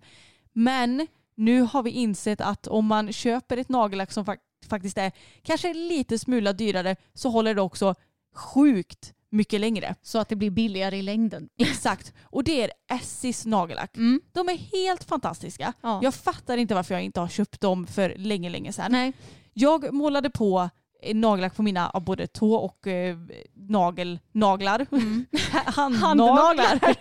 Men 0.54 1.08
nu 1.36 1.62
har 1.62 1.84
vi 1.84 1.90
insett 1.92 2.42
att 2.42 2.68
om 2.68 2.86
man 2.86 3.14
köper 3.14 3.58
ett 3.58 3.70
nagellack 3.70 4.12
som 4.12 4.26
fak- 4.26 4.38
faktiskt 4.70 4.98
är 4.98 5.12
kanske 5.44 5.74
lite 5.74 6.20
smula 6.20 6.54
dyrare 6.54 6.96
så 7.14 7.30
håller 7.30 7.56
det 7.56 7.62
också 7.62 7.96
sjukt 8.36 9.14
mycket 9.30 9.62
längre. 9.62 9.96
Så 10.02 10.20
att 10.20 10.30
det 10.30 10.36
blir 10.36 10.50
billigare 10.50 10.98
i 10.98 11.02
längden. 11.02 11.50
Exakt. 11.58 12.14
Och 12.24 12.44
det 12.44 12.62
är 12.64 12.72
Essis 12.92 13.46
nagellack. 13.46 13.98
Mm. 13.98 14.22
De 14.32 14.50
är 14.50 14.58
helt 14.58 15.04
fantastiska. 15.04 15.74
Ja. 15.82 16.00
Jag 16.04 16.16
fattar 16.16 16.58
inte 16.58 16.76
varför 16.76 16.94
jag 16.94 17.04
inte 17.04 17.20
har 17.20 17.28
köpt 17.28 17.62
dem 17.62 17.88
för 17.88 18.16
länge, 18.18 18.50
länge 18.50 18.74
sedan. 18.74 18.92
Nej. 18.92 19.14
Jag 19.54 19.94
målade 19.94 20.30
på 20.30 20.70
nagellack 21.14 21.56
på 21.56 21.64
mina 21.64 21.92
både 22.06 22.28
tå 22.28 22.54
och 22.54 22.88
eh, 22.88 23.18
nagel, 23.54 24.20
naglar. 24.32 24.88
Handnaglar. 25.72 26.80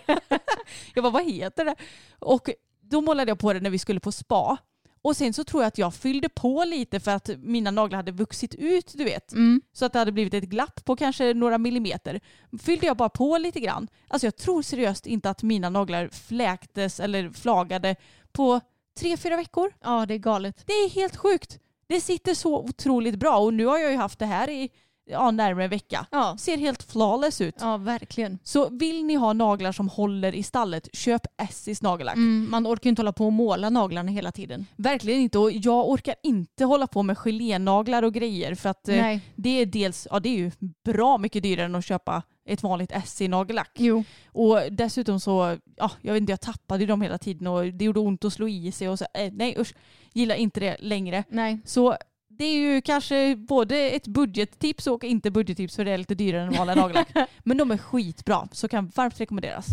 jag 0.93 1.03
bara, 1.03 1.09
vad 1.09 1.31
heter 1.31 1.65
det? 1.65 1.75
Och 2.19 2.49
då 2.81 3.01
målade 3.01 3.31
jag 3.31 3.39
på 3.39 3.53
det 3.53 3.59
när 3.59 3.69
vi 3.69 3.79
skulle 3.79 3.99
på 3.99 4.11
spa. 4.11 4.57
Och 5.01 5.17
sen 5.17 5.33
så 5.33 5.43
tror 5.43 5.63
jag 5.63 5.67
att 5.67 5.77
jag 5.77 5.93
fyllde 5.93 6.29
på 6.29 6.63
lite 6.63 6.99
för 6.99 7.11
att 7.11 7.29
mina 7.37 7.71
naglar 7.71 7.97
hade 7.97 8.11
vuxit 8.11 8.55
ut, 8.55 8.93
du 8.95 9.03
vet. 9.03 9.31
Mm. 9.31 9.61
Så 9.73 9.85
att 9.85 9.93
det 9.93 9.99
hade 9.99 10.11
blivit 10.11 10.33
ett 10.33 10.43
glapp 10.43 10.85
på 10.85 10.95
kanske 10.95 11.33
några 11.33 11.57
millimeter. 11.57 12.19
Fyllde 12.61 12.85
jag 12.85 12.97
bara 12.97 13.09
på 13.09 13.37
lite 13.37 13.59
grann. 13.59 13.87
Alltså 14.07 14.27
jag 14.27 14.35
tror 14.35 14.61
seriöst 14.61 15.07
inte 15.07 15.29
att 15.29 15.43
mina 15.43 15.69
naglar 15.69 16.07
fläktes 16.07 16.99
eller 16.99 17.29
flagade 17.29 17.95
på 18.31 18.59
tre, 18.99 19.17
fyra 19.17 19.37
veckor. 19.37 19.73
Ja, 19.83 20.05
det 20.05 20.13
är 20.13 20.17
galet. 20.17 20.63
Det 20.65 20.73
är 20.73 20.89
helt 20.89 21.15
sjukt. 21.15 21.59
Det 21.89 22.01
sitter 22.01 22.33
så 22.33 22.57
otroligt 22.57 23.15
bra 23.15 23.37
och 23.37 23.53
nu 23.53 23.65
har 23.65 23.77
jag 23.77 23.91
ju 23.91 23.97
haft 23.97 24.19
det 24.19 24.25
här 24.25 24.49
i 24.49 24.69
ja, 25.09 25.31
närmare 25.31 25.63
en 25.63 25.69
vecka. 25.69 26.05
Ja. 26.11 26.37
Ser 26.39 26.57
helt 26.57 26.83
flawless 26.83 27.41
ut. 27.41 27.55
Ja, 27.59 27.77
verkligen. 27.77 28.39
Så 28.43 28.69
vill 28.69 29.05
ni 29.05 29.15
ha 29.15 29.33
naglar 29.33 29.71
som 29.71 29.89
håller 29.89 30.35
i 30.35 30.43
stallet, 30.43 30.89
köp 30.93 31.21
Essis 31.41 31.81
nagellack. 31.81 32.15
Mm, 32.15 32.47
man 32.51 32.67
orkar 32.67 32.85
ju 32.85 32.89
inte 32.89 33.01
hålla 33.01 33.13
på 33.13 33.25
och 33.25 33.33
måla 33.33 33.69
naglarna 33.69 34.11
hela 34.11 34.31
tiden. 34.31 34.65
Verkligen 34.75 35.21
inte 35.21 35.39
och 35.39 35.51
jag 35.51 35.89
orkar 35.89 36.15
inte 36.23 36.65
hålla 36.65 36.87
på 36.87 37.03
med 37.03 37.17
gelénaglar 37.17 38.03
och 38.03 38.13
grejer 38.13 38.55
för 38.55 38.69
att 38.69 38.87
eh, 38.87 39.17
det 39.35 39.49
är 39.49 39.65
dels, 39.65 40.07
ja 40.11 40.19
det 40.19 40.29
är 40.29 40.37
ju 40.37 40.51
bra 40.85 41.17
mycket 41.17 41.43
dyrare 41.43 41.65
än 41.65 41.75
att 41.75 41.85
köpa 41.85 42.23
ett 42.47 42.63
vanligt 42.63 42.91
Essie-nagellack. 42.91 43.71
Jo. 43.73 44.03
Och 44.31 44.59
dessutom 44.71 45.19
så, 45.19 45.57
ja 45.75 45.91
jag 46.01 46.13
vet 46.13 46.21
inte, 46.21 46.31
jag 46.31 46.41
tappade 46.41 46.85
dem 46.85 47.01
hela 47.01 47.17
tiden 47.17 47.47
och 47.47 47.65
det 47.65 47.85
gjorde 47.85 47.99
ont 47.99 48.25
att 48.25 48.33
slå 48.33 48.47
i 48.47 48.71
sig 48.71 48.89
och 48.89 48.99
så, 48.99 49.05
eh, 49.13 49.33
nej 49.33 49.55
usch, 49.59 49.73
gillar 50.13 50.35
inte 50.35 50.59
det 50.59 50.77
längre. 50.79 51.23
Nej. 51.29 51.59
Så 51.65 51.97
det 52.29 52.45
är 52.45 52.57
ju 52.57 52.81
kanske 52.81 53.35
både 53.35 53.89
ett 53.89 54.07
budgettips 54.07 54.87
och 54.87 55.03
inte 55.03 55.31
budgettips 55.31 55.75
för 55.75 55.85
det 55.85 55.91
är 55.91 55.97
lite 55.97 56.15
dyrare 56.15 56.43
än 56.43 56.53
vanliga 56.53 56.75
nagellack. 56.75 57.07
Men 57.43 57.57
de 57.57 57.71
är 57.71 57.77
skitbra 57.77 58.47
så 58.51 58.67
kan 58.67 58.91
varmt 58.95 59.21
rekommenderas. 59.21 59.67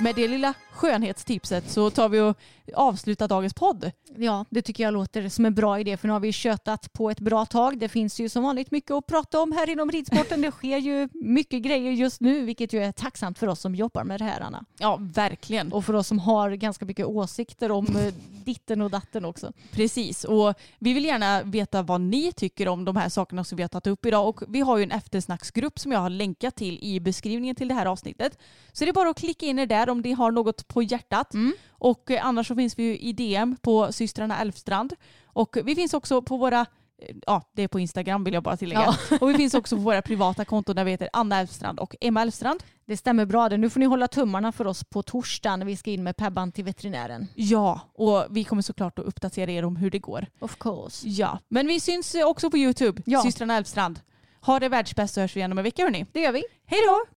Med 0.00 0.14
det 0.14 0.28
lilla 0.28 0.54
skönhetstipset 0.78 1.70
så 1.70 1.90
tar 1.90 2.08
vi 2.08 2.20
och 2.20 2.36
avslutar 2.74 3.28
dagens 3.28 3.54
podd. 3.54 3.90
Ja, 4.16 4.44
det 4.50 4.62
tycker 4.62 4.84
jag 4.84 4.94
låter 4.94 5.28
som 5.28 5.44
en 5.44 5.54
bra 5.54 5.80
idé 5.80 5.96
för 5.96 6.08
nu 6.08 6.12
har 6.12 6.20
vi 6.20 6.32
tjötat 6.32 6.92
på 6.92 7.10
ett 7.10 7.20
bra 7.20 7.46
tag. 7.46 7.78
Det 7.78 7.88
finns 7.88 8.20
ju 8.20 8.28
som 8.28 8.42
vanligt 8.42 8.70
mycket 8.70 8.90
att 8.90 9.06
prata 9.06 9.40
om 9.40 9.52
här 9.52 9.70
inom 9.70 9.90
ridsporten. 9.90 10.42
Det 10.42 10.50
sker 10.50 10.78
ju 10.78 11.08
mycket 11.12 11.62
grejer 11.62 11.92
just 11.92 12.20
nu 12.20 12.44
vilket 12.44 12.72
ju 12.72 12.82
är 12.82 12.92
tacksamt 12.92 13.38
för 13.38 13.46
oss 13.46 13.60
som 13.60 13.74
jobbar 13.74 14.04
med 14.04 14.20
det 14.20 14.24
här 14.24 14.40
Anna. 14.40 14.64
Ja, 14.78 14.98
verkligen. 15.00 15.72
Och 15.72 15.84
för 15.84 15.94
oss 15.94 16.06
som 16.06 16.18
har 16.18 16.50
ganska 16.50 16.84
mycket 16.84 17.06
åsikter 17.06 17.70
om 17.70 17.86
eh, 17.86 18.14
ditten 18.44 18.82
och 18.82 18.90
datten 18.90 19.24
också. 19.24 19.52
Precis, 19.72 20.24
och 20.24 20.54
vi 20.78 20.92
vill 20.92 21.04
gärna 21.04 21.42
veta 21.42 21.82
vad 21.82 22.00
ni 22.00 22.32
tycker 22.32 22.68
om 22.68 22.84
de 22.84 22.96
här 22.96 23.08
sakerna 23.08 23.44
som 23.44 23.56
vi 23.56 23.62
har 23.62 23.68
tagit 23.68 23.86
upp 23.86 24.06
idag. 24.06 24.28
Och 24.28 24.42
vi 24.48 24.60
har 24.60 24.76
ju 24.76 24.82
en 24.82 24.90
eftersnacksgrupp 24.90 25.78
som 25.78 25.92
jag 25.92 25.98
har 25.98 26.10
länkat 26.10 26.56
till 26.56 26.78
i 26.82 27.00
beskrivningen 27.00 27.56
till 27.56 27.68
det 27.68 27.74
här 27.74 27.86
avsnittet. 27.86 28.38
Så 28.72 28.84
det 28.84 28.90
är 28.90 28.92
bara 28.92 29.10
att 29.10 29.18
klicka 29.18 29.46
in 29.46 29.58
er 29.58 29.66
där 29.66 29.88
om 29.88 30.00
ni 30.00 30.12
har 30.12 30.30
något 30.30 30.67
på 30.68 30.82
hjärtat. 30.82 31.32
Och 31.70 32.10
eh, 32.10 32.26
annars 32.26 32.48
så 32.48 32.54
finns 32.54 32.78
vi 32.78 32.82
ju 32.82 32.98
i 32.98 33.12
DM 33.12 33.56
på 33.62 33.92
systrarna 33.92 34.38
Elfstrand. 34.40 34.92
Och 35.24 35.56
vi 35.64 35.74
finns 35.74 35.94
också 35.94 36.22
på 36.22 36.36
våra 36.36 36.60
eh, 37.02 37.16
Ja, 37.26 37.42
det 37.52 37.62
är 37.62 37.68
på 37.68 37.80
Instagram 37.80 38.24
vill 38.24 38.34
jag 38.34 38.42
bara 38.42 38.56
tillägga. 38.56 38.94
Och 39.20 39.30
vi 39.30 39.34
finns 39.34 39.54
också 39.54 39.76
på 39.76 39.82
våra 39.82 40.02
privata 40.02 40.44
konton 40.44 40.76
där 40.76 40.84
vi 40.84 40.90
heter 40.90 41.08
Anna 41.12 41.38
Elfstrand 41.40 41.78
och 41.80 41.96
Emma 42.00 42.22
Elfstrand. 42.22 42.62
Det 42.86 42.96
stämmer 42.96 43.24
bra 43.26 43.48
det. 43.48 43.56
Nu 43.56 43.70
får 43.70 43.80
ni 43.80 43.86
hålla 43.86 44.08
tummarna 44.08 44.52
för 44.52 44.66
oss 44.66 44.84
på 44.84 45.02
torsdag 45.02 45.56
när 45.56 45.66
vi 45.66 45.76
ska 45.76 45.90
in 45.90 46.02
med 46.02 46.16
Pebban 46.16 46.52
till 46.52 46.64
veterinären. 46.64 47.26
Ja, 47.34 47.80
och 47.94 48.26
vi 48.30 48.44
kommer 48.44 48.62
såklart 48.62 48.98
att 48.98 49.04
uppdatera 49.04 49.50
er 49.50 49.64
om 49.64 49.76
hur 49.76 49.90
det 49.90 49.98
går. 49.98 50.26
Of 50.40 50.56
course. 50.58 51.08
Ja, 51.08 51.38
men 51.48 51.66
vi 51.66 51.80
syns 51.80 52.14
också 52.24 52.50
på 52.50 52.58
Youtube, 52.58 53.02
Ja. 53.06 53.22
systrarna 53.22 53.56
Elfstrand. 53.56 54.00
Ha 54.40 54.58
det 54.60 54.68
världsbäst 54.68 55.14
så 55.14 55.20
hörs 55.20 55.36
vi 55.36 55.40
igen 55.40 55.52
om 55.52 55.58
en 55.58 55.64
vecka 55.64 55.82
hörni. 55.82 56.06
Det 56.12 56.20
gör 56.20 56.32
vi. 56.32 56.42
Hej 56.66 56.80
då! 56.86 57.17